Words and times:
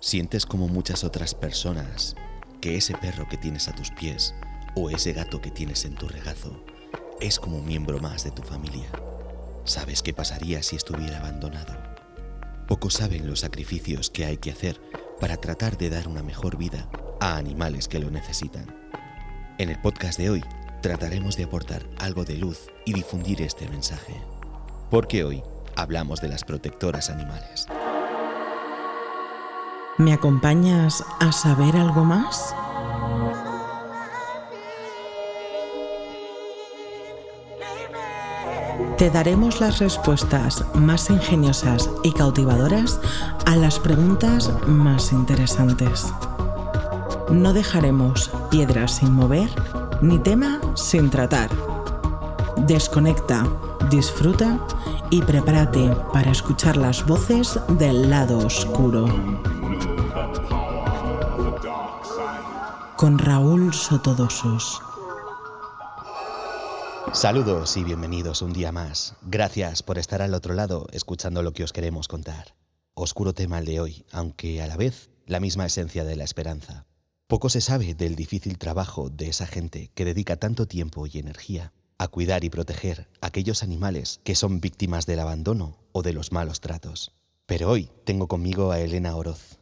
Sientes 0.00 0.46
como 0.46 0.68
muchas 0.68 1.04
otras 1.04 1.34
personas 1.34 2.14
que 2.60 2.76
ese 2.76 2.94
perro 2.94 3.28
que 3.28 3.36
tienes 3.36 3.68
a 3.68 3.74
tus 3.74 3.90
pies 3.90 4.34
o 4.74 4.90
ese 4.90 5.12
gato 5.12 5.40
que 5.40 5.50
tienes 5.50 5.84
en 5.84 5.94
tu 5.94 6.06
regazo 6.06 6.64
es 7.20 7.40
como 7.40 7.58
un 7.58 7.66
miembro 7.66 7.98
más 7.98 8.22
de 8.22 8.30
tu 8.30 8.42
familia. 8.42 8.88
Sabes 9.64 10.02
qué 10.02 10.12
pasaría 10.12 10.62
si 10.62 10.76
estuviera 10.76 11.18
abandonado. 11.18 11.74
Pocos 12.68 12.94
saben 12.94 13.26
los 13.26 13.40
sacrificios 13.40 14.10
que 14.10 14.26
hay 14.26 14.36
que 14.36 14.50
hacer 14.50 14.80
para 15.18 15.38
tratar 15.38 15.78
de 15.78 15.88
dar 15.88 16.08
una 16.08 16.22
mejor 16.22 16.58
vida 16.58 16.88
a 17.20 17.36
animales 17.36 17.88
que 17.88 17.98
lo 17.98 18.10
necesitan. 18.10 18.66
En 19.58 19.70
el 19.70 19.80
podcast 19.80 20.18
de 20.18 20.30
hoy 20.30 20.44
trataremos 20.82 21.36
de 21.36 21.44
aportar 21.44 21.86
algo 21.98 22.24
de 22.24 22.36
luz 22.36 22.68
y 22.84 22.92
difundir 22.92 23.40
este 23.40 23.66
mensaje. 23.68 24.14
Porque 24.90 25.24
hoy 25.24 25.42
hablamos 25.74 26.20
de 26.20 26.28
las 26.28 26.44
protectoras 26.44 27.08
animales. 27.08 27.66
¿Me 29.98 30.12
acompañas 30.12 31.02
a 31.20 31.32
saber 31.32 31.74
algo 31.74 32.04
más? 32.04 32.54
Te 38.98 39.08
daremos 39.10 39.58
las 39.62 39.78
respuestas 39.78 40.62
más 40.74 41.08
ingeniosas 41.08 41.88
y 42.02 42.12
cautivadoras 42.12 43.00
a 43.46 43.56
las 43.56 43.78
preguntas 43.78 44.52
más 44.66 45.12
interesantes. 45.12 46.12
No 47.30 47.54
dejaremos 47.54 48.30
piedras 48.50 48.96
sin 48.96 49.12
mover 49.12 49.48
ni 50.02 50.18
tema 50.18 50.60
sin 50.74 51.08
tratar. 51.08 51.48
Desconecta, 52.66 53.46
disfruta 53.88 54.58
y 55.08 55.22
prepárate 55.22 55.96
para 56.12 56.32
escuchar 56.32 56.76
las 56.76 57.06
voces 57.06 57.58
del 57.78 58.10
lado 58.10 58.38
oscuro. 58.38 59.06
Con 62.96 63.18
Raúl 63.18 63.74
Sotodosos. 63.74 64.80
Saludos 67.12 67.76
y 67.76 67.84
bienvenidos 67.84 68.40
un 68.40 68.54
día 68.54 68.72
más. 68.72 69.16
Gracias 69.20 69.82
por 69.82 69.98
estar 69.98 70.22
al 70.22 70.32
otro 70.32 70.54
lado 70.54 70.86
escuchando 70.92 71.42
lo 71.42 71.52
que 71.52 71.62
os 71.62 71.74
queremos 71.74 72.08
contar. 72.08 72.54
Oscuro 72.94 73.34
tema 73.34 73.58
el 73.58 73.66
de 73.66 73.80
hoy, 73.80 74.06
aunque 74.12 74.62
a 74.62 74.66
la 74.66 74.78
vez 74.78 75.10
la 75.26 75.40
misma 75.40 75.66
esencia 75.66 76.04
de 76.04 76.16
la 76.16 76.24
esperanza. 76.24 76.86
Poco 77.26 77.50
se 77.50 77.60
sabe 77.60 77.94
del 77.94 78.16
difícil 78.16 78.56
trabajo 78.56 79.10
de 79.10 79.28
esa 79.28 79.46
gente 79.46 79.90
que 79.94 80.06
dedica 80.06 80.36
tanto 80.36 80.66
tiempo 80.66 81.06
y 81.06 81.18
energía 81.18 81.74
a 81.98 82.08
cuidar 82.08 82.44
y 82.44 82.50
proteger 82.50 83.10
a 83.20 83.26
aquellos 83.26 83.62
animales 83.62 84.20
que 84.24 84.34
son 84.34 84.62
víctimas 84.62 85.04
del 85.04 85.20
abandono 85.20 85.76
o 85.92 86.00
de 86.00 86.14
los 86.14 86.32
malos 86.32 86.60
tratos. 86.60 87.12
Pero 87.44 87.68
hoy 87.68 87.90
tengo 88.04 88.26
conmigo 88.26 88.72
a 88.72 88.80
Elena 88.80 89.14
Oroz. 89.16 89.55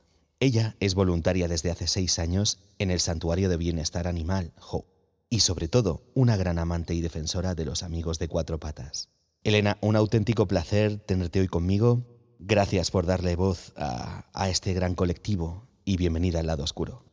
Ella 0.44 0.76
es 0.78 0.94
voluntaria 0.94 1.48
desde 1.48 1.70
hace 1.70 1.86
seis 1.86 2.18
años 2.18 2.58
en 2.78 2.90
el 2.90 3.00
Santuario 3.00 3.48
de 3.48 3.56
Bienestar 3.56 4.06
Animal, 4.06 4.52
Hope 4.60 4.90
y 5.30 5.40
sobre 5.40 5.68
todo 5.68 6.02
una 6.12 6.36
gran 6.36 6.58
amante 6.58 6.92
y 6.92 7.00
defensora 7.00 7.54
de 7.54 7.64
los 7.64 7.82
amigos 7.82 8.18
de 8.18 8.28
cuatro 8.28 8.60
patas. 8.60 9.08
Elena, 9.42 9.78
un 9.80 9.96
auténtico 9.96 10.46
placer 10.46 10.98
tenerte 10.98 11.40
hoy 11.40 11.48
conmigo. 11.48 12.02
Gracias 12.38 12.90
por 12.90 13.06
darle 13.06 13.36
voz 13.36 13.72
a, 13.78 14.50
este 14.50 14.74
gran 14.74 14.94
colectivo 14.94 15.66
y 15.86 15.96
bienvenida 15.96 16.40
al 16.40 16.48
lado 16.48 16.62
oscuro. 16.62 17.04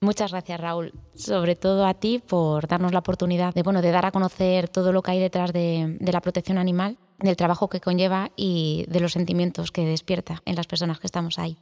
Muchas 0.00 0.32
gracias, 0.32 0.60
Raúl. 0.60 0.92
Sobre 1.14 1.54
todo 1.54 1.86
a 1.86 1.94
ti 1.94 2.18
por 2.18 2.66
darnos 2.66 2.92
la 2.92 2.98
oportunidad 2.98 3.54
de, 3.54 3.62
bueno, 3.62 3.82
de 3.82 3.92
dar 3.92 4.06
a 4.06 4.10
conocer 4.10 4.68
todo 4.68 4.92
lo 4.92 5.02
que 5.02 5.12
hay 5.12 5.20
detrás 5.20 5.52
de, 5.52 5.96
de 6.00 6.12
la 6.12 6.20
protección 6.20 6.58
animal, 6.58 6.98
del 7.20 7.36
trabajo 7.36 7.68
que 7.68 7.80
conlleva 7.80 8.32
y 8.34 8.84
de 8.88 8.98
los 8.98 9.12
sentimientos 9.12 9.70
que 9.70 9.84
despierta 9.84 10.42
en 10.44 10.56
las 10.56 10.66
personas 10.66 10.98
que 10.98 11.06
estamos 11.06 11.38
ahí. 11.38 11.56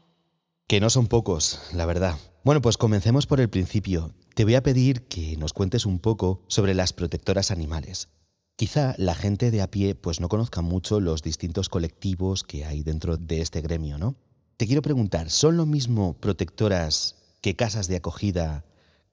Que 0.69 0.81
no 0.81 0.91
son 0.91 1.07
pocos, 1.07 1.63
la 1.73 1.87
verdad. 1.87 2.19
Bueno, 2.45 2.61
pues 2.61 2.77
comencemos 2.77 3.27
por 3.27 3.41
el 3.41 3.49
principio. 3.49 4.13
Te 4.35 4.45
voy 4.45 4.55
a 4.55 4.63
pedir 4.63 5.09
que 5.09 5.35
nos 5.39 5.55
cuentes 5.55 5.87
un 5.87 5.99
poco 5.99 6.43
sobre 6.47 6.75
las 6.75 6.93
protectoras 6.93 7.51
animales. 7.51 8.11
Quizá 8.55 8.95
la 8.99 9.15
gente 9.15 9.51
de 9.51 9.63
a 9.63 9.71
pie 9.71 9.95
pues 9.95 10.21
no 10.21 10.29
conozca 10.29 10.61
mucho 10.61 11.01
los 11.01 11.23
distintos 11.23 11.71
colectivos 11.71 12.45
que 12.45 12.67
hay 12.67 12.83
dentro 12.83 13.17
de 13.17 13.41
este 13.41 13.63
gremio, 13.63 13.97
¿no? 13.97 14.17
Te 14.59 14.67
quiero 14.67 14.83
preguntar, 14.83 15.31
¿son 15.31 15.57
lo 15.57 15.65
mismo 15.65 16.19
protectoras 16.21 17.17
que 17.41 17.57
casas 17.57 17.89
de 17.89 17.97
acogida 17.97 18.67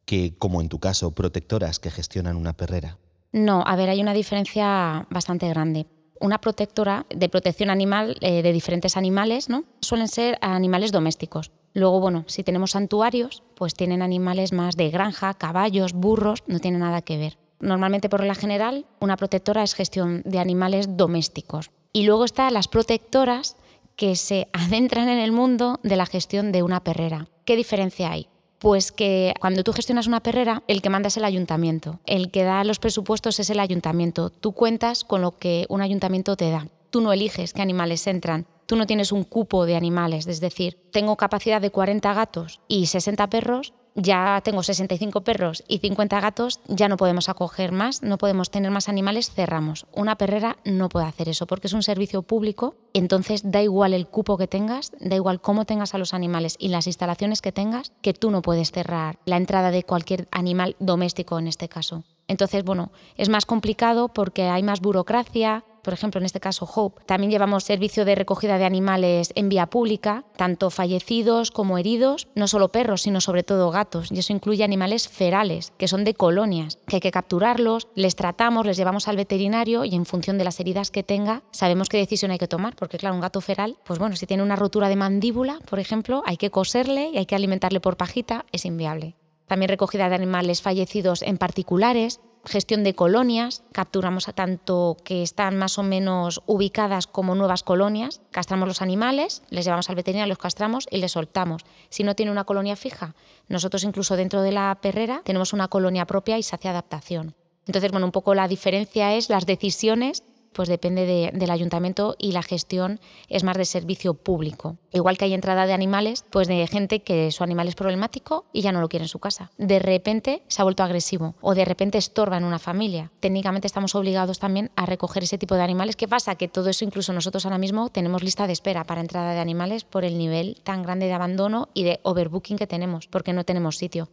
que, 0.04 0.36
como 0.38 0.60
en 0.60 0.68
tu 0.68 0.82
caso, 0.82 1.12
protectoras 1.12 1.80
que 1.80 1.90
gestionan 1.90 2.36
una 2.36 2.58
perrera? 2.58 3.00
No, 3.32 3.64
a 3.66 3.78
ver, 3.78 3.88
hay 3.88 4.02
una 4.02 4.14
diferencia 4.14 5.08
bastante 5.10 5.48
grande 5.48 5.86
una 6.20 6.40
protectora 6.40 7.06
de 7.10 7.30
protección 7.30 7.70
animal 7.70 8.18
eh, 8.22 8.42
de 8.42 8.54
diferentes 8.54 8.98
animales, 8.98 9.50
¿no? 9.50 9.66
Suelen 9.82 10.08
ser 10.08 10.38
animales 10.42 10.92
domésticos. 10.92 11.52
Luego, 11.74 12.00
bueno, 12.00 12.24
si 12.28 12.44
tenemos 12.44 12.72
santuarios, 12.72 13.44
pues 13.56 13.74
tienen 13.74 14.02
animales 14.02 14.54
más 14.54 14.78
de 14.78 14.90
granja, 14.90 15.34
caballos, 15.34 15.94
burros, 15.94 16.44
no 16.48 16.60
tiene 16.60 16.78
nada 16.78 17.02
que 17.02 17.18
ver. 17.18 17.38
Normalmente, 17.60 18.10
por 18.10 18.24
la 18.24 18.36
general, 18.36 18.86
una 19.00 19.18
protectora 19.18 19.64
es 19.64 19.74
gestión 19.74 20.22
de 20.26 20.40
animales 20.40 20.98
domésticos. 20.98 21.72
Y 21.92 22.04
luego 22.04 22.26
están 22.26 22.54
las 22.54 22.68
protectoras 22.68 23.58
que 23.96 24.16
se 24.16 24.48
adentran 24.54 25.10
en 25.10 25.20
el 25.20 25.32
mundo 25.32 25.80
de 25.84 25.96
la 25.96 26.06
gestión 26.06 26.52
de 26.52 26.64
una 26.64 26.84
perrera. 26.84 27.28
¿Qué 27.46 27.56
diferencia 27.56 28.12
hay? 28.12 28.28
Pues 28.60 28.92
que 28.92 29.34
cuando 29.40 29.64
tú 29.64 29.74
gestionas 29.74 30.08
una 30.08 30.22
perrera, 30.22 30.64
el 30.68 30.82
que 30.82 30.90
manda 30.90 31.08
es 31.08 31.18
el 31.18 31.26
ayuntamiento, 31.26 32.00
el 32.06 32.32
que 32.32 32.44
da 32.44 32.64
los 32.64 32.80
presupuestos 32.80 33.40
es 33.40 33.50
el 33.50 33.60
ayuntamiento. 33.60 34.30
Tú 34.30 34.54
cuentas 34.54 35.04
con 35.04 35.22
lo 35.22 35.38
que 35.38 35.66
un 35.70 35.82
ayuntamiento 35.82 36.36
te 36.36 36.50
da. 36.50 36.68
Tú 36.90 37.02
no 37.02 37.12
eliges 37.12 37.54
qué 37.54 37.62
animales 37.62 38.08
entran, 38.08 38.48
tú 38.66 38.76
no 38.76 38.88
tienes 38.88 39.12
un 39.12 39.24
cupo 39.24 39.66
de 39.66 39.76
animales, 39.76 40.28
es 40.28 40.40
decir, 40.40 40.78
tengo 40.92 41.18
capacidad 41.18 41.62
de 41.62 41.70
40 41.70 42.14
gatos 42.14 42.62
y 42.68 42.88
60 42.88 43.30
perros, 43.30 43.74
ya 43.96 44.42
tengo 44.44 44.62
65 44.62 45.22
perros 45.22 45.64
y 45.68 45.80
50 45.80 46.20
gatos, 46.20 46.60
ya 46.68 46.90
no 46.90 46.98
podemos 46.98 47.30
acoger 47.30 47.72
más, 47.72 48.04
no 48.04 48.18
podemos 48.18 48.52
tener 48.52 48.70
más 48.70 48.90
animales, 48.90 49.32
cerramos. 49.32 49.88
Una 49.94 50.18
perrera 50.18 50.58
no 50.66 50.90
puede 50.90 51.06
hacer 51.08 51.30
eso 51.30 51.48
porque 51.48 51.68
es 51.68 51.74
un 51.74 51.84
servicio 51.84 52.22
público, 52.22 52.76
entonces 52.94 53.50
da 53.50 53.62
igual 53.62 53.94
el 53.94 54.08
cupo 54.08 54.38
que 54.38 54.48
tengas, 54.48 54.92
da 55.00 55.16
igual 55.16 55.42
cómo 55.42 55.66
tengas 55.66 55.96
a 55.96 55.98
los 55.98 56.14
animales 56.14 56.58
y 56.60 56.68
las 56.68 56.88
instalaciones 56.88 57.42
que 57.42 57.52
tengas, 57.52 57.94
que 58.02 58.14
tú 58.14 58.32
no 58.32 58.42
puedes 58.42 58.72
cerrar 58.72 59.18
la 59.26 59.38
entrada 59.38 59.72
de 59.72 59.84
cualquier 59.84 60.28
animal 60.32 60.76
doméstico 60.80 61.40
en 61.40 61.48
este 61.48 61.70
caso. 61.70 62.04
Entonces, 62.28 62.64
bueno, 62.64 62.92
es 63.18 63.30
más 63.30 63.46
complicado 63.46 64.10
porque 64.10 64.44
hay 64.44 64.64
más 64.64 64.82
burocracia, 64.82 65.64
por 65.86 65.94
ejemplo, 65.94 66.20
en 66.20 66.26
este 66.26 66.40
caso 66.40 66.68
Hope, 66.74 67.04
también 67.06 67.32
llevamos 67.32 67.64
servicio 67.64 68.04
de 68.04 68.16
recogida 68.16 68.58
de 68.58 68.66
animales 68.66 69.32
en 69.36 69.50
vía 69.50 69.68
pública, 69.68 70.26
tanto 70.36 70.72
fallecidos 70.72 71.52
como 71.52 71.78
heridos, 71.78 72.28
no 72.36 72.48
solo 72.48 72.72
perros, 72.72 73.04
sino 73.04 73.22
sobre 73.22 73.44
todo 73.44 73.70
gatos, 73.70 74.12
y 74.12 74.18
eso 74.18 74.34
incluye 74.34 74.64
animales 74.64 75.08
ferales, 75.08 75.74
que 75.78 75.88
son 75.88 76.04
de 76.04 76.16
colonias, 76.16 76.80
que 76.88 76.98
hay 76.98 77.02
que 77.02 77.12
capturarlos, 77.12 77.88
les 77.94 78.16
tratamos, 78.16 78.66
les 78.66 78.78
llevamos 78.78 79.08
al 79.08 79.16
veterinario 79.16 79.86
y 79.86 79.94
en 79.94 80.08
función 80.08 80.38
de 80.40 80.44
las 80.44 80.60
heridas 80.60 80.90
que 80.90 81.04
tenga, 81.04 81.44
sabemos 81.52 81.88
qué 81.88 81.98
decisión 81.98 82.32
hay 82.32 82.40
que 82.40 82.48
tomar, 82.48 82.76
porque 82.76 82.98
claro, 82.98 83.16
un 83.16 83.22
gato 83.22 83.40
feral, 83.40 83.78
pues 83.86 84.00
bueno, 84.00 84.16
si 84.16 84.26
tiene 84.26 84.44
una 84.44 84.56
rotura 84.56 84.90
de 84.90 84.96
mandíbula, 84.96 85.60
por 85.70 85.80
ejemplo, 85.80 86.24
hay 86.26 86.38
que 86.38 86.50
coserle 86.50 87.12
y 87.14 87.18
hay 87.18 87.28
que 87.28 87.36
alimentarle 87.36 87.80
por 87.80 87.96
pajita, 87.96 88.46
es 88.52 88.66
inviable. 88.66 89.16
También 89.48 89.70
recogida 89.70 90.10
de 90.10 90.16
animales 90.16 90.64
fallecidos 90.64 91.22
en 91.22 91.38
particulares, 91.38 92.20
gestión 92.46 92.84
de 92.84 92.96
colonias, 92.96 93.64
capturamos 93.72 94.28
a 94.28 94.34
tanto 94.34 94.98
que 95.04 95.24
están 95.24 95.58
más 95.58 95.78
o 95.78 95.84
menos 95.84 96.42
ubicadas 96.46 97.08
como 97.08 97.36
nuevas 97.36 97.64
colonias, 97.64 98.22
castramos 98.32 98.68
los 98.68 98.82
animales, 98.82 99.44
les 99.50 99.66
llevamos 99.66 99.90
al 99.90 99.96
veterinario, 99.96 100.30
los 100.30 100.38
castramos 100.38 100.88
y 100.90 100.98
les 100.98 101.14
soltamos. 101.14 101.64
Si 101.90 102.04
no 102.04 102.16
tiene 102.16 102.32
una 102.32 102.44
colonia 102.44 102.76
fija, 102.76 103.16
nosotros 103.48 103.84
incluso 103.84 104.16
dentro 104.16 104.42
de 104.42 104.52
la 104.52 104.78
perrera 104.82 105.22
tenemos 105.24 105.54
una 105.54 105.68
colonia 105.68 106.06
propia 106.06 106.38
y 106.38 106.44
se 106.44 106.56
hace 106.56 106.70
adaptación. 106.70 107.36
Entonces, 107.68 107.92
bueno, 107.92 108.06
un 108.06 108.12
poco 108.12 108.36
la 108.36 108.48
diferencia 108.48 109.14
es 109.16 109.30
las 109.30 109.46
decisiones 109.46 110.24
pues 110.56 110.70
depende 110.70 111.32
del 111.34 111.52
ayuntamiento 111.52 112.16
y 112.18 112.32
la 112.32 112.42
gestión 112.42 113.02
es 113.28 113.44
más 113.44 113.58
de 113.58 113.66
servicio 113.66 114.14
público. 114.14 114.78
Igual 114.94 115.18
que 115.18 115.26
hay 115.26 115.34
entrada 115.34 115.68
de 115.68 115.74
animales, 115.74 116.24
pues 116.30 116.48
de 116.48 116.66
gente 116.68 117.02
que 117.02 117.30
su 117.32 117.44
animal 117.44 117.68
es 117.68 117.76
problemático 117.76 118.46
y 118.54 118.62
ya 118.62 118.72
no 118.72 118.80
lo 118.80 118.88
quiere 118.88 119.04
en 119.04 119.10
su 119.10 119.20
casa. 119.20 119.52
De 119.58 119.80
repente 119.80 120.44
se 120.48 120.62
ha 120.62 120.64
vuelto 120.64 120.84
agresivo 120.84 121.36
o 121.42 121.54
de 121.56 121.66
repente 121.66 121.98
estorba 121.98 122.38
en 122.38 122.46
una 122.46 122.58
familia. 122.58 123.12
Técnicamente 123.20 123.68
estamos 123.68 123.96
obligados 123.96 124.40
también 124.40 124.72
a 124.78 124.86
recoger 124.86 125.24
ese 125.24 125.38
tipo 125.38 125.56
de 125.56 125.64
animales. 125.64 125.98
¿Qué 125.98 126.08
pasa? 126.08 126.36
Que 126.36 126.48
todo 126.48 126.70
eso 126.70 126.86
incluso 126.86 127.12
nosotros 127.12 127.46
ahora 127.46 127.58
mismo 127.58 127.90
tenemos 127.90 128.24
lista 128.24 128.48
de 128.48 128.54
espera 128.54 128.86
para 128.86 129.02
entrada 129.02 129.34
de 129.34 129.40
animales 129.40 129.84
por 129.84 130.06
el 130.06 130.18
nivel 130.18 130.62
tan 130.64 130.84
grande 130.84 131.08
de 131.08 131.14
abandono 131.14 131.68
y 131.74 131.84
de 131.84 132.00
overbooking 132.04 132.58
que 132.58 132.66
tenemos, 132.66 133.08
porque 133.08 133.34
no 133.34 133.44
tenemos 133.44 133.78
sitio. 133.78 134.10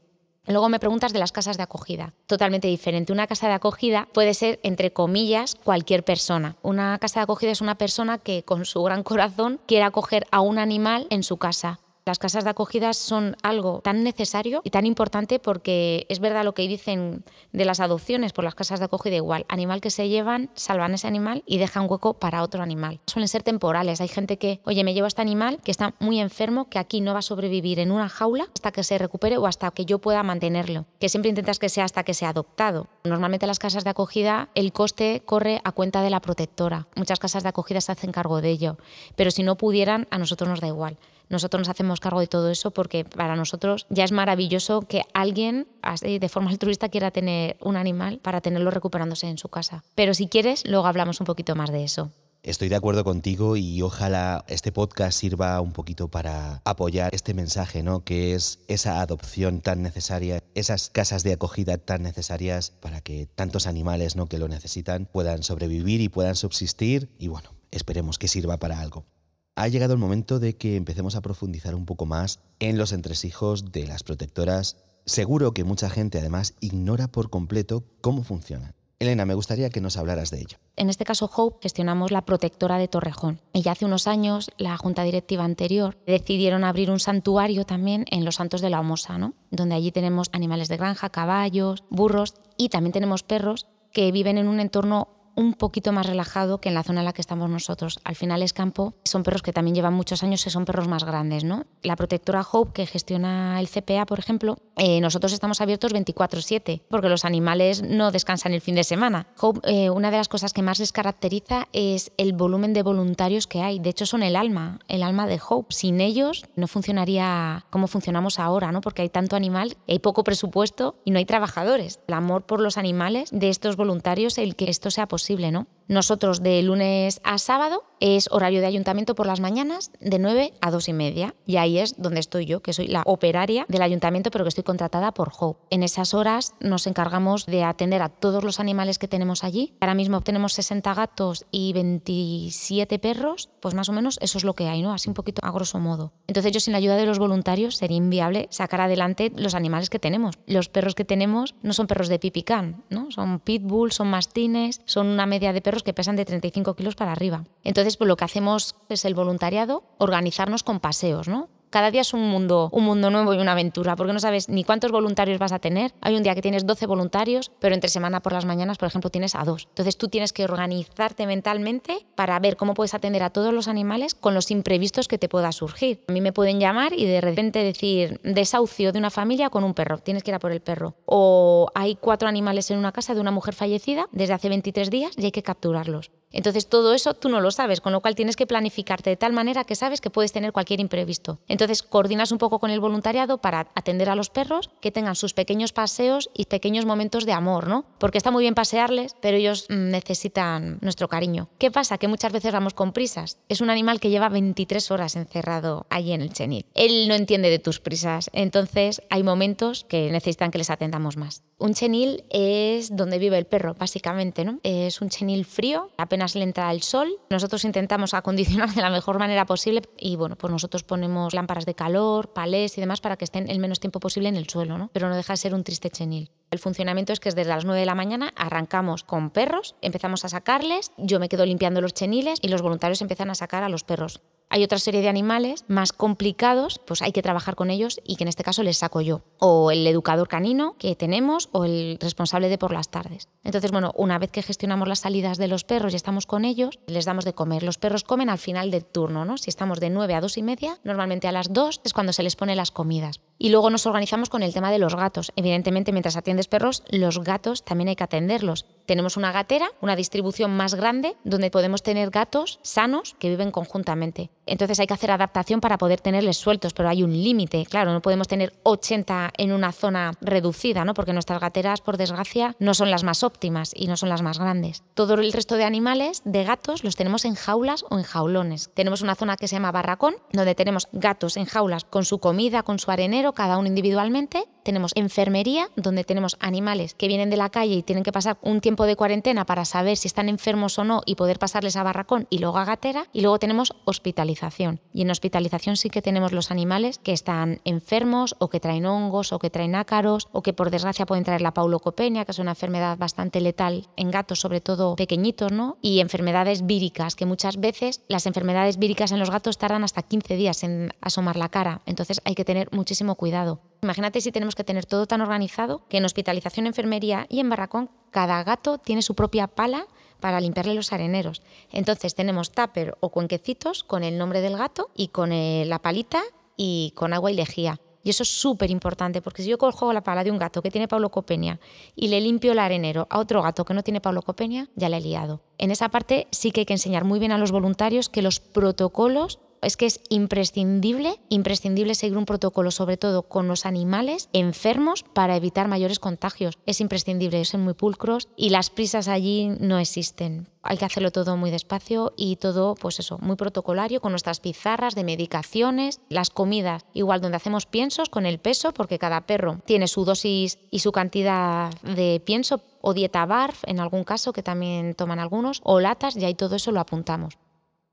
Luego 0.46 0.68
me 0.68 0.80
preguntas 0.80 1.12
de 1.12 1.20
las 1.20 1.30
casas 1.30 1.56
de 1.56 1.62
acogida. 1.62 2.14
Totalmente 2.26 2.66
diferente. 2.66 3.12
Una 3.12 3.28
casa 3.28 3.46
de 3.46 3.54
acogida 3.54 4.08
puede 4.12 4.34
ser, 4.34 4.58
entre 4.64 4.92
comillas, 4.92 5.54
cualquier 5.54 6.04
persona. 6.04 6.56
Una 6.62 6.98
casa 6.98 7.20
de 7.20 7.24
acogida 7.24 7.52
es 7.52 7.60
una 7.60 7.76
persona 7.76 8.18
que 8.18 8.42
con 8.42 8.64
su 8.64 8.82
gran 8.82 9.04
corazón 9.04 9.60
quiere 9.66 9.84
acoger 9.84 10.26
a 10.32 10.40
un 10.40 10.58
animal 10.58 11.06
en 11.10 11.22
su 11.22 11.36
casa. 11.36 11.78
Las 12.04 12.18
casas 12.18 12.42
de 12.42 12.50
acogida 12.50 12.94
son 12.94 13.36
algo 13.44 13.80
tan 13.84 14.02
necesario 14.02 14.60
y 14.64 14.70
tan 14.70 14.86
importante 14.86 15.38
porque 15.38 16.04
es 16.08 16.18
verdad 16.18 16.42
lo 16.42 16.52
que 16.52 16.66
dicen 16.66 17.22
de 17.52 17.64
las 17.64 17.78
adopciones 17.78 18.32
por 18.32 18.42
las 18.42 18.56
casas 18.56 18.80
de 18.80 18.86
acogida 18.86 19.14
igual. 19.14 19.46
Animal 19.48 19.80
que 19.80 19.90
se 19.90 20.08
llevan, 20.08 20.50
salvan 20.54 20.94
ese 20.94 21.06
animal 21.06 21.44
y 21.46 21.58
dejan 21.58 21.86
hueco 21.88 22.14
para 22.14 22.42
otro 22.42 22.60
animal. 22.60 22.98
suelen 23.06 23.28
ser 23.28 23.44
temporales. 23.44 24.00
Hay 24.00 24.08
gente 24.08 24.36
que, 24.36 24.60
oye, 24.64 24.82
me 24.82 24.94
llevo 24.94 25.04
a 25.04 25.08
este 25.08 25.22
animal 25.22 25.60
que 25.62 25.70
está 25.70 25.94
muy 26.00 26.18
enfermo, 26.18 26.68
que 26.68 26.80
aquí 26.80 27.00
no 27.00 27.12
va 27.12 27.20
a 27.20 27.22
sobrevivir 27.22 27.78
en 27.78 27.92
una 27.92 28.08
jaula 28.08 28.48
hasta 28.52 28.72
que 28.72 28.82
se 28.82 28.98
recupere 28.98 29.36
o 29.36 29.46
hasta 29.46 29.70
que 29.70 29.84
yo 29.84 30.00
pueda 30.00 30.24
mantenerlo. 30.24 30.86
Que 30.98 31.08
siempre 31.08 31.28
intentas 31.28 31.60
que 31.60 31.68
sea 31.68 31.84
hasta 31.84 32.02
que 32.02 32.14
sea 32.14 32.30
adoptado. 32.30 32.88
Normalmente 33.04 33.46
las 33.46 33.60
casas 33.60 33.84
de 33.84 33.90
acogida 33.90 34.48
el 34.56 34.72
coste 34.72 35.22
corre 35.24 35.60
a 35.62 35.70
cuenta 35.70 36.02
de 36.02 36.10
la 36.10 36.18
protectora. 36.18 36.88
Muchas 36.96 37.20
casas 37.20 37.44
de 37.44 37.50
acogida 37.50 37.80
se 37.80 37.92
hacen 37.92 38.10
cargo 38.10 38.40
de 38.40 38.50
ello. 38.50 38.76
Pero 39.14 39.30
si 39.30 39.44
no 39.44 39.56
pudieran, 39.56 40.08
a 40.10 40.18
nosotros 40.18 40.48
nos 40.48 40.60
da 40.60 40.66
igual. 40.66 40.98
Nosotros 41.32 41.60
nos 41.60 41.68
hacemos 41.70 41.98
cargo 41.98 42.20
de 42.20 42.26
todo 42.26 42.50
eso 42.50 42.70
porque 42.72 43.06
para 43.06 43.36
nosotros 43.36 43.86
ya 43.88 44.04
es 44.04 44.12
maravilloso 44.12 44.82
que 44.82 45.02
alguien 45.14 45.66
de 46.02 46.28
forma 46.28 46.50
altruista 46.50 46.90
quiera 46.90 47.10
tener 47.10 47.56
un 47.60 47.76
animal 47.76 48.18
para 48.18 48.42
tenerlo 48.42 48.70
recuperándose 48.70 49.28
en 49.28 49.38
su 49.38 49.48
casa. 49.48 49.82
Pero 49.94 50.12
si 50.12 50.28
quieres, 50.28 50.62
luego 50.66 50.86
hablamos 50.86 51.20
un 51.20 51.26
poquito 51.26 51.56
más 51.56 51.72
de 51.72 51.84
eso. 51.84 52.10
Estoy 52.42 52.68
de 52.68 52.76
acuerdo 52.76 53.02
contigo 53.02 53.56
y 53.56 53.80
ojalá 53.80 54.44
este 54.46 54.72
podcast 54.72 55.18
sirva 55.18 55.58
un 55.60 55.72
poquito 55.72 56.08
para 56.08 56.60
apoyar 56.64 57.14
este 57.14 57.32
mensaje, 57.32 57.82
¿no? 57.82 58.04
Que 58.04 58.34
es 58.34 58.58
esa 58.68 59.00
adopción 59.00 59.60
tan 59.60 59.80
necesaria, 59.80 60.42
esas 60.54 60.90
casas 60.90 61.22
de 61.22 61.32
acogida 61.32 61.78
tan 61.78 62.02
necesarias 62.02 62.72
para 62.72 63.00
que 63.00 63.26
tantos 63.26 63.66
animales, 63.66 64.16
¿no? 64.16 64.26
Que 64.26 64.38
lo 64.38 64.48
necesitan 64.48 65.06
puedan 65.06 65.44
sobrevivir 65.44 66.00
y 66.02 66.08
puedan 66.08 66.34
subsistir 66.34 67.08
y 67.18 67.28
bueno, 67.28 67.54
esperemos 67.70 68.18
que 68.18 68.28
sirva 68.28 68.58
para 68.58 68.80
algo 68.80 69.06
ha 69.54 69.68
llegado 69.68 69.92
el 69.92 69.98
momento 69.98 70.38
de 70.38 70.56
que 70.56 70.76
empecemos 70.76 71.14
a 71.14 71.22
profundizar 71.22 71.74
un 71.74 71.86
poco 71.86 72.06
más 72.06 72.40
en 72.58 72.78
los 72.78 72.92
entresijos 72.92 73.72
de 73.72 73.86
las 73.86 74.02
protectoras. 74.02 74.76
Seguro 75.04 75.52
que 75.52 75.64
mucha 75.64 75.90
gente 75.90 76.18
además 76.18 76.54
ignora 76.60 77.08
por 77.08 77.28
completo 77.28 77.84
cómo 78.00 78.22
funcionan. 78.22 78.74
Elena, 78.98 79.24
me 79.24 79.34
gustaría 79.34 79.68
que 79.68 79.80
nos 79.80 79.96
hablaras 79.96 80.30
de 80.30 80.38
ello. 80.38 80.58
En 80.76 80.88
este 80.88 81.04
caso, 81.04 81.28
Hope 81.34 81.58
gestionamos 81.60 82.12
la 82.12 82.24
protectora 82.24 82.78
de 82.78 82.86
Torrejón. 82.86 83.40
Y 83.52 83.62
ya 83.62 83.72
hace 83.72 83.84
unos 83.84 84.06
años, 84.06 84.52
la 84.58 84.76
junta 84.76 85.02
directiva 85.02 85.44
anterior 85.44 85.98
decidieron 86.06 86.62
abrir 86.62 86.88
un 86.88 87.00
santuario 87.00 87.66
también 87.66 88.04
en 88.12 88.24
los 88.24 88.36
Santos 88.36 88.60
de 88.60 88.70
la 88.70 88.78
Homosa, 88.78 89.18
¿no? 89.18 89.34
donde 89.50 89.74
allí 89.74 89.90
tenemos 89.90 90.28
animales 90.32 90.68
de 90.68 90.76
granja, 90.76 91.10
caballos, 91.10 91.82
burros 91.90 92.34
y 92.56 92.68
también 92.68 92.92
tenemos 92.92 93.24
perros 93.24 93.66
que 93.92 94.12
viven 94.12 94.38
en 94.38 94.46
un 94.46 94.60
entorno 94.60 95.08
un 95.34 95.54
poquito 95.54 95.92
más 95.92 96.06
relajado 96.06 96.60
que 96.60 96.68
en 96.68 96.74
la 96.74 96.82
zona 96.82 97.00
en 97.00 97.06
la 97.06 97.12
que 97.12 97.20
estamos 97.20 97.48
nosotros. 97.48 98.00
Al 98.04 98.16
final 98.16 98.42
es 98.42 98.52
campo, 98.52 98.94
son 99.04 99.22
perros 99.22 99.42
que 99.42 99.52
también 99.52 99.74
llevan 99.74 99.94
muchos 99.94 100.22
años 100.22 100.46
y 100.46 100.50
son 100.50 100.64
perros 100.64 100.88
más 100.88 101.04
grandes. 101.04 101.44
¿no? 101.44 101.64
La 101.82 101.96
protectora 101.96 102.46
Hope, 102.50 102.72
que 102.72 102.86
gestiona 102.86 103.58
el 103.60 103.68
CPA, 103.68 104.06
por 104.06 104.18
ejemplo, 104.18 104.58
eh, 104.76 105.00
nosotros 105.00 105.32
estamos 105.32 105.60
abiertos 105.60 105.92
24/7 105.92 106.82
porque 106.88 107.08
los 107.08 107.24
animales 107.24 107.82
no 107.82 108.10
descansan 108.10 108.52
el 108.52 108.60
fin 108.60 108.74
de 108.74 108.84
semana. 108.84 109.26
Hope, 109.40 109.60
eh, 109.64 109.90
una 109.90 110.10
de 110.10 110.18
las 110.18 110.28
cosas 110.28 110.52
que 110.52 110.62
más 110.62 110.78
les 110.78 110.92
caracteriza 110.92 111.68
es 111.72 112.12
el 112.16 112.32
volumen 112.32 112.72
de 112.72 112.82
voluntarios 112.82 113.46
que 113.46 113.62
hay. 113.62 113.78
De 113.78 113.90
hecho, 113.90 114.06
son 114.06 114.22
el 114.22 114.36
alma, 114.36 114.80
el 114.88 115.02
alma 115.02 115.26
de 115.26 115.40
Hope. 115.46 115.72
Sin 115.74 116.00
ellos 116.00 116.44
no 116.56 116.66
funcionaría 116.68 117.66
como 117.70 117.86
funcionamos 117.86 118.38
ahora, 118.38 118.72
¿no? 118.72 118.80
porque 118.80 119.02
hay 119.02 119.08
tanto 119.08 119.36
animal, 119.36 119.76
hay 119.88 119.98
poco 119.98 120.24
presupuesto 120.24 120.96
y 121.04 121.10
no 121.10 121.18
hay 121.18 121.24
trabajadores. 121.24 122.00
El 122.06 122.14
amor 122.14 122.44
por 122.44 122.60
los 122.60 122.76
animales 122.76 123.30
de 123.32 123.48
estos 123.48 123.76
voluntarios, 123.76 124.38
el 124.38 124.56
que 124.56 124.68
esto 124.68 124.90
sea 124.90 125.08
posible 125.08 125.21
¿no? 125.52 125.66
Nosotros 125.88 126.42
de 126.42 126.62
lunes 126.62 127.20
a 127.24 127.38
sábado 127.38 127.84
es 128.00 128.28
horario 128.32 128.60
de 128.60 128.66
ayuntamiento 128.66 129.14
por 129.14 129.26
las 129.26 129.40
mañanas 129.40 129.92
de 130.00 130.18
9 130.18 130.54
a 130.60 130.70
2 130.70 130.88
y 130.88 130.92
media. 130.92 131.34
Y 131.46 131.56
ahí 131.56 131.78
es 131.78 131.94
donde 132.00 132.20
estoy 132.20 132.46
yo, 132.46 132.60
que 132.60 132.72
soy 132.72 132.88
la 132.88 133.02
operaria 133.06 133.64
del 133.68 133.82
ayuntamiento, 133.82 134.30
pero 134.30 134.44
que 134.44 134.48
estoy 134.48 134.64
contratada 134.64 135.14
por 135.14 135.30
Hope. 135.38 135.60
En 135.70 135.84
esas 135.84 136.12
horas 136.12 136.54
nos 136.60 136.86
encargamos 136.86 137.46
de 137.46 137.62
atender 137.62 138.02
a 138.02 138.08
todos 138.08 138.42
los 138.42 138.58
animales 138.58 138.98
que 138.98 139.06
tenemos 139.06 139.44
allí. 139.44 139.74
Ahora 139.80 139.94
mismo 139.94 140.20
tenemos 140.20 140.52
60 140.54 140.94
gatos 140.94 141.46
y 141.50 141.72
27 141.72 142.98
perros, 142.98 143.50
pues 143.60 143.74
más 143.74 143.88
o 143.88 143.92
menos 143.92 144.18
eso 144.20 144.38
es 144.38 144.44
lo 144.44 144.54
que 144.54 144.68
hay, 144.68 144.82
¿no? 144.82 144.92
Así 144.92 145.08
un 145.08 145.14
poquito 145.14 145.40
a 145.44 145.52
grosso 145.52 145.78
modo. 145.78 146.12
Entonces 146.26 146.52
yo 146.52 146.60
sin 146.60 146.72
la 146.72 146.78
ayuda 146.78 146.96
de 146.96 147.06
los 147.06 147.18
voluntarios 147.18 147.76
sería 147.76 147.96
inviable 147.96 148.48
sacar 148.50 148.80
adelante 148.80 149.32
los 149.36 149.54
animales 149.54 149.90
que 149.90 149.98
tenemos. 149.98 150.38
Los 150.46 150.68
perros 150.68 150.94
que 150.94 151.04
tenemos 151.04 151.54
no 151.62 151.72
son 151.72 151.86
perros 151.86 152.08
de 152.08 152.18
pipicán, 152.18 152.84
¿no? 152.90 153.10
Son 153.10 153.38
pitbull, 153.38 153.92
son 153.92 154.08
mastines, 154.08 154.80
son 154.86 155.06
una 155.06 155.26
media 155.26 155.52
de 155.52 155.60
perros 155.60 155.71
que 155.82 155.94
pesan 155.94 156.16
de 156.16 156.26
35 156.26 156.76
kilos 156.76 156.94
para 156.94 157.12
arriba. 157.12 157.44
Entonces, 157.64 157.96
pues 157.96 158.08
lo 158.08 158.16
que 158.16 158.24
hacemos 158.24 158.76
es 158.90 159.06
el 159.06 159.14
voluntariado, 159.14 159.84
organizarnos 159.96 160.62
con 160.62 160.80
paseos, 160.80 161.28
¿no? 161.28 161.48
Cada 161.72 161.90
día 161.90 162.02
es 162.02 162.12
un 162.12 162.28
mundo, 162.28 162.68
un 162.70 162.84
mundo 162.84 163.10
nuevo 163.10 163.32
y 163.32 163.38
una 163.38 163.52
aventura, 163.52 163.96
porque 163.96 164.12
no 164.12 164.20
sabes 164.20 164.50
ni 164.50 164.62
cuántos 164.62 164.92
voluntarios 164.92 165.38
vas 165.38 165.52
a 165.52 165.58
tener. 165.58 165.94
Hay 166.02 166.14
un 166.14 166.22
día 166.22 166.34
que 166.34 166.42
tienes 166.42 166.66
12 166.66 166.86
voluntarios, 166.86 167.50
pero 167.58 167.74
entre 167.74 167.88
semana 167.88 168.20
por 168.20 168.34
las 168.34 168.44
mañanas, 168.44 168.76
por 168.76 168.88
ejemplo, 168.88 169.08
tienes 169.08 169.34
a 169.34 169.42
dos. 169.44 169.66
Entonces 169.70 169.96
tú 169.96 170.08
tienes 170.08 170.34
que 170.34 170.44
organizarte 170.44 171.26
mentalmente 171.26 172.06
para 172.14 172.38
ver 172.40 172.56
cómo 172.58 172.74
puedes 172.74 172.92
atender 172.92 173.22
a 173.22 173.30
todos 173.30 173.54
los 173.54 173.68
animales 173.68 174.14
con 174.14 174.34
los 174.34 174.50
imprevistos 174.50 175.08
que 175.08 175.16
te 175.16 175.30
pueda 175.30 175.50
surgir. 175.50 176.02
A 176.08 176.12
mí 176.12 176.20
me 176.20 176.34
pueden 176.34 176.60
llamar 176.60 176.92
y 176.92 177.06
de 177.06 177.22
repente 177.22 177.64
decir 177.64 178.20
desahucio 178.22 178.92
de 178.92 178.98
una 178.98 179.10
familia 179.10 179.48
con 179.48 179.64
un 179.64 179.72
perro, 179.72 179.96
tienes 179.96 180.22
que 180.22 180.30
ir 180.30 180.34
a 180.34 180.40
por 180.40 180.52
el 180.52 180.60
perro. 180.60 180.94
O 181.06 181.70
hay 181.74 181.96
cuatro 181.96 182.28
animales 182.28 182.70
en 182.70 182.78
una 182.78 182.92
casa 182.92 183.14
de 183.14 183.20
una 183.20 183.30
mujer 183.30 183.54
fallecida 183.54 184.08
desde 184.12 184.34
hace 184.34 184.50
23 184.50 184.90
días 184.90 185.12
y 185.16 185.24
hay 185.24 185.32
que 185.32 185.42
capturarlos. 185.42 186.10
Entonces 186.32 186.68
todo 186.68 186.94
eso 186.94 187.14
tú 187.14 187.28
no 187.28 187.40
lo 187.40 187.50
sabes, 187.50 187.80
con 187.80 187.92
lo 187.92 188.00
cual 188.00 188.14
tienes 188.14 188.36
que 188.36 188.46
planificarte 188.46 189.10
de 189.10 189.16
tal 189.16 189.32
manera 189.32 189.64
que 189.64 189.74
sabes 189.74 190.00
que 190.00 190.10
puedes 190.10 190.32
tener 190.32 190.52
cualquier 190.52 190.80
imprevisto. 190.80 191.38
Entonces 191.48 191.82
coordinas 191.82 192.32
un 192.32 192.38
poco 192.38 192.58
con 192.58 192.70
el 192.70 192.80
voluntariado 192.80 193.38
para 193.38 193.68
atender 193.74 194.08
a 194.08 194.16
los 194.16 194.30
perros, 194.30 194.70
que 194.80 194.90
tengan 194.90 195.16
sus 195.16 195.34
pequeños 195.34 195.72
paseos 195.72 196.30
y 196.34 196.46
pequeños 196.46 196.84
momentos 196.84 197.26
de 197.26 197.32
amor, 197.32 197.68
¿no? 197.68 197.84
Porque 197.98 198.18
está 198.18 198.30
muy 198.30 198.42
bien 198.42 198.54
pasearles, 198.54 199.16
pero 199.20 199.36
ellos 199.36 199.66
mm, 199.68 199.90
necesitan 199.90 200.78
nuestro 200.80 201.08
cariño. 201.08 201.48
¿Qué 201.58 201.70
pasa? 201.70 201.98
Que 201.98 202.08
muchas 202.08 202.32
veces 202.32 202.52
vamos 202.52 202.74
con 202.74 202.92
prisas. 202.92 203.38
Es 203.48 203.60
un 203.60 203.70
animal 203.70 204.00
que 204.00 204.10
lleva 204.10 204.28
23 204.28 204.90
horas 204.90 205.16
encerrado 205.16 205.86
allí 205.90 206.12
en 206.12 206.22
el 206.22 206.32
chenil. 206.32 206.66
Él 206.74 207.08
no 207.08 207.14
entiende 207.14 207.50
de 207.50 207.58
tus 207.58 207.80
prisas, 207.80 208.30
entonces 208.32 209.02
hay 209.10 209.22
momentos 209.22 209.84
que 209.84 210.10
necesitan 210.10 210.50
que 210.50 210.58
les 210.58 210.70
atendamos 210.70 211.16
más. 211.16 211.42
Un 211.58 211.74
chenil 211.74 212.24
es 212.30 212.94
donde 212.96 213.18
vive 213.18 213.38
el 213.38 213.46
perro, 213.46 213.74
básicamente, 213.74 214.44
¿no? 214.44 214.58
Es 214.62 215.00
un 215.00 215.10
chenil 215.10 215.44
frío, 215.44 215.90
apenas 215.96 216.21
le 216.34 216.44
entra 216.44 216.70
el 216.70 216.82
sol. 216.82 217.08
Nosotros 217.30 217.64
intentamos 217.64 218.14
acondicionar 218.14 218.72
de 218.74 218.80
la 218.80 218.90
mejor 218.90 219.18
manera 219.18 219.46
posible 219.46 219.82
y 219.98 220.16
bueno, 220.16 220.36
pues 220.36 220.50
nosotros 220.50 220.82
ponemos 220.82 221.34
lámparas 221.34 221.66
de 221.66 221.74
calor, 221.74 222.32
palés 222.32 222.76
y 222.78 222.80
demás 222.80 223.00
para 223.00 223.16
que 223.16 223.24
estén 223.24 223.50
el 223.50 223.58
menos 223.58 223.80
tiempo 223.80 224.00
posible 224.00 224.28
en 224.28 224.36
el 224.36 224.48
suelo, 224.48 224.78
¿no? 224.78 224.90
Pero 224.92 225.08
no 225.08 225.16
deja 225.16 225.32
de 225.32 225.36
ser 225.38 225.54
un 225.54 225.64
triste 225.64 225.90
chenil. 225.90 226.30
El 226.52 226.58
funcionamiento 226.58 227.14
es 227.14 227.18
que 227.18 227.30
desde 227.30 227.48
las 227.48 227.64
9 227.64 227.80
de 227.80 227.86
la 227.86 227.94
mañana 227.94 228.30
arrancamos 228.36 229.04
con 229.04 229.30
perros, 229.30 229.74
empezamos 229.80 230.26
a 230.26 230.28
sacarles, 230.28 230.92
yo 230.98 231.18
me 231.18 231.30
quedo 231.30 231.46
limpiando 231.46 231.80
los 231.80 231.94
cheniles 231.94 232.38
y 232.42 232.48
los 232.48 232.60
voluntarios 232.60 233.00
empiezan 233.00 233.30
a 233.30 233.34
sacar 233.34 233.64
a 233.64 233.70
los 233.70 233.84
perros. 233.84 234.20
Hay 234.50 234.62
otra 234.62 234.78
serie 234.78 235.00
de 235.00 235.08
animales 235.08 235.64
más 235.66 235.94
complicados, 235.94 236.78
pues 236.86 237.00
hay 237.00 237.12
que 237.12 237.22
trabajar 237.22 237.54
con 237.54 237.70
ellos 237.70 238.02
y 238.04 238.16
que 238.16 238.24
en 238.24 238.28
este 238.28 238.44
caso 238.44 238.62
les 238.62 238.76
saco 238.76 239.00
yo. 239.00 239.22
O 239.38 239.70
el 239.70 239.86
educador 239.86 240.28
canino 240.28 240.76
que 240.78 240.94
tenemos 240.94 241.48
o 241.52 241.64
el 241.64 241.96
responsable 241.98 242.50
de 242.50 242.58
por 242.58 242.70
las 242.70 242.90
tardes. 242.90 243.30
Entonces, 243.44 243.70
bueno, 243.70 243.92
una 243.96 244.18
vez 244.18 244.30
que 244.30 244.42
gestionamos 244.42 244.88
las 244.88 244.98
salidas 244.98 245.38
de 245.38 245.48
los 245.48 245.64
perros 245.64 245.94
y 245.94 245.96
estamos 245.96 246.26
con 246.26 246.44
ellos, 246.44 246.80
les 246.86 247.06
damos 247.06 247.24
de 247.24 247.32
comer. 247.32 247.62
Los 247.62 247.78
perros 247.78 248.04
comen 248.04 248.28
al 248.28 248.36
final 248.36 248.70
del 248.70 248.84
turno, 248.84 249.24
¿no? 249.24 249.38
Si 249.38 249.48
estamos 249.48 249.80
de 249.80 249.88
9 249.88 250.14
a 250.16 250.20
2 250.20 250.36
y 250.36 250.42
media, 250.42 250.78
normalmente 250.84 251.28
a 251.28 251.32
las 251.32 251.50
2 251.50 251.80
es 251.82 251.94
cuando 251.94 252.12
se 252.12 252.22
les 252.22 252.36
pone 252.36 252.54
las 252.54 252.70
comidas. 252.70 253.22
Y 253.42 253.48
luego 253.48 253.70
nos 253.70 253.86
organizamos 253.86 254.30
con 254.30 254.44
el 254.44 254.54
tema 254.54 254.70
de 254.70 254.78
los 254.78 254.94
gatos. 254.94 255.32
Evidentemente, 255.34 255.90
mientras 255.90 256.16
atiendes 256.16 256.46
perros, 256.46 256.84
los 256.90 257.18
gatos 257.18 257.64
también 257.64 257.88
hay 257.88 257.96
que 257.96 258.04
atenderlos. 258.04 258.66
Tenemos 258.86 259.16
una 259.16 259.32
gatera, 259.32 259.68
una 259.80 259.96
distribución 259.96 260.52
más 260.56 260.76
grande, 260.76 261.16
donde 261.24 261.50
podemos 261.50 261.82
tener 261.82 262.10
gatos 262.10 262.60
sanos 262.62 263.16
que 263.18 263.30
viven 263.30 263.50
conjuntamente. 263.50 264.30
Entonces 264.46 264.78
hay 264.78 264.86
que 264.86 264.94
hacer 264.94 265.10
adaptación 265.10 265.60
para 265.60 265.78
poder 265.78 266.00
tenerles 266.00 266.36
sueltos, 266.36 266.72
pero 266.72 266.88
hay 266.88 267.02
un 267.02 267.12
límite. 267.12 267.64
Claro, 267.66 267.92
no 267.92 268.00
podemos 268.00 268.28
tener 268.28 268.52
80 268.62 269.32
en 269.36 269.52
una 269.52 269.72
zona 269.72 270.12
reducida, 270.20 270.84
¿no? 270.84 270.94
porque 270.94 271.12
nuestras 271.12 271.40
gateras, 271.40 271.80
por 271.80 271.96
desgracia, 271.96 272.54
no 272.60 272.74
son 272.74 272.90
las 272.90 273.02
más 273.02 273.24
óptimas 273.24 273.72
y 273.74 273.88
no 273.88 273.96
son 273.96 274.08
las 274.08 274.22
más 274.22 274.38
grandes. 274.38 274.84
Todo 274.94 275.14
el 275.14 275.32
resto 275.32 275.56
de 275.56 275.64
animales, 275.64 276.22
de 276.24 276.44
gatos, 276.44 276.84
los 276.84 276.96
tenemos 276.96 277.24
en 277.24 277.34
jaulas 277.34 277.84
o 277.88 277.98
en 277.98 278.04
jaulones. 278.04 278.70
Tenemos 278.74 279.02
una 279.02 279.16
zona 279.16 279.36
que 279.36 279.48
se 279.48 279.56
llama 279.56 279.72
barracón, 279.72 280.14
donde 280.32 280.54
tenemos 280.54 280.88
gatos 280.92 281.36
en 281.36 281.46
jaulas 281.46 281.84
con 281.84 282.04
su 282.04 282.18
comida, 282.18 282.62
con 282.62 282.78
su 282.78 282.90
arenero, 282.90 283.31
cada 283.32 283.58
uno 283.58 283.68
individualmente. 283.68 284.44
Tenemos 284.62 284.92
enfermería, 284.94 285.68
donde 285.74 286.04
tenemos 286.04 286.36
animales 286.38 286.94
que 286.94 287.08
vienen 287.08 287.30
de 287.30 287.36
la 287.36 287.50
calle 287.50 287.74
y 287.74 287.82
tienen 287.82 288.04
que 288.04 288.12
pasar 288.12 288.38
un 288.42 288.60
tiempo 288.60 288.86
de 288.86 288.94
cuarentena 288.94 289.44
para 289.44 289.64
saber 289.64 289.96
si 289.96 290.06
están 290.06 290.28
enfermos 290.28 290.78
o 290.78 290.84
no 290.84 291.02
y 291.04 291.16
poder 291.16 291.40
pasarles 291.40 291.74
a 291.76 291.82
barracón 291.82 292.26
y 292.30 292.38
luego 292.38 292.58
a 292.58 292.64
gatera. 292.64 293.06
Y 293.12 293.22
luego 293.22 293.38
tenemos 293.38 293.74
hospitalización 293.84 294.80
y 294.92 295.02
en 295.02 295.10
hospitalización 295.10 295.76
sí 295.76 295.90
que 295.90 296.02
tenemos 296.02 296.32
los 296.32 296.50
animales 296.50 296.98
que 296.98 297.12
están 297.12 297.60
enfermos 297.64 298.36
o 298.38 298.48
que 298.48 298.60
traen 298.60 298.86
hongos 298.86 299.32
o 299.32 299.38
que 299.38 299.50
traen 299.50 299.74
ácaros 299.74 300.28
o 300.32 300.42
que 300.42 300.52
por 300.52 300.70
desgracia 300.70 301.06
pueden 301.06 301.24
traer 301.24 301.40
la 301.40 301.54
paulocopenia, 301.54 302.24
que 302.24 302.32
es 302.32 302.38
una 302.38 302.52
enfermedad 302.52 302.96
bastante 302.98 303.40
letal 303.40 303.88
en 303.96 304.10
gatos, 304.10 304.40
sobre 304.40 304.60
todo 304.60 304.96
pequeñitos, 304.96 305.52
¿no? 305.52 305.76
Y 305.80 306.00
enfermedades 306.00 306.66
víricas, 306.66 307.16
que 307.16 307.26
muchas 307.26 307.58
veces 307.58 308.02
las 308.08 308.26
enfermedades 308.26 308.78
víricas 308.78 309.12
en 309.12 309.18
los 309.18 309.30
gatos 309.30 309.58
tardan 309.58 309.84
hasta 309.84 310.02
15 310.02 310.36
días 310.36 310.62
en 310.62 310.92
asomar 311.00 311.36
la 311.36 311.48
cara. 311.48 311.82
Entonces 311.86 312.20
hay 312.24 312.34
que 312.34 312.44
tener 312.44 312.68
muchísimo 312.72 313.11
cuidado. 313.16 313.60
Imagínate 313.82 314.20
si 314.20 314.30
tenemos 314.30 314.54
que 314.54 314.62
tener 314.62 314.86
todo 314.86 315.06
tan 315.06 315.20
organizado 315.20 315.82
que 315.88 315.96
en 315.96 316.04
hospitalización, 316.04 316.66
enfermería 316.66 317.26
y 317.28 317.40
en 317.40 317.50
barracón 317.50 317.90
cada 318.12 318.44
gato 318.44 318.78
tiene 318.78 319.02
su 319.02 319.16
propia 319.16 319.48
pala 319.48 319.86
para 320.20 320.40
limpiarle 320.40 320.74
los 320.74 320.92
areneros. 320.92 321.42
Entonces 321.70 322.14
tenemos 322.14 322.52
tupper 322.52 322.96
o 323.00 323.08
cuenquecitos 323.08 323.82
con 323.82 324.04
el 324.04 324.18
nombre 324.18 324.40
del 324.40 324.56
gato 324.56 324.90
y 324.94 325.08
con 325.08 325.32
eh, 325.32 325.64
la 325.66 325.80
palita 325.80 326.22
y 326.56 326.92
con 326.94 327.12
agua 327.12 327.32
y 327.32 327.34
lejía. 327.34 327.80
Y 328.04 328.10
eso 328.10 328.22
es 328.22 328.28
súper 328.28 328.70
importante, 328.70 329.22
porque 329.22 329.42
si 329.42 329.50
yo 329.50 329.58
cojo 329.58 329.92
la 329.92 330.02
pala 330.02 330.24
de 330.24 330.30
un 330.30 330.38
gato 330.38 330.62
que 330.62 330.70
tiene 330.70 330.88
paulocopenia 330.88 331.60
y 331.94 332.08
le 332.08 332.20
limpio 332.20 332.52
el 332.52 332.58
arenero 332.58 333.06
a 333.10 333.18
otro 333.18 333.42
gato 333.42 333.64
que 333.64 333.74
no 333.74 333.82
tiene 333.82 334.00
paulocopenia, 334.00 334.68
ya 334.74 334.88
le 334.88 334.96
he 334.96 335.00
liado. 335.00 335.42
En 335.58 335.70
esa 335.70 335.88
parte 335.88 336.26
sí 336.30 336.50
que 336.50 336.60
hay 336.60 336.66
que 336.66 336.74
enseñar 336.74 337.04
muy 337.04 337.18
bien 337.18 337.32
a 337.32 337.38
los 337.38 337.52
voluntarios 337.52 338.08
que 338.08 338.22
los 338.22 338.40
protocolos 338.40 339.38
es 339.62 339.76
que 339.76 339.86
es 339.86 340.00
imprescindible, 340.10 341.20
imprescindible 341.28 341.94
seguir 341.94 342.18
un 342.18 342.26
protocolo, 342.26 342.70
sobre 342.70 342.96
todo 342.96 343.22
con 343.22 343.48
los 343.48 343.64
animales 343.64 344.28
enfermos, 344.32 345.04
para 345.04 345.36
evitar 345.36 345.68
mayores 345.68 345.98
contagios. 345.98 346.58
Es 346.66 346.80
imprescindible, 346.80 347.44
ser 347.44 347.60
muy 347.60 347.74
pulcros 347.74 348.28
y 348.36 348.50
las 348.50 348.70
prisas 348.70 349.08
allí 349.08 349.48
no 349.60 349.78
existen. 349.78 350.48
Hay 350.62 350.76
que 350.76 350.84
hacerlo 350.84 351.10
todo 351.10 351.36
muy 351.36 351.50
despacio 351.50 352.12
y 352.16 352.36
todo, 352.36 352.74
pues 352.74 353.00
eso, 353.00 353.18
muy 353.18 353.36
protocolario, 353.36 354.00
con 354.00 354.12
nuestras 354.12 354.40
pizarras 354.40 354.94
de 354.94 355.04
medicaciones, 355.04 356.00
las 356.08 356.30
comidas, 356.30 356.84
igual 356.92 357.20
donde 357.20 357.36
hacemos 357.36 357.66
piensos 357.66 358.08
con 358.08 358.26
el 358.26 358.38
peso, 358.38 358.72
porque 358.72 358.98
cada 358.98 359.26
perro 359.26 359.58
tiene 359.64 359.88
su 359.88 360.04
dosis 360.04 360.58
y 360.70 360.80
su 360.80 360.92
cantidad 360.92 361.72
de 361.82 362.20
pienso, 362.24 362.60
o 362.80 362.94
dieta 362.94 363.26
BARF 363.26 363.62
en 363.66 363.80
algún 363.80 364.04
caso, 364.04 364.32
que 364.32 364.42
también 364.42 364.94
toman 364.94 365.18
algunos, 365.18 365.60
o 365.64 365.80
latas, 365.80 366.16
y 366.16 366.24
ahí 366.24 366.34
todo 366.34 366.56
eso 366.56 366.72
lo 366.72 366.80
apuntamos. 366.80 367.38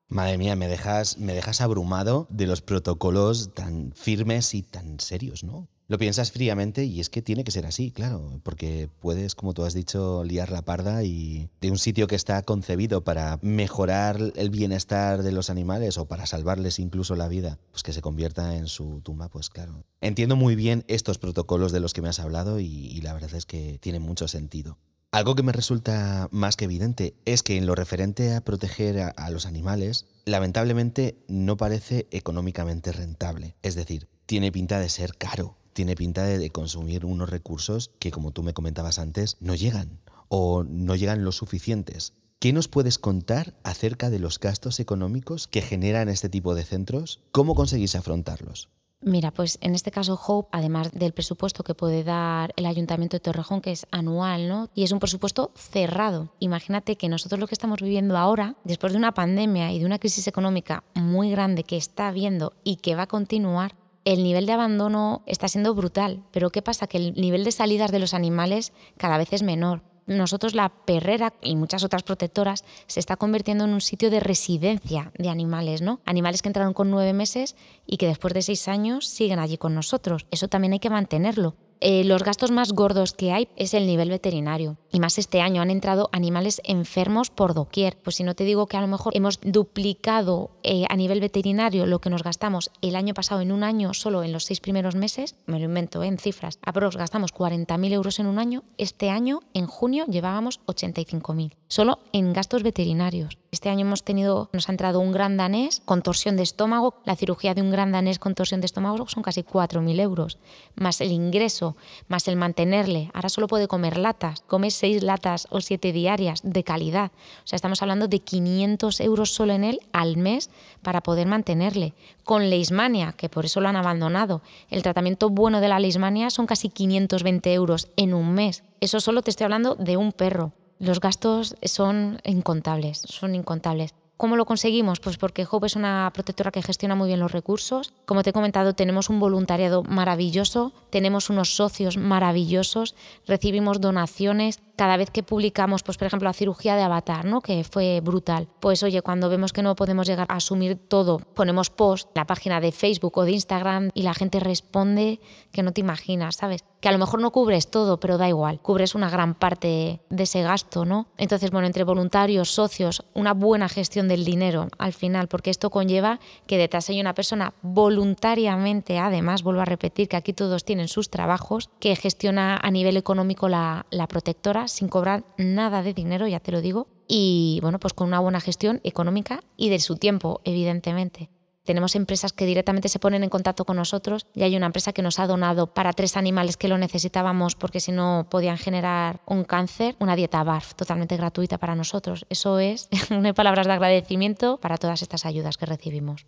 Madre 0.09 0.39
mía, 0.39 0.55
me 0.55 0.67
dejas, 0.67 1.19
me 1.19 1.33
dejas 1.33 1.61
abrumado 1.61 2.25
de 2.31 2.47
los 2.47 2.61
protocolos 2.63 3.53
tan 3.53 3.91
firmes 3.93 4.55
y 4.55 4.63
tan 4.63 4.99
serios, 4.99 5.43
¿no? 5.43 5.67
Lo 5.87 5.99
piensas 5.99 6.31
fríamente 6.31 6.85
y 6.85 6.99
es 6.99 7.09
que 7.09 7.21
tiene 7.21 7.43
que 7.43 7.51
ser 7.51 7.67
así, 7.67 7.91
claro, 7.91 8.39
porque 8.43 8.89
puedes, 8.99 9.35
como 9.35 9.53
tú 9.53 9.65
has 9.65 9.73
dicho, 9.75 10.23
liar 10.23 10.51
la 10.51 10.63
parda 10.63 11.03
y 11.03 11.49
de 11.61 11.71
un 11.71 11.77
sitio 11.77 12.07
que 12.07 12.15
está 12.15 12.41
concebido 12.41 13.03
para 13.03 13.39
mejorar 13.41 14.19
el 14.35 14.49
bienestar 14.49 15.21
de 15.21 15.31
los 15.31 15.51
animales 15.51 15.99
o 15.99 16.07
para 16.07 16.25
salvarles 16.25 16.79
incluso 16.79 17.15
la 17.15 17.27
vida, 17.27 17.59
pues 17.71 17.83
que 17.83 17.93
se 17.93 18.01
convierta 18.01 18.55
en 18.55 18.67
su 18.67 19.01
tumba, 19.01 19.29
pues 19.29 19.49
claro. 19.49 19.83
Entiendo 20.01 20.35
muy 20.35 20.55
bien 20.55 20.85
estos 20.87 21.19
protocolos 21.19 21.71
de 21.71 21.79
los 21.79 21.93
que 21.93 22.01
me 22.01 22.09
has 22.09 22.19
hablado 22.19 22.59
y, 22.59 22.65
y 22.65 23.01
la 23.01 23.13
verdad 23.13 23.33
es 23.35 23.45
que 23.45 23.77
tienen 23.79 24.01
mucho 24.01 24.27
sentido. 24.27 24.77
Algo 25.11 25.33
que 25.33 25.41
me 25.41 25.51
resulta 25.51 26.29
más 26.31 26.55
que 26.55 26.65
evidente 26.65 27.15
es 27.25 27.41
que 27.41 27.57
en 27.57 27.65
lo 27.65 27.73
referente 27.73 28.35
a 28.35 28.41
proteger 28.41 28.99
a, 28.99 29.29
los 29.31 29.47
animales, 29.47 30.05
lamentablemente 30.25 31.17
no 31.27 31.57
parece 31.57 32.07
económicamente 32.11 32.91
rentable. 32.91 33.55
Es 33.63 33.73
decir, 33.73 34.07
tiene 34.27 34.51
pinta 34.51 34.79
de 34.79 34.87
ser 34.87 35.17
caro, 35.17 35.57
tiene 35.73 35.95
pinta 35.95 36.25
de, 36.25 36.37
de 36.37 36.51
consumir 36.51 37.05
unos 37.05 37.27
recursos 37.27 37.89
que, 37.97 38.11
como 38.11 38.29
tú 38.29 38.43
me 38.43 38.53
comentabas 38.53 38.99
antes, 38.99 39.37
no 39.39 39.55
llegan 39.55 39.99
o 40.27 40.63
no 40.63 40.95
llegan 40.95 41.23
lo 41.23 41.31
suficientes. 41.31 42.13
¿Qué 42.37 42.53
nos 42.53 42.67
puedes 42.67 42.99
contar 42.99 43.55
acerca 43.63 44.11
de 44.11 44.19
los 44.19 44.39
gastos 44.39 44.79
económicos 44.79 45.47
que 45.47 45.63
generan 45.63 46.07
este 46.07 46.29
tipo 46.29 46.53
de 46.53 46.65
centros? 46.65 47.19
¿Cómo 47.31 47.55
conseguís 47.55 47.95
afrontarlos? 47.95 48.69
Mira, 49.01 49.31
pues 49.31 49.57
en 49.61 49.75
este 49.75 49.91
caso 49.91 50.19
Hope, 50.27 50.49
además 50.51 50.91
del 50.91 51.13
presupuesto 51.13 51.63
que 51.63 51.73
puede 51.73 52.03
dar 52.03 52.51
el 52.57 52.65
Ayuntamiento 52.65 53.15
de 53.15 53.21
Torrejón, 53.21 53.61
que 53.61 53.71
es 53.71 53.87
anual, 53.91 54.49
¿no? 54.49 54.69
Y 54.75 54.83
es 54.83 54.91
un 54.91 54.99
presupuesto 54.99 55.51
cerrado. 55.55 56.33
Imagínate 56.39 56.97
que 56.97 57.07
nosotros 57.07 57.39
lo 57.39 57.47
que 57.47 57.55
estamos 57.55 57.81
viviendo 57.81 58.17
ahora, 58.17 58.55
después 58.65 58.91
de 58.91 58.99
una 58.99 59.13
pandemia 59.13 59.71
y 59.71 59.79
de 59.79 59.85
una 59.85 59.99
crisis 59.99 60.27
económica 60.27 60.83
muy 60.95 61.31
grande 61.31 61.63
que 61.63 61.77
está 61.77 62.09
habiendo 62.09 62.51
y 62.65 62.75
que 62.75 62.95
va 62.95 63.03
a 63.03 63.07
continuar, 63.07 63.73
el 64.03 64.21
nivel 64.21 64.45
de 64.45 64.51
abandono 64.51 65.23
está 65.27 65.47
siendo 65.47 65.73
brutal. 65.73 66.23
Pero 66.31 66.49
¿qué 66.49 66.61
pasa? 66.61 66.87
Que 66.87 66.97
el 66.97 67.13
nivel 67.13 67.45
de 67.45 67.53
salidas 67.53 67.91
de 67.91 67.99
los 67.99 68.13
animales 68.13 68.73
cada 68.97 69.17
vez 69.17 69.31
es 69.31 69.43
menor 69.43 69.81
nosotros 70.09 70.55
la 70.55 70.69
perrera 70.69 71.33
y 71.41 71.55
muchas 71.55 71.83
otras 71.83 72.03
protectoras 72.03 72.65
se 72.87 72.99
está 72.99 73.15
convirtiendo 73.15 73.63
en 73.63 73.73
un 73.73 73.81
sitio 73.81 74.09
de 74.09 74.19
residencia 74.19 75.11
de 75.17 75.29
animales, 75.29 75.81
¿no? 75.81 76.01
Animales 76.05 76.41
que 76.41 76.49
entraron 76.49 76.73
con 76.73 76.89
nueve 76.89 77.13
meses 77.13 77.55
y 77.85 77.97
que 77.97 78.07
después 78.07 78.33
de 78.33 78.41
seis 78.41 78.67
años 78.67 79.07
siguen 79.07 79.39
allí 79.39 79.57
con 79.57 79.75
nosotros. 79.75 80.25
Eso 80.31 80.47
también 80.47 80.73
hay 80.73 80.79
que 80.79 80.89
mantenerlo. 80.89 81.55
Eh, 81.81 82.03
los 82.03 82.23
gastos 82.23 82.51
más 82.51 82.73
gordos 82.73 83.13
que 83.13 83.31
hay 83.31 83.47
es 83.55 83.73
el 83.73 83.87
nivel 83.87 84.09
veterinario. 84.09 84.77
Y 84.91 84.99
más 84.99 85.17
este 85.17 85.41
año 85.41 85.61
han 85.61 85.69
entrado 85.69 86.09
animales 86.11 86.61
enfermos 86.65 87.29
por 87.29 87.53
doquier. 87.53 87.97
Pues 88.03 88.17
si 88.17 88.23
no 88.23 88.35
te 88.35 88.43
digo 88.43 88.67
que 88.67 88.75
a 88.75 88.81
lo 88.81 88.87
mejor 88.87 89.15
hemos 89.15 89.39
duplicado 89.41 90.51
eh, 90.63 90.85
a 90.89 90.95
nivel 90.95 91.21
veterinario 91.21 91.85
lo 91.85 91.99
que 91.99 92.09
nos 92.09 92.23
gastamos 92.23 92.71
el 92.81 92.95
año 92.95 93.13
pasado 93.13 93.41
en 93.41 93.51
un 93.51 93.63
año, 93.63 93.93
solo 93.93 94.23
en 94.23 94.33
los 94.33 94.45
seis 94.45 94.59
primeros 94.59 94.95
meses, 94.95 95.35
me 95.45 95.59
lo 95.59 95.65
invento 95.65 96.03
¿eh? 96.03 96.07
en 96.07 96.17
cifras, 96.17 96.59
aprox 96.63 96.97
gastamos 96.97 97.33
40.000 97.33 97.93
euros 97.93 98.19
en 98.19 98.25
un 98.25 98.39
año. 98.39 98.63
Este 98.77 99.09
año, 99.09 99.41
en 99.53 99.67
junio, 99.67 100.05
llevábamos 100.07 100.59
85.000. 100.65 101.55
Solo 101.67 101.99
en 102.11 102.33
gastos 102.33 102.63
veterinarios. 102.63 103.37
Este 103.51 103.69
año 103.69 103.85
hemos 103.85 104.03
tenido, 104.03 104.49
nos 104.53 104.69
ha 104.69 104.71
entrado 104.71 104.99
un 104.99 105.11
gran 105.11 105.37
danés 105.37 105.81
con 105.85 106.01
torsión 106.01 106.35
de 106.35 106.43
estómago. 106.43 106.95
La 107.05 107.15
cirugía 107.15 107.53
de 107.53 107.61
un 107.61 107.71
gran 107.71 107.91
danés 107.91 108.19
con 108.19 108.35
torsión 108.35 108.61
de 108.61 108.65
estómago 108.65 109.07
son 109.07 109.23
casi 109.23 109.41
4.000 109.41 109.99
euros, 109.99 110.37
más 110.75 111.01
el 111.01 111.11
ingreso, 111.11 111.68
más 112.07 112.27
el 112.27 112.35
mantenerle. 112.35 113.11
Ahora 113.13 113.29
solo 113.29 113.47
puede 113.47 113.67
comer 113.67 113.97
latas, 113.97 114.41
come 114.47 114.71
seis 114.71 115.03
latas 115.03 115.47
o 115.49 115.61
siete 115.61 115.91
diarias 115.91 116.41
de 116.43 116.63
calidad. 116.63 117.11
O 117.43 117.47
sea, 117.47 117.55
estamos 117.55 117.81
hablando 117.81 118.07
de 118.07 118.19
500 118.19 118.99
euros 119.01 119.31
solo 119.31 119.53
en 119.53 119.63
él 119.63 119.79
al 119.91 120.17
mes 120.17 120.49
para 120.81 121.01
poder 121.01 121.27
mantenerle. 121.27 121.93
Con 122.23 122.49
leishmania, 122.49 123.13
que 123.13 123.29
por 123.29 123.45
eso 123.45 123.61
lo 123.61 123.69
han 123.69 123.75
abandonado. 123.75 124.41
El 124.69 124.83
tratamiento 124.83 125.29
bueno 125.29 125.61
de 125.61 125.67
la 125.67 125.79
leishmania 125.79 126.29
son 126.29 126.45
casi 126.45 126.69
520 126.69 127.53
euros 127.53 127.87
en 127.95 128.13
un 128.13 128.33
mes. 128.33 128.63
Eso 128.79 128.99
solo 128.99 129.21
te 129.21 129.31
estoy 129.31 129.45
hablando 129.45 129.75
de 129.75 129.97
un 129.97 130.11
perro. 130.11 130.53
Los 130.79 131.01
gastos 131.01 131.55
son 131.63 132.21
incontables, 132.23 132.99
son 132.99 133.35
incontables. 133.35 133.93
¿Cómo 134.19 134.35
lo 134.35 134.43
conseguimos? 134.43 134.99
Pues 134.99 135.15
porque 135.15 135.47
Hope 135.49 135.67
es 135.67 135.77
una 135.77 136.11
protectora 136.13 136.51
que 136.51 136.61
gestiona 136.61 136.93
muy 136.93 137.07
bien 137.07 137.21
los 137.21 137.31
recursos. 137.31 137.93
Como 138.05 138.21
te 138.21 138.31
he 138.31 138.33
comentado, 138.33 138.73
tenemos 138.73 139.09
un 139.09 139.17
voluntariado 139.21 139.81
maravilloso, 139.83 140.73
tenemos 140.89 141.29
unos 141.29 141.55
socios 141.55 141.95
maravillosos, 141.95 142.95
recibimos 143.25 143.79
donaciones, 143.79 144.59
cada 144.75 144.97
vez 144.97 145.09
que 145.09 145.23
publicamos, 145.23 145.83
pues 145.83 145.97
por 145.97 146.07
ejemplo, 146.07 146.27
la 146.27 146.33
cirugía 146.33 146.75
de 146.75 146.83
Avatar, 146.83 147.23
¿no? 147.23 147.39
que 147.39 147.63
fue 147.63 148.01
brutal, 148.01 148.49
pues 148.59 148.83
oye, 148.83 149.01
cuando 149.01 149.29
vemos 149.29 149.53
que 149.53 149.61
no 149.61 149.75
podemos 149.75 150.05
llegar 150.05 150.27
a 150.29 150.35
asumir 150.35 150.75
todo, 150.75 151.19
ponemos 151.19 151.69
post 151.69 152.07
en 152.07 152.21
la 152.21 152.27
página 152.27 152.59
de 152.59 152.73
Facebook 152.73 153.17
o 153.17 153.23
de 153.23 153.31
Instagram 153.31 153.89
y 153.93 154.03
la 154.03 154.13
gente 154.13 154.41
responde 154.41 155.21
que 155.53 155.63
no 155.63 155.71
te 155.71 155.79
imaginas, 155.79 156.35
¿sabes? 156.35 156.65
Que 156.79 156.89
a 156.89 156.91
lo 156.91 156.97
mejor 156.97 157.21
no 157.21 157.31
cubres 157.31 157.69
todo, 157.69 157.99
pero 157.99 158.17
da 158.17 158.29
igual, 158.29 158.59
cubres 158.61 158.95
una 158.95 159.09
gran 159.09 159.35
parte 159.35 159.99
de 160.09 160.23
ese 160.23 160.41
gasto, 160.43 160.85
¿no? 160.85 161.07
Entonces, 161.17 161.51
bueno, 161.51 161.67
entre 161.67 161.83
voluntarios, 161.83 162.51
socios, 162.51 163.03
una 163.13 163.33
buena 163.33 163.67
gestión 163.67 164.07
del 164.07 164.23
dinero 164.23 164.67
al 164.77 164.93
final, 164.93 165.27
porque 165.27 165.49
esto 165.49 165.69
conlleva 165.69 166.19
que 166.47 166.57
detrás 166.57 166.89
hay 166.89 167.01
una 167.01 167.13
persona 167.13 167.53
voluntariamente, 167.61 168.97
además, 168.97 169.43
vuelvo 169.43 169.61
a 169.61 169.65
repetir 169.65 170.07
que 170.07 170.17
aquí 170.17 170.33
todos 170.33 170.63
tienen 170.63 170.87
sus 170.87 171.09
trabajos, 171.09 171.69
que 171.79 171.95
gestiona 171.95 172.57
a 172.57 172.71
nivel 172.71 172.97
económico 172.97 173.49
la, 173.49 173.85
la 173.89 174.07
protectora 174.07 174.67
sin 174.67 174.87
cobrar 174.87 175.23
nada 175.37 175.83
de 175.83 175.93
dinero, 175.93 176.27
ya 176.27 176.39
te 176.39 176.51
lo 176.51 176.61
digo, 176.61 176.87
y 177.07 177.59
bueno, 177.61 177.79
pues 177.79 177.93
con 177.93 178.07
una 178.07 178.19
buena 178.19 178.39
gestión 178.39 178.79
económica 178.83 179.43
y 179.57 179.69
de 179.69 179.79
su 179.79 179.97
tiempo, 179.97 180.41
evidentemente. 180.43 181.29
Tenemos 181.63 181.95
empresas 181.95 182.33
que 182.33 182.45
directamente 182.45 182.89
se 182.89 182.99
ponen 182.99 183.23
en 183.23 183.29
contacto 183.29 183.65
con 183.65 183.77
nosotros 183.77 184.25
y 184.33 184.43
hay 184.43 184.55
una 184.55 184.65
empresa 184.65 184.93
que 184.93 185.01
nos 185.01 185.19
ha 185.19 185.27
donado 185.27 185.73
para 185.73 185.93
tres 185.93 186.17
animales 186.17 186.57
que 186.57 186.67
lo 186.67 186.77
necesitábamos 186.77 187.55
porque 187.55 187.79
si 187.79 187.91
no 187.91 188.27
podían 188.29 188.57
generar 188.57 189.21
un 189.25 189.43
cáncer, 189.43 189.95
una 189.99 190.15
dieta 190.15 190.43
BARF 190.43 190.73
totalmente 190.75 191.17
gratuita 191.17 191.57
para 191.57 191.75
nosotros. 191.75 192.25
Eso 192.29 192.59
es, 192.59 192.89
hay 193.09 193.33
palabras 193.33 193.67
de 193.67 193.73
agradecimiento 193.73 194.57
para 194.57 194.77
todas 194.77 195.01
estas 195.01 195.25
ayudas 195.25 195.57
que 195.57 195.65
recibimos. 195.65 196.25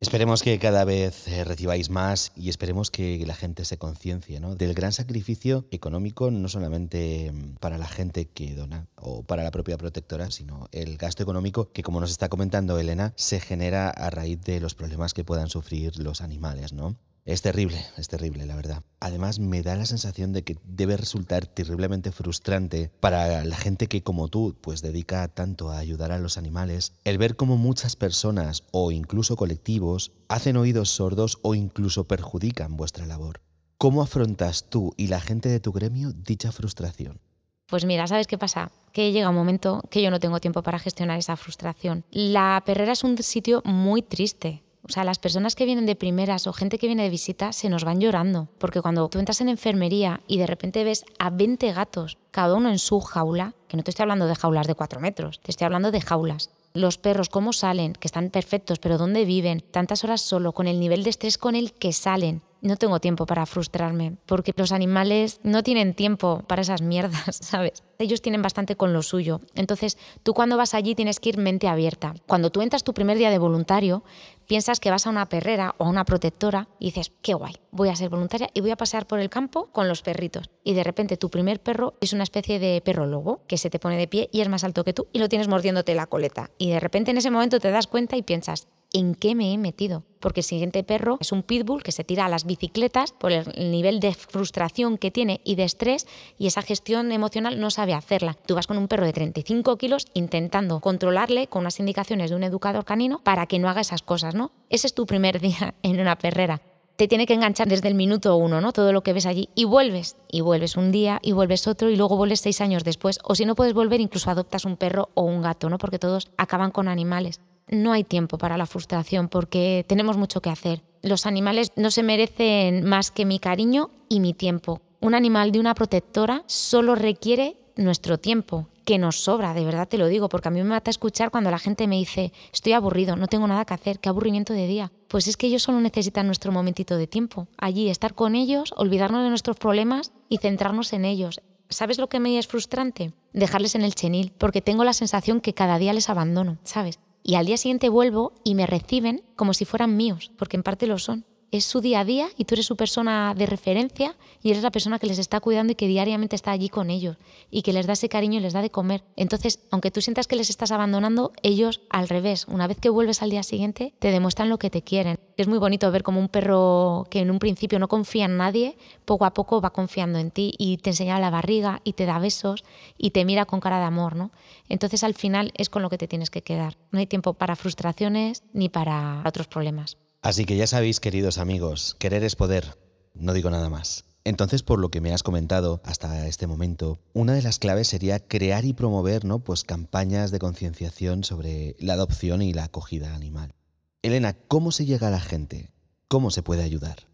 Esperemos 0.00 0.44
que 0.44 0.60
cada 0.60 0.84
vez 0.84 1.26
eh, 1.26 1.42
recibáis 1.42 1.90
más 1.90 2.30
y 2.36 2.50
esperemos 2.50 2.92
que 2.92 3.24
la 3.26 3.34
gente 3.34 3.64
se 3.64 3.78
conciencie 3.78 4.38
¿no? 4.38 4.54
del 4.54 4.72
gran 4.72 4.92
sacrificio 4.92 5.66
económico, 5.72 6.30
no 6.30 6.48
solamente 6.48 7.32
mm, 7.32 7.56
para 7.56 7.78
la 7.78 7.88
gente 7.88 8.26
que 8.28 8.54
dona 8.54 8.86
o 8.94 9.24
para 9.24 9.42
la 9.42 9.50
propia 9.50 9.76
protectora, 9.76 10.30
sino 10.30 10.68
el 10.70 10.98
gasto 10.98 11.24
económico 11.24 11.72
que, 11.72 11.82
como 11.82 11.98
nos 11.98 12.12
está 12.12 12.28
comentando 12.28 12.78
Elena, 12.78 13.12
se 13.16 13.40
genera 13.40 13.90
a 13.90 14.08
raíz 14.10 14.40
de 14.42 14.60
los 14.60 14.76
problemas 14.76 15.14
que 15.14 15.24
puedan 15.24 15.48
sufrir 15.48 15.98
los 15.98 16.20
animales. 16.20 16.72
¿no? 16.72 16.96
Es 17.28 17.42
terrible, 17.42 17.84
es 17.98 18.08
terrible, 18.08 18.46
la 18.46 18.56
verdad. 18.56 18.82
Además, 19.00 19.38
me 19.38 19.62
da 19.62 19.76
la 19.76 19.84
sensación 19.84 20.32
de 20.32 20.44
que 20.44 20.56
debe 20.64 20.96
resultar 20.96 21.44
terriblemente 21.44 22.10
frustrante 22.10 22.90
para 23.00 23.44
la 23.44 23.56
gente 23.58 23.86
que, 23.86 24.02
como 24.02 24.28
tú, 24.28 24.56
pues 24.62 24.80
dedica 24.80 25.28
tanto 25.28 25.68
a 25.68 25.76
ayudar 25.76 26.10
a 26.10 26.18
los 26.18 26.38
animales, 26.38 26.94
el 27.04 27.18
ver 27.18 27.36
cómo 27.36 27.58
muchas 27.58 27.96
personas 27.96 28.64
o 28.70 28.92
incluso 28.92 29.36
colectivos 29.36 30.12
hacen 30.28 30.56
oídos 30.56 30.88
sordos 30.88 31.38
o 31.42 31.54
incluso 31.54 32.04
perjudican 32.04 32.78
vuestra 32.78 33.04
labor. 33.04 33.42
¿Cómo 33.76 34.00
afrontas 34.00 34.70
tú 34.70 34.94
y 34.96 35.08
la 35.08 35.20
gente 35.20 35.50
de 35.50 35.60
tu 35.60 35.70
gremio 35.72 36.14
dicha 36.14 36.50
frustración? 36.50 37.20
Pues 37.66 37.84
mira, 37.84 38.06
¿sabes 38.06 38.26
qué 38.26 38.38
pasa? 38.38 38.72
Que 38.94 39.12
llega 39.12 39.28
un 39.28 39.34
momento 39.36 39.82
que 39.90 40.00
yo 40.00 40.10
no 40.10 40.18
tengo 40.18 40.40
tiempo 40.40 40.62
para 40.62 40.78
gestionar 40.78 41.18
esa 41.18 41.36
frustración. 41.36 42.06
La 42.10 42.62
perrera 42.64 42.92
es 42.92 43.04
un 43.04 43.18
sitio 43.22 43.60
muy 43.66 44.00
triste, 44.00 44.62
O 44.82 44.90
sea, 44.90 45.04
las 45.04 45.18
personas 45.18 45.54
que 45.54 45.64
vienen 45.64 45.86
de 45.86 45.96
primeras 45.96 46.46
o 46.46 46.52
gente 46.52 46.78
que 46.78 46.86
viene 46.86 47.02
de 47.02 47.10
visita 47.10 47.52
se 47.52 47.68
nos 47.68 47.84
van 47.84 48.00
llorando, 48.00 48.48
porque 48.58 48.80
cuando 48.80 49.08
tú 49.08 49.18
entras 49.18 49.40
en 49.40 49.48
enfermería 49.48 50.20
y 50.26 50.38
de 50.38 50.46
repente 50.46 50.84
ves 50.84 51.04
a 51.18 51.30
20 51.30 51.72
gatos, 51.72 52.18
cada 52.30 52.54
uno 52.54 52.70
en 52.70 52.78
su 52.78 53.00
jaula, 53.00 53.54
que 53.66 53.76
no 53.76 53.82
te 53.82 53.90
estoy 53.90 54.04
hablando 54.04 54.26
de 54.26 54.36
jaulas 54.36 54.66
de 54.66 54.74
4 54.74 55.00
metros, 55.00 55.40
te 55.40 55.50
estoy 55.50 55.66
hablando 55.66 55.90
de 55.90 56.00
jaulas. 56.00 56.50
Los 56.74 56.98
perros, 56.98 57.28
cómo 57.28 57.52
salen, 57.52 57.94
que 57.94 58.06
están 58.08 58.30
perfectos, 58.30 58.78
pero 58.78 58.98
dónde 58.98 59.24
viven, 59.24 59.62
tantas 59.70 60.04
horas 60.04 60.20
solo, 60.20 60.52
con 60.52 60.68
el 60.68 60.78
nivel 60.78 61.02
de 61.02 61.10
estrés 61.10 61.38
con 61.38 61.56
el 61.56 61.72
que 61.72 61.92
salen, 61.92 62.42
no 62.60 62.76
tengo 62.76 63.00
tiempo 63.00 63.26
para 63.26 63.46
frustrarme, 63.46 64.16
porque 64.26 64.52
los 64.56 64.72
animales 64.72 65.40
no 65.42 65.62
tienen 65.62 65.94
tiempo 65.94 66.42
para 66.46 66.62
esas 66.62 66.82
mierdas, 66.82 67.38
¿sabes? 67.40 67.82
Ellos 67.98 68.22
tienen 68.22 68.42
bastante 68.42 68.76
con 68.76 68.92
lo 68.92 69.02
suyo. 69.02 69.40
Entonces, 69.54 69.98
tú 70.22 70.34
cuando 70.34 70.56
vas 70.56 70.74
allí 70.74 70.94
tienes 70.94 71.18
que 71.18 71.30
ir 71.30 71.38
mente 71.38 71.68
abierta. 71.68 72.14
Cuando 72.26 72.50
tú 72.50 72.62
entras 72.62 72.84
tu 72.84 72.94
primer 72.94 73.18
día 73.18 73.30
de 73.30 73.38
voluntario, 73.38 74.04
piensas 74.46 74.78
que 74.78 74.90
vas 74.90 75.06
a 75.06 75.10
una 75.10 75.28
perrera 75.28 75.74
o 75.78 75.84
a 75.84 75.88
una 75.88 76.04
protectora 76.04 76.68
y 76.78 76.86
dices, 76.86 77.12
qué 77.22 77.34
guay, 77.34 77.54
voy 77.70 77.88
a 77.88 77.96
ser 77.96 78.08
voluntaria 78.08 78.50
y 78.54 78.60
voy 78.60 78.70
a 78.70 78.76
pasear 78.76 79.06
por 79.06 79.18
el 79.18 79.30
campo 79.30 79.66
con 79.72 79.88
los 79.88 80.02
perritos. 80.02 80.50
Y 80.62 80.74
de 80.74 80.84
repente 80.84 81.16
tu 81.16 81.28
primer 81.28 81.60
perro 81.60 81.94
es 82.00 82.12
una 82.12 82.22
especie 82.22 82.58
de 82.58 82.80
perro 82.80 83.06
lobo 83.06 83.42
que 83.46 83.58
se 83.58 83.70
te 83.70 83.78
pone 83.78 83.96
de 83.96 84.08
pie 84.08 84.28
y 84.32 84.40
es 84.40 84.48
más 84.48 84.64
alto 84.64 84.84
que 84.84 84.92
tú 84.92 85.08
y 85.12 85.18
lo 85.18 85.28
tienes 85.28 85.48
mordiéndote 85.48 85.94
la 85.94 86.06
coleta. 86.06 86.50
Y 86.56 86.70
de 86.70 86.80
repente 86.80 87.10
en 87.10 87.18
ese 87.18 87.30
momento 87.30 87.58
te 87.58 87.70
das 87.70 87.88
cuenta 87.88 88.16
y 88.16 88.22
piensas, 88.22 88.68
en 88.92 89.14
qué 89.14 89.34
me 89.34 89.52
he 89.52 89.58
metido. 89.58 90.04
Porque 90.20 90.40
el 90.40 90.44
siguiente 90.44 90.82
perro 90.82 91.18
es 91.20 91.30
un 91.30 91.42
pitbull 91.42 91.82
que 91.82 91.92
se 91.92 92.04
tira 92.04 92.24
a 92.24 92.28
las 92.28 92.44
bicicletas 92.44 93.12
por 93.12 93.30
el 93.32 93.70
nivel 93.70 94.00
de 94.00 94.14
frustración 94.14 94.98
que 94.98 95.10
tiene 95.10 95.40
y 95.44 95.54
de 95.54 95.64
estrés 95.64 96.06
y 96.38 96.48
esa 96.48 96.62
gestión 96.62 97.12
emocional 97.12 97.60
no 97.60 97.70
sabe 97.70 97.94
hacerla. 97.94 98.36
Tú 98.46 98.54
vas 98.54 98.66
con 98.66 98.78
un 98.78 98.88
perro 98.88 99.06
de 99.06 99.12
35 99.12 99.76
kilos 99.76 100.06
intentando 100.14 100.80
controlarle 100.80 101.46
con 101.46 101.60
unas 101.60 101.78
indicaciones 101.78 102.30
de 102.30 102.36
un 102.36 102.42
educador 102.42 102.84
canino 102.84 103.20
para 103.22 103.46
que 103.46 103.58
no 103.58 103.68
haga 103.68 103.80
esas 103.80 104.02
cosas, 104.02 104.34
¿no? 104.34 104.50
Ese 104.70 104.88
es 104.88 104.94
tu 104.94 105.06
primer 105.06 105.40
día 105.40 105.74
en 105.82 106.00
una 106.00 106.16
perrera 106.16 106.60
te 106.96 107.06
tiene 107.06 107.26
que 107.26 107.34
enganchar 107.34 107.68
desde 107.68 107.86
el 107.86 107.94
minuto 107.94 108.34
uno, 108.34 108.60
¿no? 108.60 108.72
Todo 108.72 108.92
lo 108.92 109.04
que 109.04 109.12
ves 109.12 109.24
allí 109.24 109.50
y 109.54 109.64
vuelves, 109.66 110.16
y 110.28 110.40
vuelves 110.40 110.76
un 110.76 110.90
día, 110.90 111.20
y 111.22 111.30
vuelves 111.30 111.68
otro, 111.68 111.90
y 111.90 111.96
luego 111.96 112.16
vuelves 112.16 112.40
seis 112.40 112.60
años 112.60 112.82
después. 112.82 113.20
O 113.22 113.36
si 113.36 113.44
no 113.44 113.54
puedes 113.54 113.72
volver, 113.72 114.00
incluso 114.00 114.32
adoptas 114.32 114.64
un 114.64 114.76
perro 114.76 115.08
o 115.14 115.22
un 115.22 115.40
gato, 115.40 115.70
¿no? 115.70 115.78
Porque 115.78 116.00
todos 116.00 116.28
acaban 116.36 116.72
con 116.72 116.88
animales 116.88 117.40
no 117.70 117.92
hay 117.92 118.04
tiempo 118.04 118.38
para 118.38 118.56
la 118.56 118.66
frustración 118.66 119.28
porque 119.28 119.84
tenemos 119.88 120.16
mucho 120.16 120.40
que 120.40 120.50
hacer. 120.50 120.82
Los 121.02 121.26
animales 121.26 121.72
no 121.76 121.90
se 121.90 122.02
merecen 122.02 122.84
más 122.84 123.10
que 123.10 123.24
mi 123.24 123.38
cariño 123.38 123.90
y 124.08 124.20
mi 124.20 124.34
tiempo. 124.34 124.80
Un 125.00 125.14
animal 125.14 125.52
de 125.52 125.60
una 125.60 125.74
protectora 125.74 126.42
solo 126.46 126.94
requiere 126.94 127.56
nuestro 127.76 128.18
tiempo, 128.18 128.68
que 128.84 128.98
nos 128.98 129.16
sobra, 129.16 129.54
de 129.54 129.64
verdad 129.64 129.86
te 129.86 129.98
lo 129.98 130.06
digo, 130.06 130.28
porque 130.28 130.48
a 130.48 130.50
mí 130.50 130.62
me 130.62 130.68
mata 130.70 130.90
escuchar 130.90 131.30
cuando 131.30 131.50
la 131.50 131.58
gente 131.58 131.86
me 131.86 131.96
dice, 131.96 132.32
estoy 132.52 132.72
aburrido, 132.72 133.16
no 133.16 133.28
tengo 133.28 133.46
nada 133.46 133.64
que 133.64 133.74
hacer, 133.74 134.00
qué 134.00 134.08
aburrimiento 134.08 134.54
de 134.54 134.66
día. 134.66 134.90
Pues 135.08 135.28
es 135.28 135.36
que 135.36 135.46
ellos 135.46 135.62
solo 135.62 135.80
necesitan 135.80 136.26
nuestro 136.26 136.52
momentito 136.52 136.96
de 136.96 137.06
tiempo, 137.06 137.48
allí, 137.58 137.90
estar 137.90 138.14
con 138.14 138.34
ellos, 138.34 138.72
olvidarnos 138.76 139.22
de 139.22 139.28
nuestros 139.28 139.58
problemas 139.58 140.12
y 140.28 140.38
centrarnos 140.38 140.92
en 140.94 141.04
ellos. 141.04 141.40
¿Sabes 141.68 141.98
lo 141.98 142.08
que 142.08 142.18
me 142.18 142.38
es 142.38 142.46
frustrante? 142.46 143.12
Dejarles 143.34 143.74
en 143.74 143.82
el 143.82 143.94
chenil, 143.94 144.32
porque 144.38 144.62
tengo 144.62 144.84
la 144.84 144.94
sensación 144.94 145.42
que 145.42 145.52
cada 145.52 145.78
día 145.78 145.92
les 145.92 146.08
abandono, 146.08 146.56
¿sabes? 146.64 146.98
Y 147.22 147.34
al 147.34 147.46
día 147.46 147.56
siguiente 147.56 147.88
vuelvo 147.88 148.32
y 148.44 148.54
me 148.54 148.66
reciben 148.66 149.22
como 149.36 149.54
si 149.54 149.64
fueran 149.64 149.96
míos, 149.96 150.32
porque 150.36 150.56
en 150.56 150.62
parte 150.62 150.86
lo 150.86 150.98
son 150.98 151.24
es 151.50 151.64
su 151.64 151.80
día 151.80 152.00
a 152.00 152.04
día 152.04 152.28
y 152.36 152.44
tú 152.44 152.54
eres 152.54 152.66
su 152.66 152.76
persona 152.76 153.34
de 153.34 153.46
referencia 153.46 154.14
y 154.42 154.50
eres 154.50 154.62
la 154.62 154.70
persona 154.70 154.98
que 154.98 155.06
les 155.06 155.18
está 155.18 155.40
cuidando 155.40 155.72
y 155.72 155.76
que 155.76 155.86
diariamente 155.86 156.36
está 156.36 156.50
allí 156.50 156.68
con 156.68 156.90
ellos 156.90 157.16
y 157.50 157.62
que 157.62 157.72
les 157.72 157.86
da 157.86 157.94
ese 157.94 158.08
cariño 158.08 158.38
y 158.38 158.42
les 158.42 158.52
da 158.52 158.62
de 158.62 158.70
comer. 158.70 159.02
Entonces, 159.16 159.60
aunque 159.70 159.90
tú 159.90 160.00
sientas 160.00 160.26
que 160.26 160.36
les 160.36 160.50
estás 160.50 160.72
abandonando, 160.72 161.32
ellos 161.42 161.80
al 161.90 162.08
revés, 162.08 162.46
una 162.48 162.66
vez 162.66 162.78
que 162.78 162.90
vuelves 162.90 163.22
al 163.22 163.30
día 163.30 163.42
siguiente, 163.42 163.94
te 163.98 164.10
demuestran 164.10 164.48
lo 164.48 164.58
que 164.58 164.70
te 164.70 164.82
quieren. 164.82 165.18
Es 165.36 165.48
muy 165.48 165.58
bonito 165.58 165.90
ver 165.90 166.02
como 166.02 166.20
un 166.20 166.28
perro 166.28 167.06
que 167.10 167.20
en 167.20 167.30
un 167.30 167.38
principio 167.38 167.78
no 167.78 167.88
confía 167.88 168.26
en 168.26 168.36
nadie, 168.36 168.76
poco 169.04 169.24
a 169.24 169.32
poco 169.32 169.60
va 169.60 169.70
confiando 169.70 170.18
en 170.18 170.30
ti 170.30 170.54
y 170.58 170.78
te 170.78 170.90
enseña 170.90 171.18
la 171.18 171.30
barriga 171.30 171.80
y 171.84 171.94
te 171.94 172.06
da 172.06 172.18
besos 172.18 172.64
y 172.96 173.10
te 173.10 173.24
mira 173.24 173.46
con 173.46 173.60
cara 173.60 173.78
de 173.78 173.84
amor, 173.84 174.16
¿no? 174.16 174.30
Entonces, 174.68 175.02
al 175.02 175.14
final 175.14 175.52
es 175.54 175.70
con 175.70 175.82
lo 175.82 175.90
que 175.90 175.98
te 175.98 176.08
tienes 176.08 176.30
que 176.30 176.42
quedar. 176.42 176.76
No 176.90 176.98
hay 176.98 177.06
tiempo 177.06 177.34
para 177.34 177.56
frustraciones 177.56 178.42
ni 178.52 178.68
para 178.68 179.22
otros 179.24 179.46
problemas. 179.46 179.96
Así 180.20 180.44
que 180.44 180.56
ya 180.56 180.66
sabéis, 180.66 180.98
queridos 180.98 181.38
amigos, 181.38 181.94
querer 181.98 182.24
es 182.24 182.34
poder. 182.34 182.76
No 183.14 183.32
digo 183.32 183.50
nada 183.50 183.70
más. 183.70 184.04
Entonces, 184.24 184.62
por 184.62 184.80
lo 184.80 184.90
que 184.90 185.00
me 185.00 185.12
has 185.12 185.22
comentado 185.22 185.80
hasta 185.84 186.26
este 186.26 186.46
momento, 186.46 186.98
una 187.14 187.34
de 187.34 187.42
las 187.42 187.58
claves 187.58 187.88
sería 187.88 188.18
crear 188.18 188.64
y 188.64 188.72
promover 188.72 189.24
¿no? 189.24 189.38
pues 189.38 189.62
campañas 189.62 190.30
de 190.30 190.40
concienciación 190.40 191.24
sobre 191.24 191.76
la 191.78 191.94
adopción 191.94 192.42
y 192.42 192.52
la 192.52 192.64
acogida 192.64 193.14
animal. 193.14 193.54
Elena, 194.02 194.34
¿cómo 194.34 194.72
se 194.72 194.86
llega 194.86 195.08
a 195.08 195.12
la 195.12 195.20
gente? 195.20 195.70
¿Cómo 196.08 196.30
se 196.30 196.42
puede 196.42 196.64
ayudar? 196.64 197.06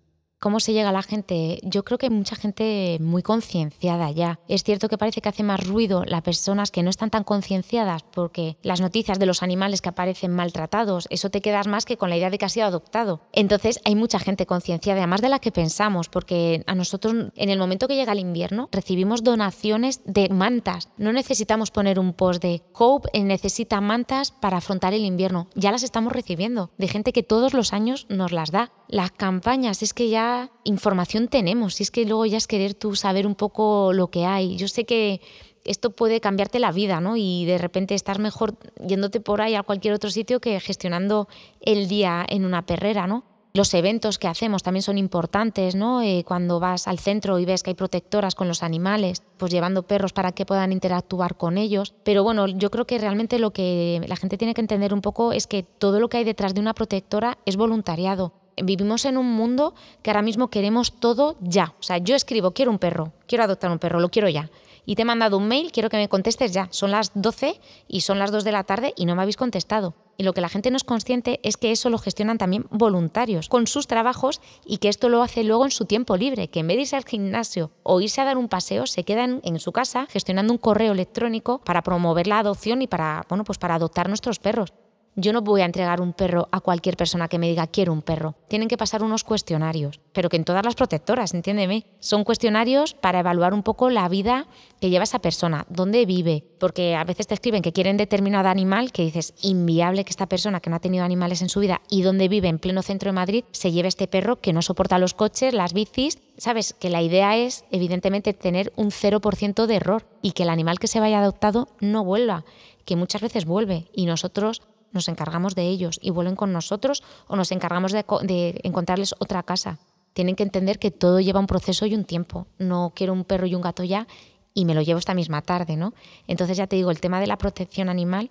¿Cómo 0.45 0.61
se 0.61 0.75
llega 0.75 0.91
a 0.91 0.93
la 0.93 1.03
gente? 1.03 1.59
Yo 1.63 1.85
creo 1.85 1.97
que 1.97 2.05
hay 2.05 2.11
mucha 2.11 2.37
gente 2.37 2.99
muy 3.01 3.23
concienciada 3.23 4.11
ya. 4.11 4.41
Es 4.47 4.63
cierto 4.63 4.91
que 4.91 4.99
parece 4.99 5.23
que 5.23 5.31
hace 5.31 5.43
más 5.43 5.67
ruido 5.67 6.05
las 6.05 6.21
personas 6.21 6.71
que 6.71 6.83
no 6.83 6.91
están 6.91 7.09
tan 7.09 7.25
concienciadas 7.25 8.03
porque 8.03 8.59
las 8.63 8.83
noticias 8.83 9.19
de 9.19 9.25
los 9.25 9.43
animales 9.43 9.81
que 9.81 9.89
aparecen 9.89 10.33
maltratados, 10.33 11.07
eso 11.09 11.31
te 11.31 11.41
quedas 11.41 11.67
más 11.67 11.87
que 11.87 11.97
con 11.97 12.11
la 12.11 12.19
idea 12.19 12.29
de 12.29 12.37
que 12.37 12.45
has 12.45 12.53
sido 12.53 12.67
adoptado. 12.67 13.23
Entonces 13.33 13.81
hay 13.87 13.95
mucha 13.95 14.19
gente 14.19 14.45
concienciada, 14.45 14.99
además 14.99 15.23
de 15.23 15.31
la 15.31 15.39
que 15.39 15.51
pensamos, 15.51 16.11
porque 16.11 16.63
a 16.67 16.75
nosotros 16.75 17.15
en 17.37 17.49
el 17.49 17.59
momento 17.59 17.89
que 17.89 17.97
llega 17.97 18.13
el 18.13 18.19
invierno 18.19 18.69
recibimos 18.71 19.25
donaciones 19.25 20.03
de 20.05 20.29
mantas. 20.29 20.91
No 20.99 21.15
necesitamos 21.15 21.71
poner 21.71 21.99
un 21.99 22.13
post 22.13 22.43
de 22.43 22.61
Hope 22.75 23.19
necesita 23.19 23.81
mantas 23.81 24.31
para 24.31 24.59
afrontar 24.59 24.93
el 24.93 25.07
invierno. 25.07 25.49
Ya 25.55 25.73
las 25.73 25.85
estamos 25.85 26.13
recibiendo 26.13 26.71
de 26.77 26.89
gente 26.89 27.15
que 27.15 27.23
todos 27.23 27.55
los 27.55 27.73
años 27.73 28.05
nos 28.11 28.31
las 28.31 28.51
da. 28.51 28.73
Las 28.89 29.11
campañas, 29.11 29.83
es 29.83 29.95
que 29.95 30.11
ya 30.11 30.34
información 30.65 31.29
tenemos, 31.29 31.75
si 31.75 31.83
es 31.83 31.91
que 31.91 32.05
luego 32.05 32.27
ya 32.27 32.37
es 32.37 32.47
querer 32.47 32.75
tú 32.75 32.97
saber 32.97 33.27
un 33.27 33.35
poco 33.35 33.93
lo 33.93 34.09
que 34.09 34.25
hay. 34.25 34.57
Yo 34.57 34.69
sé 34.69 34.85
que 34.85 35.21
esto 35.65 35.91
puede 35.91 36.21
cambiarte 36.21 36.59
la 36.59 36.73
vida, 36.73 37.01
¿no? 37.01 37.17
Y 37.17 37.45
de 37.47 37.59
repente 37.59 37.95
estás 37.95 38.19
mejor 38.19 38.57
yéndote 38.87 39.21
por 39.21 39.41
ahí 39.41 39.55
a 39.55 39.63
cualquier 39.63 39.95
otro 39.95 40.11
sitio 40.11 40.41
que 40.41 40.61
gestionando 40.61 41.29
el 41.61 41.89
día 41.89 42.25
en 42.29 42.45
una 42.45 42.67
perrera, 42.67 43.07
¿no? 43.07 43.25
Los 43.57 43.73
eventos 43.73 44.19
que 44.19 44.27
hacemos 44.27 44.65
también 44.65 44.83
son 44.83 44.99
importantes, 44.99 45.77
¿no? 45.77 46.03
Eh, 46.03 46.25
cuando 46.27 46.59
vas 46.59 46.89
al 46.89 46.99
centro 46.99 47.39
y 47.39 47.45
ves 47.45 47.63
que 47.63 47.71
hay 47.71 47.75
protectoras 47.75 48.35
con 48.35 48.49
los 48.49 48.65
animales, 48.65 49.23
pues 49.37 49.53
llevando 49.53 49.85
perros 49.85 50.13
para 50.13 50.33
que 50.33 50.45
puedan 50.45 50.73
interactuar 50.73 51.37
con 51.37 51.57
ellos. 51.57 51.95
Pero 52.03 52.25
bueno, 52.25 52.49
yo 52.49 52.73
creo 52.73 52.85
que 52.85 52.99
realmente 52.99 53.39
lo 53.39 53.53
que 53.53 54.05
la 54.09 54.17
gente 54.17 54.39
tiene 54.39 54.55
que 54.55 54.61
entender 54.61 54.93
un 54.93 55.03
poco 55.03 55.33
es 55.33 55.47
que 55.47 55.63
todo 55.63 56.01
lo 56.01 56.09
que 56.09 56.17
hay 56.17 56.25
detrás 56.25 56.53
de 56.53 56.61
una 56.61 56.75
protectora 56.75 57.39
es 57.47 57.57
voluntariado 57.57 58.33
vivimos 58.63 59.05
en 59.05 59.17
un 59.17 59.31
mundo 59.33 59.75
que 60.03 60.11
ahora 60.11 60.23
mismo 60.23 60.49
queremos 60.49 60.93
todo 61.01 61.37
ya. 61.41 61.75
O 61.81 61.83
sea, 61.83 61.99
yo 61.99 62.15
escribo, 62.15 62.53
quiero 62.53 62.71
un 62.71 62.79
perro, 62.79 63.13
quiero 63.27 63.45
adoptar 63.45 63.71
un 63.71 63.79
perro, 63.79 64.01
lo 64.01 64.11
quiero 64.11 64.29
ya. 64.29 64.51
Y 64.87 64.97
te 64.97 65.03
he 65.03 65.05
mandado 65.05 65.39
un 65.39 65.49
mail, 65.49 65.73
quiero 65.73 65.89
que 65.89 65.97
me 65.97 66.09
contestes 66.09 66.53
ya. 66.53 66.69
Son 66.71 66.91
las 66.91 67.13
12 67.15 67.61
y 67.89 68.03
son 68.03 68.19
las 68.19 68.31
2 68.31 68.45
de 68.45 68.53
la 68.53 68.65
tarde 68.65 68.93
y 68.97 69.07
no 69.07 69.17
me 69.17 69.23
habéis 69.23 69.37
contestado. 69.37 69.95
Y 70.17 70.23
lo 70.23 70.33
que 70.33 70.41
la 70.41 70.49
gente 70.49 70.71
no 70.71 70.77
es 70.77 70.85
consciente 70.85 71.41
es 71.43 71.57
que 71.57 71.73
eso 71.73 71.91
lo 71.91 71.99
gestionan 71.99 72.39
también 72.39 72.67
voluntarios 72.71 73.49
con 73.49 73.67
sus 73.67 73.87
trabajos 73.87 74.41
y 74.65 74.79
que 74.79 74.89
esto 74.89 75.09
lo 75.09 75.23
hace 75.23 75.43
luego 75.43 75.65
en 75.65 75.71
su 75.71 75.87
tiempo 75.87 76.17
libre, 76.17 76.49
que 76.49 76.61
en 76.61 76.69
vez 76.69 76.77
de 76.77 76.83
irse 76.83 76.97
al 76.97 77.05
gimnasio 77.05 77.71
o 77.83 78.01
irse 78.01 78.21
a 78.21 78.25
dar 78.25 78.37
un 78.37 78.49
paseo, 78.49 78.87
se 78.87 79.05
quedan 79.05 79.41
en 79.43 79.59
su 79.59 79.73
casa 79.73 80.07
gestionando 80.11 80.53
un 80.53 80.59
correo 80.59 80.93
electrónico 80.93 81.61
para 81.65 81.83
promover 81.83 82.27
la 82.27 82.39
adopción 82.39 82.83
y 82.83 82.87
para, 82.87 83.25
bueno, 83.29 83.45
pues 83.45 83.59
para 83.59 83.75
adoptar 83.75 84.09
nuestros 84.09 84.39
perros. 84.39 84.73
Yo 85.17 85.33
no 85.33 85.43
voy 85.43 85.61
a 85.61 85.65
entregar 85.65 86.01
un 86.01 86.13
perro 86.13 86.49
a 86.51 86.59
cualquier 86.59 86.97
persona 86.97 87.29
que 87.29 87.39
me 87.39 87.49
diga 87.49 87.69
quiero 87.69 87.93
un 87.93 88.03
perro. 88.03 88.35
Tienen 88.49 88.67
que 88.67 88.77
pasar 88.77 89.05
unos 89.05 89.23
cuestionarios, 89.23 90.01
pero 90.13 90.29
que 90.29 90.37
en 90.37 90.45
todas 90.45 90.65
las 90.65 90.75
protectoras, 90.75 91.35
entiéndeme. 91.35 91.87
Son 92.01 92.25
cuestionarios 92.25 92.95
para 92.95 93.21
evaluar 93.21 93.55
un 93.55 93.63
poco 93.63 93.91
la 93.91 94.09
vida 94.09 94.49
que 94.81 94.91
lleva 94.91 95.05
esa 95.05 95.21
persona, 95.21 95.67
dónde 95.69 96.05
vive, 96.05 96.45
porque 96.59 96.97
a 96.97 97.05
veces 97.05 97.29
te 97.29 97.35
escriben 97.35 97.63
que 97.63 97.73
quieren 97.73 97.97
determinado 97.97 98.49
animal, 98.49 98.91
que 98.91 99.05
dices, 99.05 99.35
inviable 99.41 100.05
que 100.05 100.11
esta 100.11 100.27
persona 100.27 100.59
que 100.59 100.69
no 100.69 100.77
ha 100.77 100.81
tenido 100.81 101.05
animales 101.05 101.43
en 101.43 101.49
su 101.49 101.61
vida 101.61 101.81
y 101.89 102.03
donde 102.03 102.27
vive 102.27 102.49
en 102.49 102.59
pleno 102.59 102.83
centro 102.83 103.09
de 103.09 103.15
Madrid 103.15 103.45
se 103.53 103.71
lleve 103.71 103.87
este 103.87 104.09
perro 104.09 104.41
que 104.41 104.53
no 104.53 104.63
soporta 104.63 104.99
los 104.99 105.15
coches, 105.15 105.55
las 105.55 105.75
bicis. 105.75 106.19
Sabes 106.39 106.75
que 106.75 106.91
la 106.91 107.03
idea 107.03 107.37
es, 107.37 107.65
evidentemente, 107.71 108.35
tener 108.35 108.73
un 108.75 108.91
0% 108.91 109.67
de 109.67 109.77
error 109.77 110.09
y 110.23 110.33
que 110.33 110.43
el 110.43 110.49
animal 110.49 110.81
que 110.81 110.89
se 110.89 110.99
vaya 110.99 111.21
adoptado 111.21 111.69
no 111.79 112.03
vuelva, 112.03 112.45
que 112.85 112.97
muchas 112.97 113.23
veces 113.23 113.45
vuelve 113.45 113.87
y 113.93 114.07
nosotros 114.07 114.63
nos 114.95 115.09
encargamos 115.09 115.55
de 115.55 115.67
ellos 115.67 115.99
y 116.01 116.11
vuelven 116.11 116.37
con 116.37 116.53
nosotros 116.53 117.03
o 117.27 117.37
nos 117.37 117.53
encargamos 117.53 117.93
de, 117.93 118.61
encontrarles 118.63 119.15
otra 119.19 119.43
casa. 119.43 119.79
Tienen 120.15 120.37
que 120.37 120.45
entender 120.45 120.79
que 120.79 120.91
todo 120.91 121.21
lleva 121.21 121.41
un 121.41 121.47
proceso 121.47 121.85
y 121.85 121.95
un 121.95 122.05
tiempo. 122.05 122.47
No 122.59 122.93
quiero 122.95 123.13
un 123.13 123.25
perro 123.25 123.47
y 123.47 123.55
un 123.55 123.63
gato 123.63 123.83
ya 123.83 124.07
y 124.55 124.65
me 124.65 124.75
lo 124.75 124.83
llevo 124.83 125.01
esta 125.01 125.15
misma 125.15 125.43
tarde, 125.43 125.77
¿no? 125.77 125.93
Entonces 126.29 126.57
ya 126.57 126.69
te 126.69 126.77
digo, 126.77 126.91
el 126.91 127.01
tema 127.01 127.21
de 127.21 127.27
la 127.27 127.37
protección 127.37 127.89
animal 127.89 128.31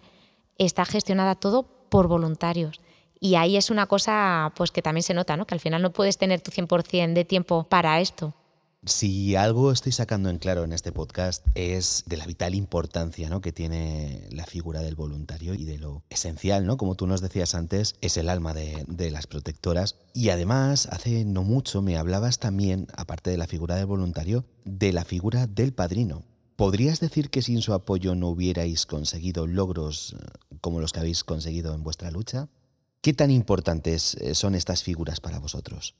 está 0.57 0.85
gestionada 0.85 1.35
todo 1.35 1.63
por 1.89 2.07
voluntarios. 2.07 2.79
Y 3.19 3.35
ahí 3.35 3.57
es 3.57 3.69
una 3.69 3.85
cosa 3.85 4.51
pues 4.55 4.71
que 4.71 4.81
también 4.81 5.03
se 5.03 5.13
nota, 5.13 5.37
¿no? 5.37 5.45
Que 5.45 5.55
al 5.55 5.59
final 5.59 5.81
no 5.81 5.91
puedes 5.91 6.17
tener 6.17 6.41
tu 6.41 6.51
100% 6.51 7.13
de 7.13 7.25
tiempo 7.25 7.65
para 7.65 7.99
esto. 7.99 8.33
Si 8.85 9.37
algo 9.37 9.71
estoy 9.71 9.93
sacando 9.93 10.29
en 10.29 10.39
claro 10.39 10.65
en 10.65 10.73
este 10.73 10.91
podcast 10.91 11.47
es 11.55 12.03
de 12.05 12.17
la 12.17 12.25
vital 12.25 12.53
importancia 12.53 13.29
¿no? 13.29 13.39
que 13.39 13.53
tiene 13.53 14.27
la 14.29 14.45
figura 14.45 14.81
del 14.81 14.95
voluntario 14.95 15.53
y 15.53 15.63
de 15.63 15.77
lo 15.77 16.03
esencial, 16.09 16.65
¿no? 16.65 16.75
como 16.75 16.95
tú 16.95 17.07
nos 17.07 17.21
decías 17.21 17.55
antes, 17.55 17.95
es 18.01 18.17
el 18.17 18.27
alma 18.27 18.53
de, 18.53 18.83
de 18.89 19.09
las 19.09 19.25
protectoras. 19.25 19.95
Y 20.13 20.29
además, 20.29 20.89
hace 20.91 21.23
no 21.23 21.43
mucho 21.43 21.81
me 21.81 21.97
hablabas 21.97 22.39
también, 22.39 22.87
aparte 22.93 23.29
de 23.29 23.37
la 23.37 23.47
figura 23.47 23.75
del 23.75 23.85
voluntario, 23.85 24.43
de 24.65 24.91
la 24.91 25.05
figura 25.05 25.47
del 25.47 25.71
padrino. 25.73 26.23
¿Podrías 26.57 26.99
decir 26.99 27.29
que 27.29 27.41
sin 27.41 27.61
su 27.61 27.73
apoyo 27.73 28.15
no 28.15 28.27
hubierais 28.27 28.85
conseguido 28.85 29.47
logros 29.47 30.13
eh, 30.19 30.25
como 30.59 30.81
los 30.81 30.91
que 30.91 30.99
habéis 30.99 31.23
conseguido 31.23 31.73
en 31.73 31.83
vuestra 31.83 32.11
lucha? 32.11 32.49
¿Qué 33.01 33.13
tan 33.13 33.31
importantes 33.31 34.15
eh, 34.15 34.35
son 34.35 34.55
estas 34.55 34.83
figuras 34.83 35.21
para 35.21 35.39
vosotros? 35.39 35.95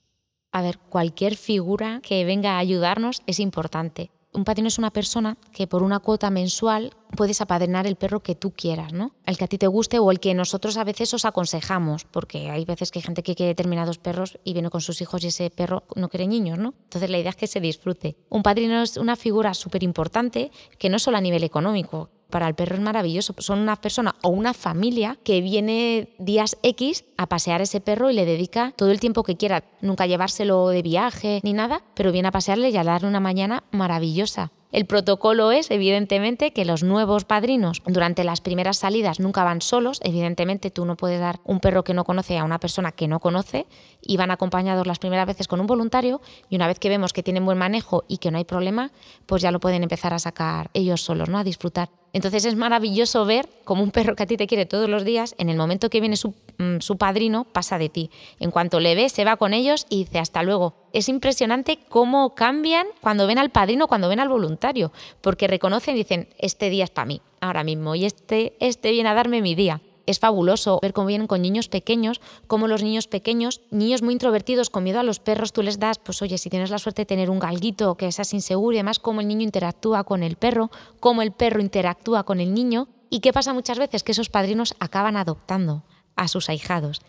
A 0.53 0.61
ver, 0.61 0.77
cualquier 0.77 1.35
figura 1.35 1.99
que 2.03 2.23
venga 2.25 2.51
a 2.51 2.59
ayudarnos 2.59 3.23
es 3.25 3.39
importante. 3.39 4.11
Un 4.33 4.45
padrino 4.45 4.67
es 4.67 4.77
una 4.77 4.91
persona 4.91 5.35
que 5.51 5.65
por 5.65 5.81
una 5.81 5.99
cuota 5.99 6.29
mensual 6.29 6.91
puedes 7.17 7.41
apadrinar 7.41 7.87
el 7.87 7.95
perro 7.95 8.21
que 8.21 8.35
tú 8.35 8.51
quieras, 8.51 8.93
¿no? 8.93 9.15
El 9.25 9.37
que 9.37 9.45
a 9.45 9.47
ti 9.47 9.57
te 9.57 9.65
guste 9.65 9.97
o 9.97 10.11
el 10.11 10.19
que 10.19 10.35
nosotros 10.35 10.77
a 10.77 10.83
veces 10.83 11.11
os 11.15 11.25
aconsejamos, 11.25 12.05
porque 12.05 12.51
hay 12.51 12.65
veces 12.65 12.91
que 12.91 12.99
hay 12.99 13.03
gente 13.03 13.23
que 13.23 13.33
quiere 13.33 13.49
determinados 13.49 13.97
perros 13.97 14.37
y 14.43 14.53
viene 14.53 14.69
con 14.69 14.81
sus 14.81 15.01
hijos 15.01 15.23
y 15.23 15.27
ese 15.27 15.49
perro 15.49 15.83
no 15.95 16.09
quiere 16.09 16.27
niños, 16.27 16.59
¿no? 16.59 16.75
Entonces 16.83 17.09
la 17.09 17.17
idea 17.17 17.31
es 17.31 17.35
que 17.35 17.47
se 17.47 17.59
disfrute. 17.59 18.15
Un 18.29 18.43
padrino 18.43 18.81
es 18.83 18.97
una 18.97 19.15
figura 19.15 19.55
súper 19.55 19.81
importante 19.81 20.51
que 20.77 20.89
no 20.89 20.99
solo 20.99 21.17
a 21.17 21.21
nivel 21.21 21.43
económico, 21.43 22.11
para 22.33 22.47
el 22.47 22.55
perro 22.55 22.75
es 22.75 22.81
maravilloso. 22.81 23.35
Son 23.37 23.59
una 23.59 23.75
persona 23.75 24.15
o 24.23 24.29
una 24.29 24.55
familia 24.55 25.19
que 25.23 25.39
viene 25.39 26.09
días 26.17 26.57
X 26.63 27.05
a 27.15 27.27
pasear 27.27 27.61
ese 27.61 27.79
perro 27.79 28.09
y 28.09 28.13
le 28.13 28.25
dedica 28.25 28.73
todo 28.75 28.89
el 28.89 28.99
tiempo 28.99 29.21
que 29.21 29.37
quiera. 29.37 29.65
Nunca 29.81 30.07
llevárselo 30.07 30.69
de 30.69 30.81
viaje 30.81 31.41
ni 31.43 31.53
nada, 31.53 31.83
pero 31.93 32.11
viene 32.11 32.29
a 32.29 32.31
pasearle 32.31 32.71
y 32.71 32.77
a 32.77 32.83
darle 32.83 33.07
una 33.07 33.19
mañana 33.19 33.65
maravillosa. 33.69 34.51
El 34.71 34.87
protocolo 34.87 35.51
es, 35.51 35.69
evidentemente, 35.69 36.53
que 36.53 36.65
los 36.65 36.81
nuevos 36.81 37.23
padrinos 37.23 37.83
durante 37.85 38.23
las 38.23 38.41
primeras 38.41 38.77
salidas 38.77 39.19
nunca 39.19 39.43
van 39.43 39.61
solos. 39.61 39.99
Evidentemente, 40.03 40.71
tú 40.71 40.85
no 40.85 40.97
puedes 40.97 41.19
dar 41.19 41.39
un 41.43 41.59
perro 41.59 41.83
que 41.83 41.93
no 41.93 42.03
conoce 42.03 42.39
a 42.39 42.43
una 42.43 42.59
persona 42.59 42.91
que 42.91 43.07
no 43.07 43.19
conoce 43.19 43.67
y 44.01 44.17
van 44.17 44.31
acompañados 44.31 44.87
las 44.87 44.97
primeras 44.97 45.27
veces 45.27 45.47
con 45.47 45.59
un 45.59 45.67
voluntario 45.67 46.19
y 46.49 46.55
una 46.55 46.65
vez 46.65 46.79
que 46.79 46.89
vemos 46.89 47.13
que 47.13 47.21
tienen 47.21 47.45
buen 47.45 47.59
manejo 47.59 48.05
y 48.07 48.17
que 48.17 48.31
no 48.31 48.39
hay 48.39 48.45
problema, 48.45 48.91
pues 49.27 49.43
ya 49.43 49.51
lo 49.51 49.59
pueden 49.59 49.83
empezar 49.83 50.15
a 50.15 50.17
sacar 50.17 50.71
ellos 50.73 51.01
solos, 51.01 51.29
¿no? 51.29 51.37
A 51.37 51.43
disfrutar. 51.43 51.89
Entonces 52.13 52.45
es 52.45 52.56
maravilloso 52.56 53.26
ver 53.26 53.49
cómo 53.63 53.82
un 53.82 53.91
perro 53.91 54.15
que 54.15 54.23
a 54.23 54.26
ti 54.28 54.38
te 54.38 54.45
quiere 54.47 54.67
todos 54.67 54.88
los 54.88 55.04
días, 55.04 55.34
en 55.39 55.49
el 55.49 55.58
momento 55.58 55.89
que 55.89 55.99
viene 55.99 56.15
su, 56.15 56.36
mm, 56.60 56.80
su, 56.80 56.97
padrino, 56.97 57.43
pasa 57.45 57.80
de 57.80 57.89
ti. 57.89 58.12
En 58.39 58.52
cuanto 58.52 58.80
le 58.80 58.93
ve, 58.93 59.10
se 59.10 59.26
va 59.26 59.36
con 59.38 59.54
ellos 59.54 59.88
y 59.89 60.06
dice 60.06 60.19
hasta 60.19 60.43
luego. 60.43 60.76
Es 60.93 61.10
impresionante 61.10 61.80
cómo 61.89 62.36
cambian 62.36 62.86
cuando 63.02 63.26
ven 63.26 63.39
al 63.39 63.49
padrino, 63.49 63.88
cuando 63.88 64.10
ven 64.10 64.19
al 64.19 64.30
voluntario, 64.30 64.93
porque 65.21 65.47
reconocen 65.47 65.95
y 65.95 65.99
dicen, 65.99 66.30
este 66.38 66.69
día 66.69 66.84
es 66.84 66.91
para 66.91 67.08
mí, 67.08 67.21
ahora 67.41 67.63
mismo, 67.63 67.95
y 67.95 68.06
este, 68.06 68.54
este 68.60 68.91
viene 68.91 69.10
a 69.10 69.15
darme 69.15 69.41
mi 69.41 69.56
día 69.56 69.82
es 70.05 70.19
fabuloso 70.19 70.79
ver 70.81 70.93
cómo 70.93 71.07
vienen 71.07 71.27
con 71.27 71.41
niños 71.41 71.69
pequeños, 71.69 72.21
cómo 72.47 72.67
los 72.67 72.83
niños 72.83 73.07
pequeños, 73.07 73.61
niños 73.71 74.01
muy 74.01 74.13
introvertidos, 74.13 74.69
con 74.69 74.83
miedo 74.83 74.99
a 74.99 75.03
los 75.03 75.19
perros, 75.19 75.53
tú 75.53 75.61
les 75.63 75.79
das, 75.79 75.99
pues 75.99 76.21
oye, 76.21 76.37
si 76.37 76.49
tienes 76.49 76.69
la 76.69 76.79
suerte 76.79 77.03
de 77.03 77.05
tener 77.05 77.29
un 77.29 77.39
galguito 77.39 77.95
que 77.95 78.11
seas 78.11 78.33
inseguro 78.33 78.75
y 78.75 78.79
además 78.79 78.99
cómo 78.99 79.21
el 79.21 79.27
niño 79.27 79.43
interactúa 79.43 80.03
con 80.03 80.23
el 80.23 80.35
perro, 80.35 80.71
cómo 80.99 81.21
el 81.21 81.31
perro 81.31 81.61
interactúa 81.61 82.23
con 82.23 82.39
el 82.39 82.53
niño. 82.53 82.87
¿Y 83.09 83.19
qué 83.19 83.31
pasa 83.31 83.53
muchas 83.53 83.79
veces? 83.79 84.03
Que 84.03 84.11
esos 84.11 84.29
padrinos 84.29 84.75
acaban 84.79 85.17
adoptando 85.17 85.83
a 86.15 86.27
sus 86.27 86.49
ahijados. 86.49 87.01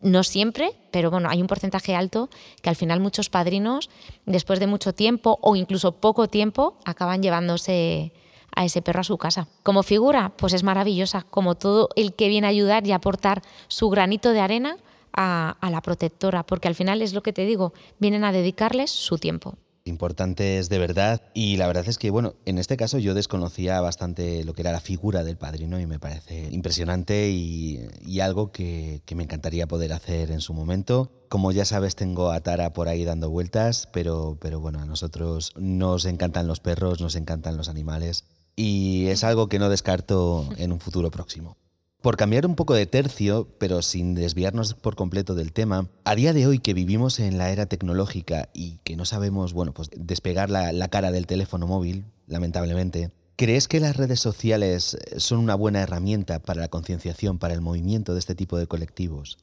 No 0.00 0.22
siempre, 0.22 0.72
pero 0.90 1.10
bueno, 1.10 1.28
hay 1.28 1.42
un 1.42 1.46
porcentaje 1.46 1.94
alto 1.94 2.30
que 2.62 2.70
al 2.70 2.76
final 2.76 3.00
muchos 3.00 3.28
padrinos, 3.28 3.90
después 4.24 4.58
de 4.58 4.66
mucho 4.66 4.94
tiempo 4.94 5.38
o 5.42 5.56
incluso 5.56 5.92
poco 5.92 6.26
tiempo, 6.26 6.78
acaban 6.86 7.22
llevándose 7.22 8.12
a 8.54 8.64
ese 8.64 8.82
perro 8.82 9.00
a 9.00 9.04
su 9.04 9.18
casa. 9.18 9.48
Como 9.62 9.82
figura, 9.82 10.32
pues 10.36 10.52
es 10.52 10.62
maravillosa, 10.62 11.22
como 11.30 11.54
todo 11.54 11.88
el 11.96 12.14
que 12.14 12.28
viene 12.28 12.46
a 12.46 12.50
ayudar 12.50 12.86
y 12.86 12.92
aportar 12.92 13.42
su 13.68 13.88
granito 13.90 14.32
de 14.32 14.40
arena 14.40 14.76
a, 15.12 15.56
la 15.70 15.80
protectora, 15.80 16.44
porque 16.44 16.68
al 16.68 16.74
final 16.74 17.02
es 17.02 17.12
lo 17.12 17.22
que 17.22 17.32
te 17.32 17.44
digo, 17.44 17.72
vienen 17.98 18.24
a 18.24 18.32
dedicarles 18.32 18.90
su 18.90 19.18
tiempo 19.18 19.56
importantes 19.86 20.68
de 20.68 20.78
verdad. 20.78 21.22
Y 21.34 21.56
la 21.56 21.66
verdad 21.66 21.88
es 21.88 21.98
que, 21.98 22.10
bueno, 22.10 22.34
en 22.44 22.58
este 22.58 22.76
caso 22.76 22.98
yo 22.98 23.12
desconocía 23.12 23.80
bastante 23.80 24.44
lo 24.44 24.52
que 24.52 24.60
era 24.60 24.70
la 24.70 24.80
figura 24.80 25.24
del 25.24 25.36
padrino 25.36 25.80
y 25.80 25.86
me 25.86 25.98
parece 25.98 26.48
impresionante 26.52 27.30
y, 27.30 28.20
algo 28.20 28.52
que, 28.52 29.02
que, 29.06 29.14
me 29.16 29.24
encantaría 29.24 29.66
poder 29.66 29.92
hacer 29.92 30.30
en 30.30 30.42
su 30.42 30.52
momento. 30.52 31.10
Como 31.28 31.50
ya 31.50 31.64
sabes, 31.64 31.96
tengo 31.96 32.30
a 32.30 32.40
Tara 32.40 32.72
por 32.72 32.88
ahí 32.88 33.04
dando 33.04 33.30
vueltas, 33.30 33.88
pero, 33.92 34.36
pero 34.40 34.60
bueno, 34.60 34.80
a 34.80 34.84
nosotros 34.84 35.54
nos 35.56 36.04
encantan 36.04 36.46
los 36.46 36.60
perros, 36.60 37.00
nos 37.00 37.16
encantan 37.16 37.56
los 37.56 37.68
animales 37.68 38.26
y 38.60 39.06
es 39.06 39.24
algo 39.24 39.48
que 39.48 39.58
no 39.58 39.70
descarto 39.70 40.46
en 40.58 40.70
un 40.70 40.80
futuro 40.80 41.10
próximo. 41.10 41.56
Por 42.02 42.18
cambiar 42.18 42.44
un 42.44 42.56
poco 42.56 42.74
de 42.74 42.84
tercio, 42.84 43.48
pero 43.58 43.80
sin 43.80 44.14
desviarnos 44.14 44.74
por 44.74 44.96
completo 44.96 45.34
del 45.34 45.54
tema, 45.54 45.88
a 46.04 46.14
día 46.14 46.34
de 46.34 46.46
hoy 46.46 46.58
que 46.58 46.74
vivimos 46.74 47.20
en 47.20 47.38
la 47.38 47.50
era 47.50 47.64
tecnológica 47.64 48.50
y 48.52 48.76
que 48.84 48.96
no 48.96 49.06
sabemos, 49.06 49.54
bueno, 49.54 49.72
pues 49.72 49.88
despegar 49.96 50.50
la, 50.50 50.72
la 50.72 50.88
cara 50.88 51.10
del 51.10 51.26
teléfono 51.26 51.66
móvil, 51.66 52.04
lamentablemente, 52.26 53.12
¿crees 53.36 53.66
que 53.66 53.80
las 53.80 53.96
redes 53.96 54.20
sociales 54.20 54.98
son 55.16 55.38
una 55.38 55.54
buena 55.54 55.80
herramienta 55.80 56.38
para 56.40 56.60
la 56.60 56.68
concienciación, 56.68 57.38
para 57.38 57.54
el 57.54 57.62
movimiento 57.62 58.12
de 58.12 58.18
este 58.18 58.34
tipo 58.34 58.58
de 58.58 58.66
colectivos? 58.66 59.38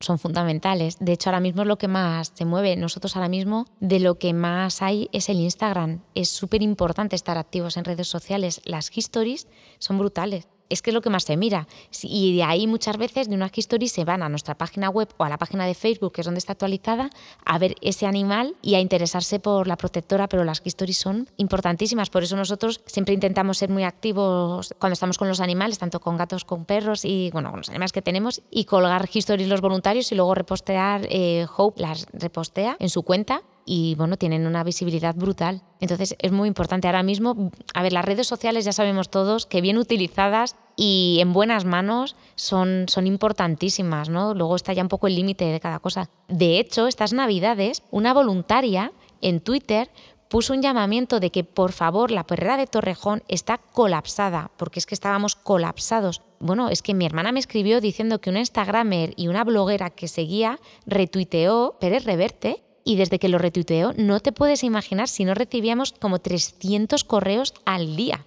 Son 0.00 0.18
fundamentales. 0.18 0.96
De 1.00 1.12
hecho, 1.12 1.30
ahora 1.30 1.40
mismo 1.40 1.62
es 1.62 1.68
lo 1.68 1.78
que 1.78 1.88
más 1.88 2.32
se 2.34 2.44
mueve. 2.44 2.76
Nosotros 2.76 3.16
ahora 3.16 3.28
mismo 3.28 3.66
de 3.80 4.00
lo 4.00 4.18
que 4.18 4.32
más 4.32 4.82
hay 4.82 5.08
es 5.12 5.28
el 5.28 5.40
Instagram. 5.40 6.02
Es 6.14 6.28
súper 6.28 6.62
importante 6.62 7.16
estar 7.16 7.38
activos 7.38 7.76
en 7.76 7.84
redes 7.84 8.08
sociales. 8.08 8.60
Las 8.64 8.96
histories 8.96 9.48
son 9.78 9.98
brutales 9.98 10.48
es 10.68 10.82
que 10.82 10.90
es 10.90 10.94
lo 10.94 11.00
que 11.00 11.10
más 11.10 11.24
se 11.24 11.36
mira. 11.36 11.66
Y 12.02 12.36
de 12.36 12.42
ahí 12.42 12.66
muchas 12.66 12.96
veces 12.96 13.28
de 13.28 13.34
una 13.34 13.50
history 13.54 13.88
se 13.88 14.04
van 14.04 14.22
a 14.22 14.28
nuestra 14.28 14.56
página 14.56 14.90
web 14.90 15.08
o 15.16 15.24
a 15.24 15.28
la 15.28 15.38
página 15.38 15.66
de 15.66 15.74
Facebook, 15.74 16.12
que 16.12 16.20
es 16.20 16.24
donde 16.24 16.38
está 16.38 16.52
actualizada, 16.52 17.10
a 17.44 17.58
ver 17.58 17.74
ese 17.80 18.06
animal 18.06 18.54
y 18.62 18.74
a 18.74 18.80
interesarse 18.80 19.38
por 19.38 19.66
la 19.66 19.76
protectora, 19.76 20.28
pero 20.28 20.44
las 20.44 20.62
histories 20.64 20.98
son 20.98 21.28
importantísimas. 21.36 22.10
Por 22.10 22.22
eso 22.22 22.36
nosotros 22.36 22.80
siempre 22.86 23.14
intentamos 23.14 23.58
ser 23.58 23.70
muy 23.70 23.84
activos 23.84 24.74
cuando 24.78 24.94
estamos 24.94 25.18
con 25.18 25.28
los 25.28 25.40
animales, 25.40 25.78
tanto 25.78 26.00
con 26.00 26.16
gatos, 26.16 26.44
con 26.44 26.64
perros 26.64 27.04
y 27.04 27.30
bueno, 27.32 27.50
con 27.50 27.60
los 27.60 27.68
animales 27.68 27.92
que 27.92 28.02
tenemos, 28.02 28.42
y 28.50 28.64
colgar 28.64 29.08
histories 29.12 29.48
los 29.48 29.60
voluntarios 29.60 30.10
y 30.12 30.14
luego 30.14 30.34
repostear, 30.34 31.06
eh, 31.10 31.46
Hope 31.56 31.80
las 31.80 32.06
repostea 32.12 32.76
en 32.78 32.90
su 32.90 33.02
cuenta 33.02 33.42
y 33.66 33.96
bueno, 33.96 34.16
tienen 34.16 34.46
una 34.46 34.64
visibilidad 34.64 35.14
brutal. 35.14 35.60
Entonces 35.80 36.14
es 36.18 36.32
muy 36.32 36.48
importante 36.48 36.86
ahora 36.86 37.02
mismo, 37.02 37.50
a 37.74 37.82
ver, 37.82 37.92
las 37.92 38.04
redes 38.04 38.28
sociales 38.28 38.64
ya 38.64 38.72
sabemos 38.72 39.10
todos 39.10 39.44
que 39.44 39.60
bien 39.60 39.76
utilizadas 39.76 40.56
y 40.76 41.18
en 41.20 41.32
buenas 41.32 41.64
manos 41.64 42.16
son, 42.36 42.86
son 42.88 43.06
importantísimas, 43.06 44.08
¿no? 44.08 44.34
Luego 44.34 44.54
está 44.56 44.72
ya 44.72 44.82
un 44.82 44.88
poco 44.88 45.08
el 45.08 45.16
límite 45.16 45.44
de 45.46 45.60
cada 45.60 45.80
cosa. 45.80 46.08
De 46.28 46.58
hecho, 46.60 46.86
estas 46.86 47.12
navidades, 47.12 47.82
una 47.90 48.14
voluntaria 48.14 48.92
en 49.20 49.40
Twitter 49.40 49.90
puso 50.28 50.52
un 50.52 50.62
llamamiento 50.62 51.20
de 51.20 51.30
que 51.30 51.44
por 51.44 51.72
favor 51.72 52.10
la 52.10 52.24
perrera 52.24 52.56
de 52.56 52.66
Torrejón 52.66 53.22
está 53.28 53.58
colapsada, 53.58 54.50
porque 54.56 54.78
es 54.78 54.86
que 54.86 54.94
estábamos 54.94 55.34
colapsados. 55.34 56.22
Bueno, 56.38 56.68
es 56.68 56.82
que 56.82 56.94
mi 56.94 57.06
hermana 57.06 57.32
me 57.32 57.40
escribió 57.40 57.80
diciendo 57.80 58.20
que 58.20 58.30
una 58.30 58.40
Instagramer 58.40 59.12
y 59.16 59.28
una 59.28 59.44
bloguera 59.44 59.90
que 59.90 60.08
seguía 60.08 60.60
retuiteó 60.86 61.76
Pérez 61.80 62.04
Reverte 62.04 62.65
y 62.86 62.96
desde 62.96 63.18
que 63.18 63.28
lo 63.28 63.36
retuiteó 63.36 63.92
no 63.98 64.20
te 64.20 64.32
puedes 64.32 64.64
imaginar 64.64 65.08
si 65.08 65.26
no 65.26 65.34
recibíamos 65.34 65.92
como 65.92 66.20
300 66.20 67.04
correos 67.04 67.52
al 67.66 67.96
día 67.96 68.24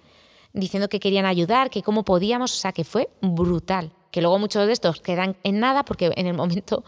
diciendo 0.52 0.88
que 0.88 1.00
querían 1.00 1.26
ayudar, 1.26 1.70
que 1.70 1.82
cómo 1.82 2.04
podíamos, 2.04 2.52
o 2.52 2.56
sea 2.56 2.72
que 2.72 2.84
fue 2.84 3.08
brutal. 3.20 3.92
Que 4.10 4.20
luego 4.20 4.38
muchos 4.38 4.66
de 4.66 4.72
estos 4.72 5.00
quedan 5.00 5.36
en 5.44 5.60
nada 5.60 5.84
porque 5.84 6.12
en 6.16 6.26
el 6.26 6.34
momento 6.34 6.84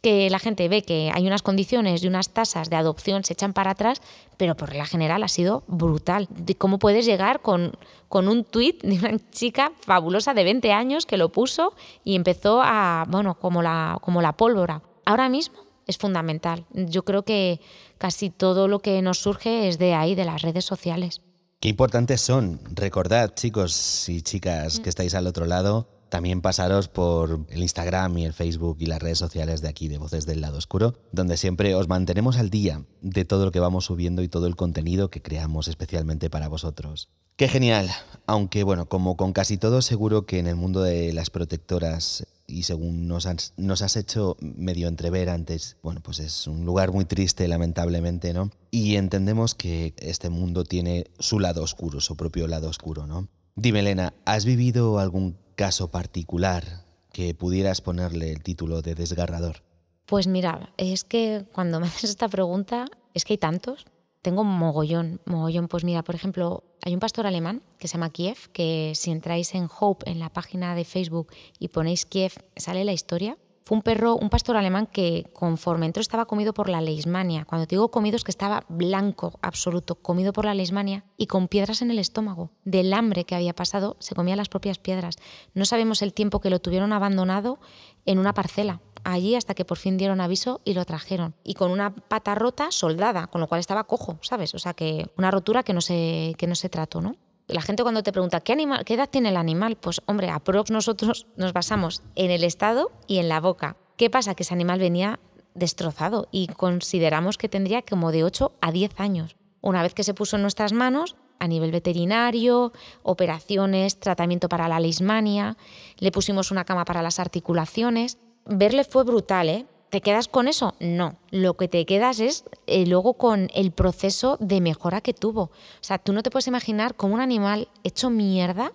que 0.00 0.30
la 0.30 0.40
gente 0.40 0.68
ve 0.68 0.82
que 0.82 1.12
hay 1.14 1.26
unas 1.26 1.42
condiciones 1.42 2.02
y 2.02 2.08
unas 2.08 2.30
tasas 2.30 2.70
de 2.70 2.76
adopción 2.76 3.22
se 3.22 3.34
echan 3.34 3.52
para 3.52 3.72
atrás, 3.72 4.02
pero 4.36 4.56
por 4.56 4.74
la 4.74 4.84
general 4.84 5.22
ha 5.22 5.28
sido 5.28 5.62
brutal. 5.68 6.28
Cómo 6.58 6.78
puedes 6.78 7.06
llegar 7.06 7.40
con, 7.40 7.72
con 8.08 8.26
un 8.26 8.44
tuit 8.44 8.82
de 8.82 8.98
una 8.98 9.18
chica 9.30 9.72
fabulosa 9.80 10.34
de 10.34 10.44
20 10.44 10.72
años 10.72 11.06
que 11.06 11.18
lo 11.18 11.30
puso 11.30 11.74
y 12.02 12.16
empezó 12.16 12.60
a, 12.64 13.04
bueno, 13.08 13.34
como 13.38 13.62
la, 13.62 13.98
como 14.00 14.22
la 14.22 14.32
pólvora. 14.32 14.82
Ahora 15.04 15.28
mismo 15.28 15.71
es 15.86 15.98
fundamental. 15.98 16.66
Yo 16.72 17.04
creo 17.04 17.24
que 17.24 17.60
casi 17.98 18.30
todo 18.30 18.68
lo 18.68 18.80
que 18.80 19.02
nos 19.02 19.18
surge 19.18 19.68
es 19.68 19.78
de 19.78 19.94
ahí, 19.94 20.14
de 20.14 20.24
las 20.24 20.42
redes 20.42 20.64
sociales. 20.64 21.22
Qué 21.60 21.68
importantes 21.68 22.20
son. 22.20 22.60
Recordad, 22.72 23.34
chicos 23.34 24.08
y 24.08 24.22
chicas 24.22 24.80
que 24.80 24.88
estáis 24.88 25.14
al 25.14 25.28
otro 25.28 25.46
lado, 25.46 25.88
también 26.08 26.42
pasaros 26.42 26.88
por 26.88 27.46
el 27.48 27.62
Instagram 27.62 28.18
y 28.18 28.26
el 28.26 28.32
Facebook 28.34 28.76
y 28.80 28.86
las 28.86 29.00
redes 29.00 29.18
sociales 29.18 29.62
de 29.62 29.68
aquí, 29.68 29.88
de 29.88 29.96
Voces 29.96 30.26
del 30.26 30.40
Lado 30.40 30.58
Oscuro, 30.58 30.94
donde 31.12 31.36
siempre 31.36 31.74
os 31.74 31.88
mantenemos 31.88 32.36
al 32.36 32.50
día 32.50 32.84
de 33.00 33.24
todo 33.24 33.44
lo 33.44 33.50
que 33.50 33.60
vamos 33.60 33.86
subiendo 33.86 34.22
y 34.22 34.28
todo 34.28 34.46
el 34.46 34.56
contenido 34.56 35.08
que 35.08 35.22
creamos 35.22 35.68
especialmente 35.68 36.28
para 36.28 36.48
vosotros. 36.48 37.08
Qué 37.36 37.48
genial, 37.48 37.88
aunque 38.26 38.62
bueno, 38.62 38.86
como 38.86 39.16
con 39.16 39.32
casi 39.32 39.56
todo 39.56 39.80
seguro 39.80 40.26
que 40.26 40.38
en 40.38 40.48
el 40.48 40.54
mundo 40.54 40.82
de 40.82 41.14
las 41.14 41.30
protectoras 41.30 42.26
y 42.52 42.64
según 42.64 43.08
nos 43.08 43.26
has, 43.26 43.96
hecho 43.96 44.36
medio 44.40 44.88
entrever 44.88 45.30
antes, 45.30 45.78
bueno, 45.82 46.00
pues 46.02 46.18
es 46.18 46.46
un 46.46 46.66
lugar 46.66 46.92
muy 46.92 47.06
triste, 47.06 47.48
lamentablemente, 47.48 48.34
¿no? 48.34 48.50
Y 48.70 48.96
entendemos 48.96 49.54
que 49.54 49.94
este 49.98 50.28
mundo 50.28 50.64
tiene 50.64 51.06
su 51.18 51.40
lado 51.40 51.62
oscuro, 51.62 52.00
su 52.00 52.16
propio 52.16 52.46
lado 52.46 52.68
oscuro, 52.68 53.06
¿no? 53.06 53.28
Dime, 53.56 53.80
Elena, 53.80 54.12
¿has 54.26 54.44
vivido 54.44 54.98
algún 54.98 55.38
caso 55.56 55.90
particular 55.90 56.84
que 57.12 57.34
pudieras 57.34 57.80
ponerle 57.80 58.30
el 58.30 58.42
título 58.42 58.82
de 58.82 58.94
desgarrador? 58.94 59.62
Pues 60.06 60.26
mira, 60.26 60.72
es 60.76 61.04
que 61.04 61.46
cuando 61.52 61.80
me 61.80 61.86
haces 61.86 62.10
esta 62.10 62.28
pregunta, 62.28 62.86
es 63.14 63.24
que 63.24 63.34
hay 63.34 63.38
tantos. 63.38 63.86
Tengo 64.22 64.44
mogollón, 64.44 65.20
mogollón. 65.24 65.66
Pues 65.66 65.82
mira, 65.82 66.04
por 66.04 66.14
ejemplo, 66.14 66.62
hay 66.84 66.94
un 66.94 67.00
pastor 67.00 67.26
alemán 67.26 67.62
que 67.78 67.88
se 67.88 67.94
llama 67.94 68.10
Kiev, 68.10 68.50
que 68.52 68.92
si 68.94 69.10
entráis 69.10 69.52
en 69.54 69.68
Hope, 69.80 70.08
en 70.08 70.20
la 70.20 70.30
página 70.30 70.76
de 70.76 70.84
Facebook, 70.84 71.32
y 71.58 71.68
ponéis 71.68 72.06
Kiev, 72.06 72.32
sale 72.56 72.84
la 72.84 72.92
historia. 72.92 73.36
Fue 73.64 73.76
un 73.76 73.82
perro, 73.82 74.16
un 74.16 74.30
pastor 74.30 74.56
alemán 74.56 74.86
que 74.86 75.24
conforme 75.32 75.86
entró 75.86 76.00
estaba 76.00 76.26
comido 76.26 76.54
por 76.54 76.68
la 76.68 76.80
leishmania. 76.80 77.44
Cuando 77.44 77.66
te 77.66 77.74
digo 77.74 77.90
comido 77.90 78.16
es 78.16 78.24
que 78.24 78.30
estaba 78.30 78.64
blanco, 78.68 79.38
absoluto, 79.42 79.96
comido 79.96 80.32
por 80.32 80.44
la 80.44 80.54
leishmania 80.54 81.04
y 81.16 81.26
con 81.26 81.48
piedras 81.48 81.82
en 81.82 81.90
el 81.90 81.98
estómago. 81.98 82.50
Del 82.64 82.92
hambre 82.92 83.24
que 83.24 83.34
había 83.34 83.54
pasado, 83.54 83.96
se 83.98 84.14
comía 84.14 84.36
las 84.36 84.48
propias 84.48 84.78
piedras. 84.78 85.16
No 85.54 85.64
sabemos 85.64 86.02
el 86.02 86.14
tiempo 86.14 86.40
que 86.40 86.50
lo 86.50 86.60
tuvieron 86.60 86.92
abandonado 86.92 87.58
en 88.04 88.18
una 88.18 88.34
parcela 88.34 88.80
allí 89.04 89.34
hasta 89.34 89.54
que 89.54 89.64
por 89.64 89.78
fin 89.78 89.96
dieron 89.96 90.20
aviso 90.20 90.60
y 90.64 90.74
lo 90.74 90.84
trajeron. 90.84 91.34
Y 91.44 91.54
con 91.54 91.70
una 91.70 91.94
pata 91.94 92.34
rota 92.34 92.70
soldada, 92.70 93.26
con 93.26 93.40
lo 93.40 93.48
cual 93.48 93.60
estaba 93.60 93.84
cojo, 93.84 94.18
¿sabes? 94.22 94.54
O 94.54 94.58
sea, 94.58 94.74
que 94.74 95.06
una 95.16 95.30
rotura 95.30 95.62
que 95.62 95.72
no 95.72 95.80
se, 95.80 96.34
que 96.38 96.46
no 96.46 96.54
se 96.54 96.68
trató, 96.68 97.00
¿no? 97.00 97.16
La 97.48 97.60
gente 97.60 97.82
cuando 97.82 98.02
te 98.02 98.12
pregunta 98.12 98.40
¿qué, 98.40 98.52
animal, 98.52 98.84
qué 98.84 98.94
edad 98.94 99.10
tiene 99.10 99.28
el 99.30 99.36
animal, 99.36 99.76
pues 99.76 100.00
hombre, 100.06 100.30
a 100.30 100.38
prox 100.38 100.70
nosotros 100.70 101.26
nos 101.36 101.52
basamos 101.52 102.02
en 102.14 102.30
el 102.30 102.44
estado 102.44 102.92
y 103.06 103.18
en 103.18 103.28
la 103.28 103.40
boca. 103.40 103.76
¿Qué 103.96 104.10
pasa? 104.10 104.34
Que 104.34 104.44
ese 104.44 104.54
animal 104.54 104.78
venía 104.78 105.18
destrozado 105.54 106.28
y 106.30 106.46
consideramos 106.46 107.36
que 107.38 107.48
tendría 107.48 107.82
como 107.82 108.12
de 108.12 108.24
8 108.24 108.52
a 108.60 108.72
10 108.72 109.00
años. 109.00 109.36
Una 109.60 109.82
vez 109.82 109.94
que 109.94 110.04
se 110.04 110.14
puso 110.14 110.36
en 110.36 110.42
nuestras 110.42 110.72
manos, 110.72 111.16
a 111.38 111.48
nivel 111.48 111.72
veterinario, 111.72 112.72
operaciones, 113.02 113.98
tratamiento 113.98 114.48
para 114.48 114.68
la 114.68 114.80
leishmania, 114.80 115.56
le 115.98 116.12
pusimos 116.12 116.50
una 116.50 116.64
cama 116.64 116.84
para 116.84 117.02
las 117.02 117.18
articulaciones 117.18 118.18
verle 118.46 118.84
fue 118.84 119.04
brutal, 119.04 119.48
¿eh? 119.48 119.66
¿Te 119.90 120.00
quedas 120.00 120.26
con 120.26 120.48
eso? 120.48 120.74
No. 120.80 121.18
Lo 121.30 121.54
que 121.58 121.68
te 121.68 121.84
quedas 121.84 122.18
es 122.18 122.44
eh, 122.66 122.86
luego 122.86 123.14
con 123.14 123.50
el 123.52 123.72
proceso 123.72 124.38
de 124.40 124.62
mejora 124.62 125.02
que 125.02 125.12
tuvo. 125.12 125.42
O 125.42 125.50
sea, 125.82 125.98
tú 125.98 126.14
no 126.14 126.22
te 126.22 126.30
puedes 126.30 126.46
imaginar 126.46 126.94
cómo 126.94 127.14
un 127.14 127.20
animal 127.20 127.68
hecho 127.84 128.08
mierda 128.08 128.72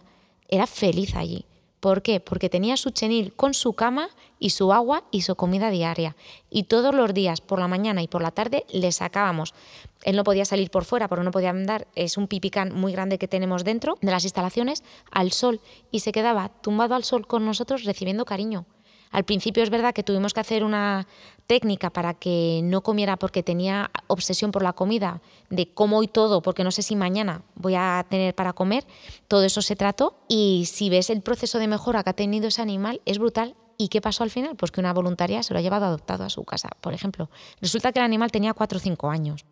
era 0.48 0.68
feliz 0.68 1.16
allí. 1.16 1.46
¿Por 1.80 2.04
qué? 2.04 2.20
Porque 2.20 2.50
tenía 2.50 2.78
su 2.78 2.90
chenil 2.90 3.34
con 3.34 3.56
su 3.56 3.74
cama 3.74 4.10
y 4.40 4.52
su 4.52 4.74
agua 4.74 5.06
y 5.10 5.22
su 5.22 5.36
comida 5.36 5.72
diaria. 5.72 6.16
Y 6.52 6.64
todos 6.64 6.94
los 6.94 7.14
días, 7.14 7.42
por 7.42 7.60
la 7.60 7.68
mañana 7.68 8.04
y 8.04 8.08
por 8.08 8.22
la 8.22 8.32
tarde, 8.32 8.66
le 8.72 8.92
sacábamos. 8.92 9.56
Él 10.04 10.16
no 10.16 10.24
podía 10.24 10.46
salir 10.46 10.70
por 10.70 10.86
fuera 10.86 11.08
porque 11.08 11.24
no 11.24 11.32
podía 11.32 11.50
andar. 11.50 11.88
Es 11.96 12.18
un 12.18 12.28
pipicán 12.28 12.76
muy 12.76 12.92
grande 12.92 13.18
que 13.18 13.28
tenemos 13.28 13.64
dentro 13.64 13.98
de 14.02 14.12
las 14.12 14.24
instalaciones 14.24 14.84
al 15.12 15.32
sol 15.32 15.62
y 15.92 16.02
se 16.02 16.12
quedaba 16.12 16.50
tumbado 16.50 16.94
al 16.94 17.04
sol 17.04 17.26
con 17.26 17.46
nosotros 17.46 17.86
recibiendo 17.86 18.26
cariño. 18.26 18.66
Al 19.12 19.24
principio 19.24 19.64
es 19.64 19.70
verdad 19.70 19.94
que 19.94 20.04
tuvimos 20.04 20.34
que 20.34 20.40
hacer 20.40 20.64
una 20.64 21.08
técnica 21.48 21.90
para 21.90 22.14
que 22.14 22.62
no 22.64 22.82
comiera 22.82 23.18
porque 23.18 23.42
tenía 23.44 23.90
obsesión 24.08 24.52
por 24.52 24.64
la 24.64 24.74
comida, 24.74 25.22
de 25.50 25.74
cómo 25.74 26.04
y 26.04 26.08
todo, 26.08 26.42
porque 26.42 26.64
no 26.64 26.72
sé 26.72 26.82
si 26.82 26.96
mañana 26.96 27.42
voy 27.56 27.76
a 27.76 28.06
tener 28.10 28.36
para 28.36 28.54
comer. 28.54 28.86
Todo 29.28 29.44
eso 29.44 29.62
se 29.62 29.76
trató 29.76 30.20
y 30.28 30.68
si 30.72 30.90
ves 30.90 31.10
el 31.10 31.22
proceso 31.22 31.60
de 31.60 31.68
mejora 31.68 32.04
que 32.04 32.10
ha 32.10 32.14
tenido 32.14 32.48
ese 32.48 32.62
animal, 32.62 33.02
es 33.06 33.18
brutal. 33.18 33.56
¿Y 33.80 33.90
qué 33.90 34.02
pasó 34.02 34.24
al 34.24 34.32
final? 34.32 34.56
Pues 34.56 34.72
que 34.72 34.80
una 34.80 34.92
voluntaria 34.92 35.44
se 35.44 35.54
lo 35.54 35.60
ha 35.60 35.62
llevado 35.62 35.86
adoptado 35.86 36.24
a 36.24 36.30
su 36.30 36.44
casa, 36.44 36.70
por 36.82 36.94
ejemplo. 36.94 37.30
Resulta 37.62 37.92
que 37.92 38.00
el 38.00 38.06
animal 38.06 38.32
tenía 38.32 38.54
4 38.54 38.78
o 38.78 38.82
5 38.82 39.10
años. 39.10 39.46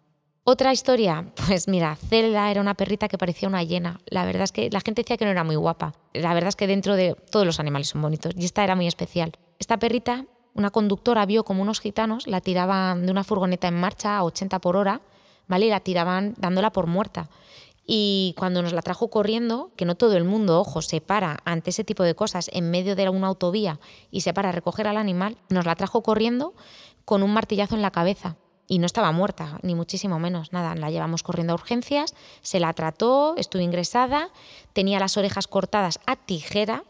Otra 0.43 0.73
historia, 0.73 1.31
pues 1.47 1.67
mira, 1.67 1.95
Zelda 1.95 2.51
era 2.51 2.61
una 2.61 2.73
perrita 2.73 3.07
que 3.07 3.17
parecía 3.17 3.47
una 3.47 3.63
hiena. 3.63 3.99
La 4.05 4.25
verdad 4.25 4.43
es 4.43 4.51
que 4.51 4.69
la 4.71 4.81
gente 4.81 5.03
decía 5.03 5.17
que 5.17 5.25
no 5.25 5.31
era 5.31 5.43
muy 5.43 5.55
guapa. 5.55 5.93
La 6.13 6.33
verdad 6.33 6.49
es 6.49 6.55
que 6.55 6.67
dentro 6.67 6.95
de 6.95 7.15
todos 7.31 7.45
los 7.45 7.59
animales 7.59 7.89
son 7.89 8.01
bonitos 8.01 8.33
y 8.35 8.45
esta 8.45 8.63
era 8.63 8.75
muy 8.75 8.87
especial. 8.87 9.31
Esta 9.59 9.77
perrita, 9.77 10.25
una 10.53 10.71
conductora 10.71 11.25
vio 11.25 11.43
como 11.43 11.61
unos 11.61 11.79
gitanos 11.79 12.27
la 12.27 12.41
tiraban 12.41 13.05
de 13.05 13.11
una 13.11 13.23
furgoneta 13.23 13.67
en 13.67 13.79
marcha 13.79 14.17
a 14.17 14.23
80 14.23 14.59
por 14.59 14.75
hora, 14.77 15.01
¿vale? 15.47 15.67
Y 15.67 15.69
la 15.69 15.79
tiraban 15.79 16.33
dándola 16.37 16.71
por 16.71 16.87
muerta. 16.87 17.29
Y 17.87 18.33
cuando 18.37 18.61
nos 18.61 18.73
la 18.73 18.81
trajo 18.81 19.09
corriendo, 19.09 19.71
que 19.75 19.85
no 19.85 19.95
todo 19.95 20.17
el 20.17 20.23
mundo, 20.23 20.59
ojo, 20.59 20.81
se 20.81 21.01
para 21.01 21.37
ante 21.45 21.69
ese 21.69 21.83
tipo 21.83 22.03
de 22.03 22.15
cosas 22.15 22.49
en 22.51 22.71
medio 22.71 22.95
de 22.95 23.07
una 23.09 23.27
autovía 23.27 23.79
y 24.09 24.21
se 24.21 24.33
para 24.33 24.49
a 24.49 24.51
recoger 24.51 24.87
al 24.87 24.97
animal, 24.97 25.37
nos 25.49 25.65
la 25.65 25.75
trajo 25.75 26.01
corriendo 26.01 26.55
con 27.05 27.21
un 27.21 27.31
martillazo 27.31 27.75
en 27.75 27.83
la 27.83 27.91
cabeza. 27.91 28.37
Y 28.67 28.79
no 28.79 28.87
estaba 28.87 29.11
muerta, 29.11 29.59
ni 29.61 29.75
muchísimo 29.75 30.17
menos, 30.17 30.51
nada. 30.51 30.73
La 30.73 30.89
llevamos 30.89 31.21
corriendo 31.21 31.53
a 31.53 31.55
urgencias, 31.55 32.15
se 32.41 32.59
la 32.59 32.73
trató, 32.73 33.35
estuvo 33.37 33.61
ingresada, 33.61 34.29
tenía 34.73 34.99
las 34.99 35.17
orejas 35.17 35.47
cortadas 35.47 35.99
a 36.07 36.15
tijera, 36.15 36.83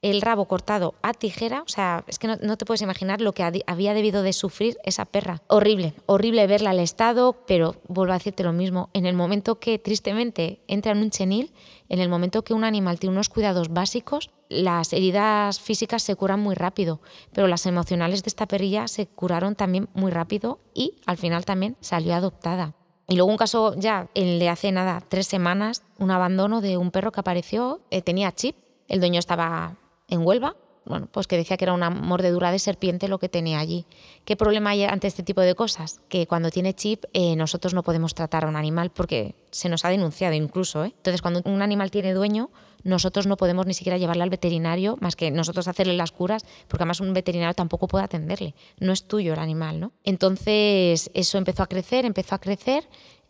el 0.00 0.22
rabo 0.22 0.46
cortado 0.46 0.94
a 1.02 1.12
tijera, 1.12 1.62
o 1.62 1.68
sea, 1.68 2.04
es 2.06 2.18
que 2.18 2.28
no, 2.28 2.56
te 2.56 2.64
puedes 2.64 2.82
imaginar 2.82 3.20
lo 3.20 3.32
que 3.32 3.42
había 3.42 3.94
debido 3.94 4.22
de 4.22 4.32
sufrir 4.32 4.76
esa 4.84 5.04
perra. 5.04 5.42
Horrible, 5.48 5.94
horrible 6.06 6.46
verla 6.46 6.70
al 6.70 6.78
estado, 6.78 7.44
pero 7.46 7.76
vuelvo 7.88 8.12
a 8.12 8.18
decirte 8.18 8.44
lo 8.44 8.52
mismo, 8.52 8.90
en 8.92 9.06
el 9.06 9.16
momento 9.16 9.58
que 9.58 9.78
tristemente 9.78 10.60
entra 10.68 10.92
en 10.92 10.98
un 10.98 11.10
chenil, 11.10 11.52
en 11.88 11.98
el 11.98 12.08
momento 12.08 12.44
que 12.44 12.54
un 12.54 12.64
animal 12.64 13.00
tiene 13.00 13.14
unos 13.14 13.28
cuidados 13.28 13.70
básicos, 13.70 14.30
las 14.48 14.92
heridas 14.92 15.60
físicas 15.60 16.02
se 16.02 16.14
curan 16.14 16.40
muy 16.40 16.54
rápido, 16.54 17.00
pero 17.32 17.48
las 17.48 17.66
emocionales 17.66 18.22
de 18.22 18.28
esta 18.28 18.46
perrilla 18.46 18.86
se 18.86 19.06
curaron 19.06 19.56
también 19.56 19.88
muy 19.94 20.12
rápido 20.12 20.60
y 20.74 20.94
al 21.06 21.16
final 21.16 21.44
también 21.44 21.76
salió 21.80 22.14
adoptada. 22.14 22.74
Y 23.08 23.16
luego 23.16 23.30
un 23.30 23.38
caso 23.38 23.74
ya, 23.76 24.10
el 24.14 24.38
de 24.38 24.50
hace 24.50 24.70
nada, 24.70 25.02
tres 25.08 25.26
semanas, 25.26 25.82
un 25.98 26.10
abandono 26.10 26.60
de 26.60 26.76
un 26.76 26.90
perro 26.90 27.10
que 27.10 27.20
apareció, 27.20 27.80
eh, 27.90 28.02
tenía 28.02 28.32
chip, 28.32 28.54
el 28.86 29.00
dueño 29.00 29.18
estaba 29.18 29.76
en 30.08 30.26
Huelva, 30.26 30.56
bueno, 30.88 31.06
pues 31.12 31.26
que 31.26 31.36
decía 31.36 31.58
que 31.58 31.66
era 31.66 31.74
una 31.74 31.90
mordedura 31.90 32.50
de 32.50 32.58
serpiente 32.58 33.08
lo 33.08 33.18
que 33.18 33.28
tenía 33.28 33.58
allí. 33.58 33.84
¿Qué 34.24 34.36
problema 34.36 34.70
hay 34.70 34.84
ante 34.84 35.06
este 35.06 35.22
tipo 35.22 35.42
de 35.42 35.54
cosas? 35.54 36.00
Que 36.08 36.26
cuando 36.26 36.50
tiene 36.50 36.74
chip 36.74 37.04
eh, 37.12 37.36
nosotros 37.36 37.74
no 37.74 37.82
podemos 37.82 38.14
tratar 38.14 38.44
a 38.44 38.48
un 38.48 38.56
animal 38.56 38.90
porque 38.90 39.34
se 39.50 39.68
nos 39.68 39.84
ha 39.84 39.90
denunciado 39.90 40.34
incluso. 40.34 40.84
¿eh? 40.84 40.94
Entonces, 40.96 41.20
cuando 41.20 41.42
un 41.44 41.60
animal 41.60 41.90
tiene 41.90 42.14
dueño, 42.14 42.50
nosotros 42.84 43.26
no 43.26 43.36
podemos 43.36 43.66
ni 43.66 43.74
siquiera 43.74 43.98
llevarle 43.98 44.22
al 44.22 44.30
veterinario, 44.30 44.96
más 45.00 45.14
que 45.14 45.30
nosotros 45.30 45.68
hacerle 45.68 45.94
las 45.94 46.10
curas, 46.10 46.46
porque 46.68 46.84
además 46.84 47.00
un 47.00 47.12
veterinario 47.12 47.54
tampoco 47.54 47.86
puede 47.86 48.04
atenderle. 48.04 48.54
No 48.78 48.92
es 48.92 49.04
tuyo 49.04 49.34
el 49.34 49.40
animal, 49.40 49.80
¿no? 49.80 49.92
Entonces, 50.04 51.10
eso 51.12 51.36
empezó 51.36 51.64
a 51.64 51.66
crecer, 51.66 52.06
empezó 52.06 52.34
a 52.34 52.38
crecer 52.38 52.88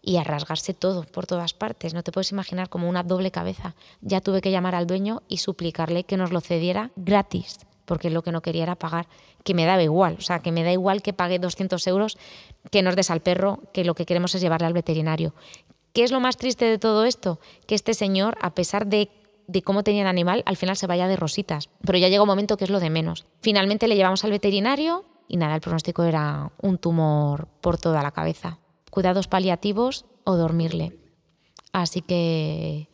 y 0.09 0.17
a 0.17 0.25
rasgarse 0.25 0.73
todo 0.73 1.05
por 1.05 1.27
todas 1.27 1.53
partes. 1.53 1.93
No 1.93 2.03
te 2.03 2.13
puedes 2.13 2.33
imaginar 2.33 2.71
como 2.71 2.89
una 2.89 3.03
doble 3.03 3.31
cabeza. 3.31 3.75
Ya 4.01 4.23
tuve 4.23 4.41
que 4.41 4.51
llamar 4.51 4.75
al 4.75 4.87
dueño 4.87 5.23
y 5.29 5.37
suplicarle 5.37 6.05
que 6.05 6.17
nos 6.17 6.33
lo 6.33 6.41
cediera 6.41 6.93
gratis, 6.97 7.59
porque 7.85 8.09
lo 8.09 8.23
que 8.23 8.33
no 8.33 8.41
quería 8.41 8.63
era 8.63 8.75
pagar, 8.75 9.07
que 9.45 9.53
me 9.53 9.67
daba 9.67 9.83
igual, 9.83 10.17
o 10.19 10.23
sea, 10.23 10.39
que 10.39 10.51
me 10.51 10.65
da 10.65 10.73
igual 10.73 11.03
que 11.03 11.13
pague 11.13 11.39
200 11.39 11.87
euros, 11.89 12.17
que 12.71 12.81
nos 12.81 12.97
des 12.97 13.11
al 13.11 13.21
perro, 13.21 13.61
que 13.75 13.85
lo 13.85 13.95
que 13.95 14.07
queremos 14.07 14.35
es 14.35 14.41
llevarle 14.41 14.67
al 14.67 14.73
veterinario. 14.73 15.35
¿Qué 15.93 16.05
es 16.05 16.11
lo 16.11 16.21
más 16.21 16.39
triste 16.39 16.65
de 16.65 16.79
todo 16.79 17.05
esto? 17.05 17.39
Que 17.67 17.75
este 17.75 17.93
señor, 17.93 18.39
a 18.41 18.55
pesar 18.55 18.87
de 18.87 19.11
de 19.47 19.63
cómo 19.63 19.83
tenía 19.83 20.03
el 20.03 20.09
animal, 20.09 20.43
al 20.45 20.59
final 20.59 20.77
se 20.77 20.87
vaya 20.87 21.09
de 21.09 21.17
rositas. 21.17 21.71
Pero 21.83 21.97
ya 21.97 22.09
llega 22.09 22.23
un 22.23 22.29
momento 22.29 22.59
que 22.59 22.65
es 22.65 22.71
lo 22.71 22.81
de 22.81 22.91
menos. 22.91 23.25
Finalmente 23.41 23.89
le 23.89 23.97
llevamos 23.97 24.23
al 24.25 24.31
veterinario 24.31 25.07
y 25.27 25.39
nada, 25.39 25.55
el 25.55 25.63
pronóstico 25.63 26.05
era 26.05 26.53
un 26.61 26.77
tumor 26.77 27.49
por 27.63 27.79
toda 27.79 28.03
la 28.03 28.11
cabeza 28.11 28.59
cuidados 28.91 29.29
paliativos 29.29 30.05
o 30.25 30.37
dormirle. 30.37 30.99
Así 31.73 32.03
que, 32.03 32.89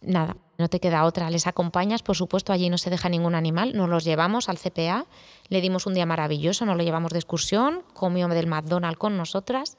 nada, 0.00 0.36
no 0.58 0.68
te 0.68 0.80
queda 0.80 1.04
otra. 1.04 1.30
Les 1.30 1.46
acompañas, 1.46 2.02
por 2.02 2.16
supuesto, 2.16 2.52
allí 2.52 2.68
no 2.70 2.78
se 2.78 2.90
deja 2.90 3.08
ningún 3.08 3.34
animal, 3.34 3.74
nos 3.74 3.88
los 3.88 4.04
llevamos 4.04 4.48
al 4.48 4.58
CPA, 4.58 5.06
le 5.48 5.60
dimos 5.60 5.86
un 5.86 5.94
día 5.94 6.06
maravilloso, 6.06 6.66
nos 6.66 6.76
lo 6.76 6.82
llevamos 6.82 7.12
de 7.12 7.18
excursión, 7.18 7.82
comió 7.94 8.28
del 8.28 8.46
McDonald's 8.46 8.98
con 8.98 9.16
nosotras 9.16 9.76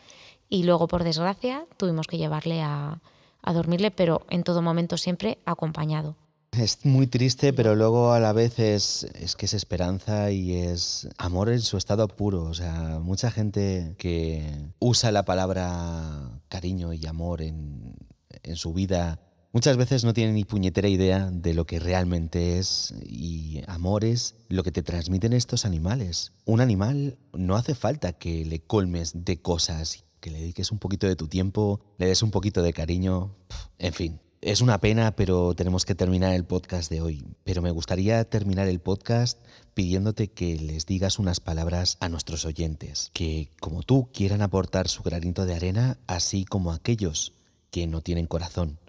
y 0.49 0.63
luego, 0.63 0.87
por 0.87 1.03
desgracia, 1.03 1.65
tuvimos 1.77 2.07
que 2.07 2.17
llevarle 2.17 2.61
a, 2.61 2.99
a 3.41 3.53
dormirle, 3.53 3.91
pero 3.91 4.25
en 4.29 4.43
todo 4.43 4.61
momento 4.61 4.97
siempre 4.97 5.37
acompañado. 5.45 6.15
Es 6.51 6.85
muy 6.85 7.07
triste, 7.07 7.53
pero 7.53 7.75
luego 7.75 8.11
a 8.11 8.19
la 8.19 8.33
vez 8.33 8.59
es, 8.59 9.07
que 9.37 9.45
es 9.45 9.53
esperanza 9.53 10.31
y 10.31 10.53
es 10.55 11.07
amor 11.17 11.49
en 11.49 11.61
su 11.61 11.77
estado 11.77 12.09
puro. 12.09 12.43
O 12.43 12.53
sea, 12.53 12.99
mucha 13.01 13.31
gente 13.31 13.95
que 13.97 14.69
usa 14.77 15.13
la 15.13 15.23
palabra 15.23 16.41
cariño 16.49 16.91
y 16.91 17.05
amor 17.07 17.41
en, 17.41 17.95
en 18.43 18.55
su 18.57 18.73
vida 18.73 19.21
muchas 19.53 19.77
veces 19.77 20.03
no 20.03 20.13
tiene 20.13 20.33
ni 20.33 20.43
puñetera 20.43 20.89
idea 20.89 21.29
de 21.31 21.53
lo 21.53 21.65
que 21.65 21.79
realmente 21.79 22.59
es 22.59 22.93
y 23.05 23.61
amor 23.67 24.03
es 24.03 24.35
lo 24.49 24.63
que 24.63 24.73
te 24.73 24.83
transmiten 24.83 25.31
estos 25.31 25.65
animales. 25.65 26.33
Un 26.43 26.59
animal 26.59 27.17
no 27.33 27.55
hace 27.55 27.75
falta 27.75 28.11
que 28.11 28.43
le 28.45 28.59
colmes 28.59 29.23
de 29.23 29.41
cosas, 29.41 30.03
que 30.19 30.31
le 30.31 30.39
dediques 30.39 30.71
un 30.71 30.79
poquito 30.79 31.07
de 31.07 31.15
tu 31.15 31.29
tiempo, 31.29 31.79
le 31.97 32.07
des 32.07 32.23
un 32.23 32.31
poquito 32.31 32.61
de 32.61 32.73
cariño, 32.73 33.37
en 33.79 33.93
fin 33.93 34.19
Es 34.41 34.61
una 34.61 34.79
pena, 34.79 35.15
pero 35.15 35.53
tenemos 35.53 35.85
que 35.85 35.93
terminar 35.93 36.33
el 36.33 36.45
podcast 36.45 36.89
de 36.89 36.99
hoy. 36.99 37.23
Pero 37.43 37.61
me 37.61 37.69
gustaría 37.69 38.23
terminar 38.23 38.67
el 38.67 38.79
podcast 38.79 39.37
pidiéndote 39.75 40.29
que 40.29 40.55
les 40.55 40.87
digas 40.87 41.19
unas 41.19 41.39
palabras 41.39 41.97
a 41.99 42.09
nuestros 42.09 42.43
oyentes, 42.45 43.11
que 43.13 43.51
como 43.59 43.83
tú 43.83 44.09
quieran 44.11 44.41
aportar 44.41 44.87
su 44.87 45.03
granito 45.03 45.45
de 45.45 45.53
arena, 45.53 45.99
así 46.07 46.43
como 46.43 46.71
aquellos 46.71 47.33
que 47.69 47.85
no 47.85 48.01
tienen 48.01 48.25
corazón 48.25 48.79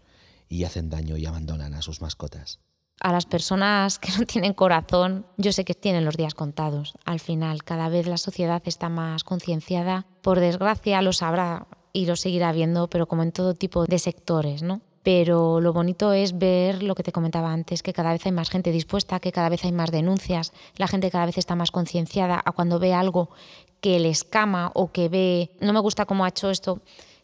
y 0.49 0.65
hacen 0.65 0.89
daño 0.89 1.19
y 1.19 1.27
abandonan 1.27 1.75
a 1.75 1.83
sus 1.83 2.01
mascotas. 2.01 2.61
A 3.03 3.13
las 3.13 3.27
personas 3.27 3.99
que 3.99 4.11
no 4.19 4.25
tienen 4.25 4.55
corazón, 4.55 5.27
yo 5.37 5.53
sé 5.53 5.67
que 5.67 5.75
tienen 5.75 6.07
los 6.07 6.17
días 6.17 6.33
contados. 6.33 6.95
Al 7.05 7.21
final, 7.21 7.63
cada 7.63 7.91
vez 7.91 8.07
la 8.07 8.17
sociedad 8.17 8.63
está 8.65 8.89
más 8.89 9.23
concienciada. 9.23 10.07
Por 10.23 10.41
desgracia, 10.41 11.03
lo 11.03 11.13
sabrá 11.13 11.67
y 11.93 12.07
lo 12.07 12.17
seguirá 12.17 12.53
viendo, 12.53 12.89
pero 12.89 13.07
como 13.07 13.23
en 13.23 13.33
todo 13.33 13.53
tipo 13.53 13.85
de 13.85 13.99
sectores, 13.99 14.63
¿no? 14.63 14.81
Pero 15.03 15.61
lo 15.61 15.73
bonito 15.73 16.13
es 16.13 16.39
ver 16.39 16.83
lo 16.83 16.95
que 16.95 17.03
te 17.03 17.13
comentaba 17.13 17.53
antes, 17.53 17.83
que 17.83 17.93
cada 17.93 18.13
vez 18.13 18.25
hay 18.27 18.33
más 18.33 18.51
gente 18.51 18.71
dispuesta, 18.71 19.21
que 19.21 19.33
cada 19.33 19.49
vez 19.49 19.65
hay 19.65 19.73
más 19.73 19.91
denuncias, 19.91 20.53
la 20.77 20.87
gente 20.87 21.11
cada 21.11 21.27
vez 21.27 21.39
está 21.39 21.57
más 21.57 21.71
concienciada 21.71 22.41
a 22.45 22.53
cuando 22.53 22.79
ve 22.79 22.95
algo 22.95 23.31
que 23.81 23.99
le 23.99 24.11
escama 24.11 24.71
o 24.75 24.93
que 24.93 25.09
ve, 25.09 25.51
no 25.61 25.73
me 25.73 25.81
gusta 25.81 26.07
cómo 26.07 26.25
ha 26.25 26.29
hecho 26.29 26.51
esto 26.51 26.81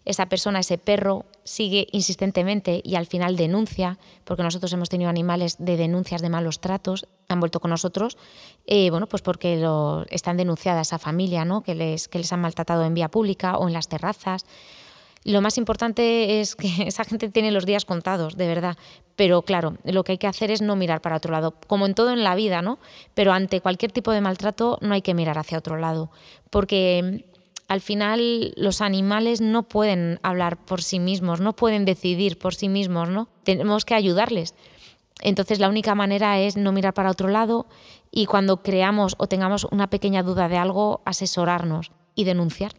esa 0.09 0.27
persona, 0.27 0.61
ese 0.61 0.79
perro, 0.79 1.27
sigue 1.45 1.87
insistentemente 1.93 2.81
y 2.83 2.95
al 2.95 3.05
final 3.05 3.37
denuncia, 3.37 3.99
porque 4.25 4.43
nosotros 4.43 4.73
hemos 4.73 4.89
tenido 4.89 5.11
animales 5.11 5.57
de 5.59 5.77
denuncias 5.77 6.23
de 6.23 6.31
malos 6.31 6.61
tratos, 6.61 7.07
han 7.29 7.41
vuelto 7.41 7.61
con 7.61 7.71
nosotros, 7.71 8.17
eh, 8.67 8.89
bueno, 8.89 9.07
pues 9.07 9.21
porque 9.21 9.59
lo, 9.59 10.07
están 10.09 10.39
denunciadas 10.39 10.95
a 10.95 10.99
familia, 10.99 11.45
¿no? 11.45 11.63
que, 11.63 11.75
les, 11.75 12.09
que 12.09 12.19
les 12.19 12.33
han 12.33 12.41
maltratado 12.41 12.85
en 12.85 12.95
vía 12.95 13.11
pública 13.11 13.59
o 13.59 13.69
en 13.69 13.75
las 13.75 13.89
terrazas. 13.89 14.47
Lo 15.25 15.41
más 15.41 15.59
importante 15.59 16.41
es 16.41 16.57
que 16.57 16.69
esa 16.87 17.05
gente 17.05 17.29
tiene 17.29 17.51
los 17.51 17.67
días 17.67 17.85
contados, 17.85 18.37
de 18.37 18.47
verdad. 18.47 18.77
Pero 19.17 19.43
claro, 19.43 19.77
lo 19.85 20.05
que 20.05 20.13
hay 20.13 20.19
que 20.19 20.27
hacer 20.27 20.51
es 20.51 20.63
no 20.63 20.77
mirar 20.77 21.01
para 21.01 21.17
otro 21.17 21.33
lado, 21.33 21.55
como 21.67 21.87
en 21.87 21.95
todo 21.95 22.13
en 22.13 22.25
la 22.25 22.35
vida, 22.35 22.63
¿no? 22.63 22.79
Pero 23.15 23.33
ante 23.33 23.61
cualquier 23.61 23.93
tipo 23.93 24.13
de 24.13 24.21
maltrato 24.21 24.79
no 24.81 24.95
hay 24.95 25.03
que 25.03 25.15
mirar 25.15 25.39
hacia 25.39 25.59
otro 25.59 25.77
lado, 25.77 26.11
porque 26.51 27.25
al 27.67 27.81
final 27.81 28.55
los 28.57 28.81
animales 28.81 29.41
no 29.41 29.65
pueden 29.65 30.21
hablar 30.23 30.57
por 30.57 30.83
sí 30.83 31.01
mismos, 31.01 31.41
no 31.41 31.55
pueden 31.55 31.85
decidir 31.85 32.39
por 32.39 32.55
sí 32.55 32.69
mismos, 32.69 33.09
¿no? 33.09 33.29
Tenemos 33.43 33.85
que 33.85 33.95
ayudarles. 33.95 34.55
Entonces 35.21 35.59
la 35.59 35.69
única 35.69 35.97
manera 35.97 36.39
es 36.39 36.57
no 36.57 36.71
mirar 36.71 36.95
para 36.95 37.11
otro 37.11 37.29
lado 37.29 37.67
y 38.13 38.27
cuando 38.27 38.63
creamos 38.63 39.17
o 39.19 39.27
tengamos 39.27 39.67
una 39.71 39.91
pequeña 39.91 40.23
duda 40.23 40.49
de 40.49 40.57
algo, 40.59 41.03
asesorarnos 41.05 41.91
y 42.15 42.23
denunciar 42.23 42.73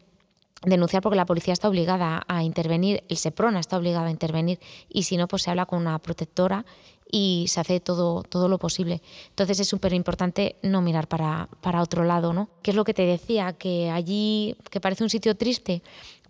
denunciar 0.64 1.02
porque 1.02 1.16
la 1.16 1.26
policía 1.26 1.54
está 1.54 1.70
obligada 1.70 2.24
a 2.28 2.44
intervenir, 2.44 3.04
el 3.10 3.18
SEPRONA 3.18 3.60
está 3.60 3.78
obligado 3.78 4.06
a 4.06 4.12
intervenir 4.12 4.60
y 4.90 5.04
si 5.04 5.18
no, 5.18 5.28
pues 5.28 5.44
se 5.44 5.50
habla 5.50 5.66
con 5.66 5.80
una 5.80 6.00
protectora 6.00 6.66
y 7.12 7.46
se 7.48 7.60
hace 7.60 7.80
todo, 7.80 8.24
todo 8.24 8.48
lo 8.48 8.60
posible. 8.60 9.02
Entonces 9.30 9.60
es 9.60 9.68
súper 9.68 9.94
importante 9.94 10.58
no 10.62 10.82
mirar 10.82 11.08
para, 11.08 11.50
para 11.62 11.82
otro 11.82 12.04
lado, 12.04 12.34
¿no? 12.34 12.50
¿Qué 12.62 12.72
es 12.72 12.78
lo 12.78 12.84
que 12.84 12.94
te 12.94 13.06
decía? 13.06 13.54
Que 13.54 13.90
allí, 13.90 14.56
que 14.70 14.80
parece 14.80 15.04
un 15.04 15.10
sitio 15.10 15.36
triste, 15.36 15.82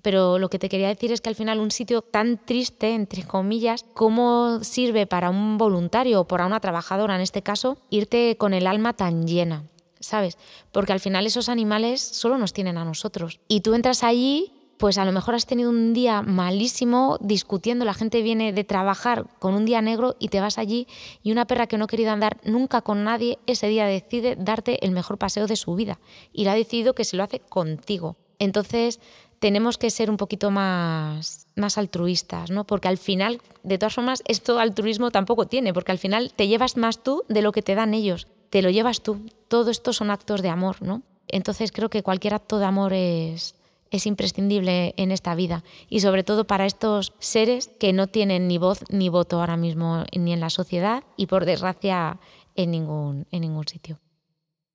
pero 0.01 0.39
lo 0.39 0.49
que 0.49 0.59
te 0.59 0.69
quería 0.69 0.87
decir 0.87 1.11
es 1.11 1.21
que 1.21 1.29
al 1.29 1.35
final 1.35 1.59
un 1.59 1.71
sitio 1.71 2.01
tan 2.01 2.37
triste, 2.37 2.93
entre 2.93 3.23
comillas, 3.23 3.83
¿cómo 3.93 4.63
sirve 4.63 5.05
para 5.05 5.29
un 5.29 5.57
voluntario 5.57 6.21
o 6.21 6.27
para 6.27 6.45
una 6.45 6.61
trabajadora, 6.61 7.15
en 7.15 7.21
este 7.21 7.41
caso, 7.41 7.77
irte 7.89 8.37
con 8.37 8.53
el 8.53 8.67
alma 8.67 8.93
tan 8.93 9.27
llena? 9.27 9.65
¿Sabes? 9.99 10.37
Porque 10.71 10.93
al 10.93 10.99
final 10.99 11.25
esos 11.25 11.49
animales 11.49 12.01
solo 12.01 12.37
nos 12.37 12.53
tienen 12.53 12.77
a 12.77 12.85
nosotros. 12.85 13.39
Y 13.47 13.61
tú 13.61 13.73
entras 13.73 14.03
allí, 14.03 14.53
pues 14.77 14.97
a 14.97 15.05
lo 15.05 15.11
mejor 15.11 15.35
has 15.35 15.45
tenido 15.45 15.69
un 15.69 15.93
día 15.93 16.21
malísimo 16.21 17.17
discutiendo, 17.19 17.83
la 17.83 17.93
gente 17.93 18.21
viene 18.21 18.53
de 18.53 18.63
trabajar 18.63 19.25
con 19.39 19.53
un 19.53 19.65
día 19.65 19.81
negro 19.81 20.15
y 20.19 20.29
te 20.29 20.39
vas 20.39 20.57
allí 20.57 20.87
y 21.21 21.31
una 21.31 21.45
perra 21.45 21.67
que 21.67 21.77
no 21.77 21.83
ha 21.83 21.87
querido 21.87 22.11
andar 22.11 22.37
nunca 22.45 22.81
con 22.81 23.03
nadie, 23.03 23.39
ese 23.45 23.67
día 23.67 23.85
decide 23.85 24.37
darte 24.37 24.83
el 24.85 24.91
mejor 24.91 25.17
paseo 25.17 25.47
de 25.47 25.57
su 25.57 25.75
vida 25.75 25.99
y 26.31 26.45
le 26.45 26.51
ha 26.51 26.55
decidido 26.55 26.95
que 26.95 27.03
se 27.03 27.17
lo 27.17 27.23
hace 27.23 27.39
contigo. 27.39 28.15
Entonces, 28.39 29.01
tenemos 29.39 29.77
que 29.77 29.89
ser 29.89 30.09
un 30.09 30.15
poquito 30.15 30.49
más, 30.49 31.47
más 31.57 31.77
altruistas, 31.77 32.49
¿no? 32.49 32.65
Porque 32.65 32.87
al 32.87 32.97
final, 32.97 33.41
de 33.63 33.77
todas 33.77 33.95
formas, 33.95 34.23
esto 34.27 34.59
altruismo 34.59 35.11
tampoco 35.11 35.45
tiene, 35.45 35.73
porque 35.73 35.91
al 35.91 35.97
final 35.97 36.31
te 36.33 36.47
llevas 36.47 36.77
más 36.77 37.03
tú 37.03 37.23
de 37.27 37.41
lo 37.41 37.51
que 37.51 37.61
te 37.61 37.75
dan 37.75 37.93
ellos 37.93 38.27
te 38.49 38.61
lo 38.61 38.69
llevas 38.69 39.01
tú. 39.01 39.19
Todo 39.47 39.71
esto 39.71 39.93
son 39.93 40.11
actos 40.11 40.41
de 40.41 40.49
amor, 40.49 40.81
¿no? 40.81 41.03
Entonces 41.27 41.71
creo 41.71 41.89
que 41.89 42.03
cualquier 42.03 42.33
acto 42.33 42.59
de 42.59 42.65
amor 42.65 42.93
es, 42.93 43.55
es 43.91 44.05
imprescindible 44.05 44.93
en 44.97 45.11
esta 45.11 45.35
vida 45.35 45.63
y 45.89 45.99
sobre 45.99 46.23
todo 46.23 46.45
para 46.45 46.65
estos 46.65 47.13
seres 47.19 47.69
que 47.79 47.93
no 47.93 48.07
tienen 48.07 48.47
ni 48.47 48.57
voz 48.57 48.83
ni 48.89 49.09
voto 49.09 49.39
ahora 49.39 49.57
mismo 49.57 50.03
ni 50.17 50.33
en 50.33 50.39
la 50.39 50.49
sociedad 50.49 51.03
y 51.17 51.27
por 51.27 51.45
desgracia 51.45 52.19
en 52.55 52.71
ningún, 52.71 53.27
en 53.31 53.41
ningún 53.41 53.67
sitio. 53.67 53.99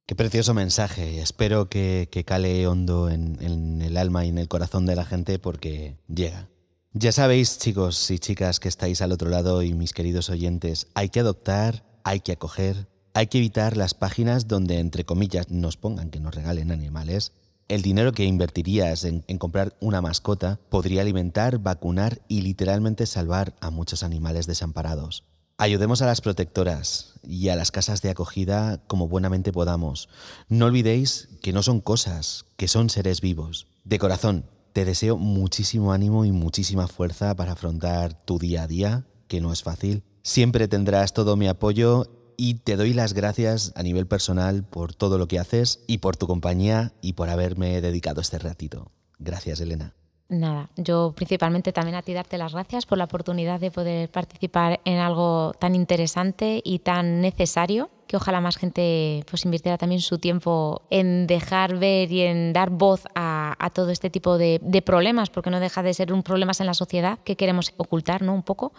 Qué 0.06 0.14
precioso 0.14 0.52
mensaje. 0.52 1.20
Espero 1.20 1.68
que, 1.68 2.08
cale 2.26 2.66
hondo 2.66 3.08
en 3.08 3.80
el 3.82 3.96
alma 3.96 4.26
y 4.26 4.28
en 4.28 4.38
el 4.38 4.48
corazón 4.48 4.84
de 4.86 4.96
la 4.96 5.04
gente 5.04 5.38
porque 5.38 5.96
llega. 6.08 6.48
Ya 6.92 7.10
sabéis, 7.10 7.58
chicos 7.58 8.08
y 8.12 8.20
chicas 8.20 8.60
que 8.60 8.68
estáis 8.68 9.02
al 9.02 9.10
otro 9.10 9.28
lado 9.28 9.62
y 9.62 9.74
mis 9.74 9.92
queridos 9.92 10.30
oyentes, 10.30 10.86
hay 10.94 11.08
que 11.08 11.18
adoptar, 11.18 11.84
hay 12.04 12.20
que 12.20 12.30
acoger, 12.30 12.86
hay 13.14 13.28
que 13.28 13.38
evitar 13.38 13.76
las 13.76 13.94
páginas 13.94 14.48
donde, 14.48 14.80
entre 14.80 15.04
comillas, 15.04 15.48
nos 15.48 15.76
pongan 15.76 16.10
que 16.10 16.18
nos 16.18 16.34
regalen 16.34 16.72
animales. 16.72 17.32
El 17.68 17.80
dinero 17.80 18.12
que 18.12 18.24
invertirías 18.24 19.04
en, 19.04 19.22
comprar 19.38 19.76
una 19.80 20.02
mascota 20.02 20.58
podría 20.68 21.02
alimentar, 21.02 21.60
vacunar 21.60 22.20
y 22.26 22.42
literalmente 22.42 23.06
salvar 23.06 23.54
a 23.60 23.70
muchos 23.70 24.02
animales 24.02 24.48
desamparados. 24.48 25.24
Ayudemos 25.58 26.02
a 26.02 26.06
las 26.06 26.20
protectoras 26.20 27.14
y 27.22 27.48
a 27.50 27.56
las 27.56 27.70
casas 27.70 28.02
de 28.02 28.10
acogida 28.10 28.82
como 28.88 29.06
buenamente 29.06 29.52
podamos. 29.52 30.08
No 30.48 30.66
olvidéis 30.66 31.28
que 31.40 31.52
no 31.52 31.62
son 31.62 31.80
cosas, 31.80 32.46
que 32.56 32.66
son 32.66 32.90
seres 32.90 33.20
vivos. 33.20 33.68
De 33.84 34.00
corazón, 34.00 34.46
te 34.72 34.84
deseo 34.84 35.16
muchísimo 35.16 35.92
ánimo 35.92 36.24
y 36.24 36.32
muchísima 36.32 36.88
fuerza 36.88 37.36
para 37.36 37.52
afrontar 37.52 38.12
tu 38.24 38.40
día 38.40 38.64
a 38.64 38.66
día, 38.66 39.06
que 39.28 39.40
no 39.40 39.52
es 39.52 39.62
fácil. 39.62 40.02
Siempre 40.22 40.66
tendrás 40.66 41.12
todo 41.14 41.36
mi 41.36 41.46
apoyo 41.46 42.13
y 42.36 42.54
te 42.54 42.76
doy 42.76 42.92
las 42.92 43.12
gracias 43.12 43.72
a 43.76 43.82
nivel 43.82 44.06
personal 44.06 44.64
por 44.64 44.94
todo 44.94 45.18
lo 45.18 45.28
que 45.28 45.38
haces 45.38 45.84
y 45.86 45.98
por 45.98 46.16
tu 46.16 46.26
compañía 46.26 46.92
y 47.00 47.14
por 47.14 47.28
haberme 47.28 47.80
dedicado 47.80 48.20
este 48.20 48.38
ratito. 48.38 48.90
Gracias, 49.18 49.60
Elena. 49.60 49.94
Nada, 50.28 50.70
yo 50.76 51.12
principalmente 51.14 51.72
también 51.72 51.96
a 51.96 52.02
ti 52.02 52.14
darte 52.14 52.38
las 52.38 52.54
gracias 52.54 52.86
por 52.86 52.96
la 52.96 53.04
oportunidad 53.04 53.60
de 53.60 53.70
poder 53.70 54.10
participar 54.10 54.80
en 54.84 54.98
algo 54.98 55.52
tan 55.58 55.74
interesante 55.74 56.62
y 56.64 56.78
tan 56.78 57.20
necesario, 57.20 57.90
que 58.06 58.16
ojalá 58.16 58.40
más 58.40 58.56
gente 58.56 59.24
pues 59.28 59.44
invirtiera 59.44 59.76
también 59.76 60.00
su 60.00 60.18
tiempo 60.18 60.82
en 60.88 61.26
dejar 61.26 61.78
ver 61.78 62.10
y 62.10 62.22
en 62.22 62.54
dar 62.54 62.70
voz 62.70 63.04
a, 63.14 63.70
todo 63.74 63.90
este 63.90 64.08
tipo 64.08 64.38
de, 64.38 64.82
problemas, 64.84 65.28
porque 65.28 65.50
no 65.50 65.60
deja 65.60 65.82
de 65.82 65.92
ser 65.92 66.12
un 66.12 66.22
problema 66.22 66.52
en 66.58 66.66
la 66.66 66.74
sociedad 66.74 67.18
que 67.24 67.36
queremos 67.36 67.74
ocultar 67.76 68.22
¿no? 68.22 68.34
un 68.34 68.42
poco. 68.42 68.72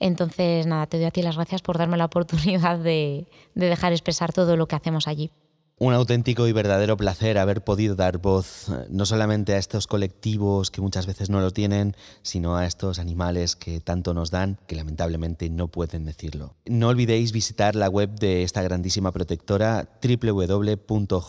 Entonces, 0.00 0.66
nada, 0.66 0.86
te 0.86 0.96
doy 0.96 1.06
a 1.06 1.10
ti 1.10 1.22
las 1.22 1.36
gracias 1.36 1.62
por 1.62 1.78
darme 1.78 1.96
la 1.96 2.06
oportunidad 2.06 2.78
de, 2.78 3.26
dejar 3.54 3.92
expresar 3.92 4.32
todo 4.32 4.56
lo 4.56 4.66
que 4.66 4.76
hacemos 4.76 5.08
allí. 5.08 5.30
Un 5.76 5.92
auténtico 5.92 6.46
y 6.46 6.52
verdadero 6.52 6.96
placer 6.96 7.36
haber 7.36 7.64
podido 7.64 7.96
dar 7.96 8.18
voz 8.18 8.68
eh, 8.68 8.86
no 8.90 9.06
solamente 9.06 9.54
a 9.54 9.58
estos 9.58 9.88
colectivos 9.88 10.70
que 10.70 10.80
muchas 10.80 11.04
veces 11.06 11.30
no 11.30 11.40
lo 11.40 11.50
tienen, 11.50 11.96
sino 12.22 12.54
a 12.54 12.64
estos 12.64 13.00
animales 13.00 13.56
que 13.56 13.80
tanto 13.80 14.14
nos 14.14 14.30
dan, 14.30 14.60
que 14.68 14.76
lamentablemente 14.76 15.50
no 15.50 15.66
pueden 15.66 16.04
decirlo. 16.04 16.54
No 16.64 16.90
olvidéis 16.90 17.32
visitar 17.32 17.74
la 17.74 17.88
web 17.88 18.14
de 18.20 18.44
esta 18.44 18.62
grandísima 18.62 19.10
protectora 19.10 19.88
www.hope.org. 20.00 21.20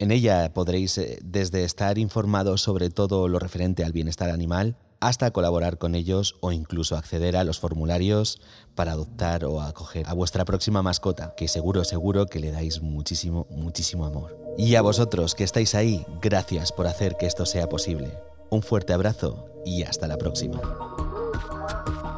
En 0.00 0.10
ella 0.10 0.52
podréis 0.52 0.98
eh, 0.98 1.20
desde 1.22 1.62
estar 1.62 1.98
informados 1.98 2.62
sobre 2.62 2.90
todo 2.90 3.28
lo 3.28 3.38
referente 3.38 3.84
al 3.84 3.92
bienestar 3.92 4.30
animal, 4.30 4.76
hasta 5.00 5.30
colaborar 5.30 5.78
con 5.78 5.94
ellos 5.94 6.36
o 6.40 6.52
incluso 6.52 6.96
acceder 6.96 7.36
a 7.36 7.44
los 7.44 7.58
formularios 7.58 8.40
para 8.74 8.92
adoptar 8.92 9.44
o 9.44 9.60
acoger 9.60 10.06
a 10.08 10.14
vuestra 10.14 10.44
próxima 10.44 10.82
mascota, 10.82 11.34
que 11.36 11.48
seguro, 11.48 11.84
seguro 11.84 12.26
que 12.26 12.40
le 12.40 12.52
dais 12.52 12.82
muchísimo, 12.82 13.46
muchísimo 13.50 14.06
amor. 14.06 14.36
Y 14.58 14.74
a 14.74 14.82
vosotros 14.82 15.34
que 15.34 15.44
estáis 15.44 15.74
ahí, 15.74 16.06
gracias 16.20 16.72
por 16.72 16.86
hacer 16.86 17.16
que 17.16 17.26
esto 17.26 17.46
sea 17.46 17.68
posible. 17.68 18.18
Un 18.50 18.62
fuerte 18.62 18.92
abrazo 18.92 19.46
y 19.64 19.82
hasta 19.82 20.06
la 20.06 20.16
próxima. 20.16 20.60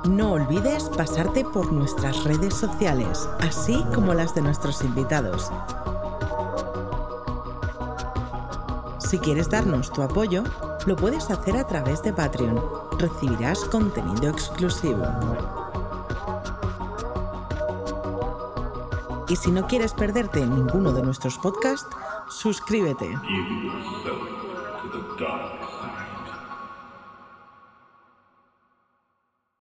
No 0.08 0.32
olvides 0.32 0.84
pasarte 0.96 1.44
por 1.44 1.72
nuestras 1.72 2.24
redes 2.24 2.54
sociales, 2.54 3.28
así 3.40 3.82
como 3.94 4.14
las 4.14 4.34
de 4.34 4.42
nuestros 4.42 4.82
invitados. 4.82 5.50
Si 9.08 9.18
quieres 9.18 9.48
darnos 9.48 9.90
tu 9.90 10.02
apoyo, 10.02 10.44
lo 10.84 10.94
puedes 10.94 11.30
hacer 11.30 11.56
a 11.56 11.66
través 11.66 12.02
de 12.02 12.12
Patreon. 12.12 12.62
Recibirás 12.98 13.64
contenido 13.64 14.28
exclusivo. 14.28 15.02
Y 19.26 19.36
si 19.36 19.50
no 19.50 19.66
quieres 19.66 19.94
perderte 19.94 20.44
ninguno 20.44 20.92
de 20.92 21.02
nuestros 21.02 21.38
podcasts, 21.38 21.88
suscríbete. 22.28 23.18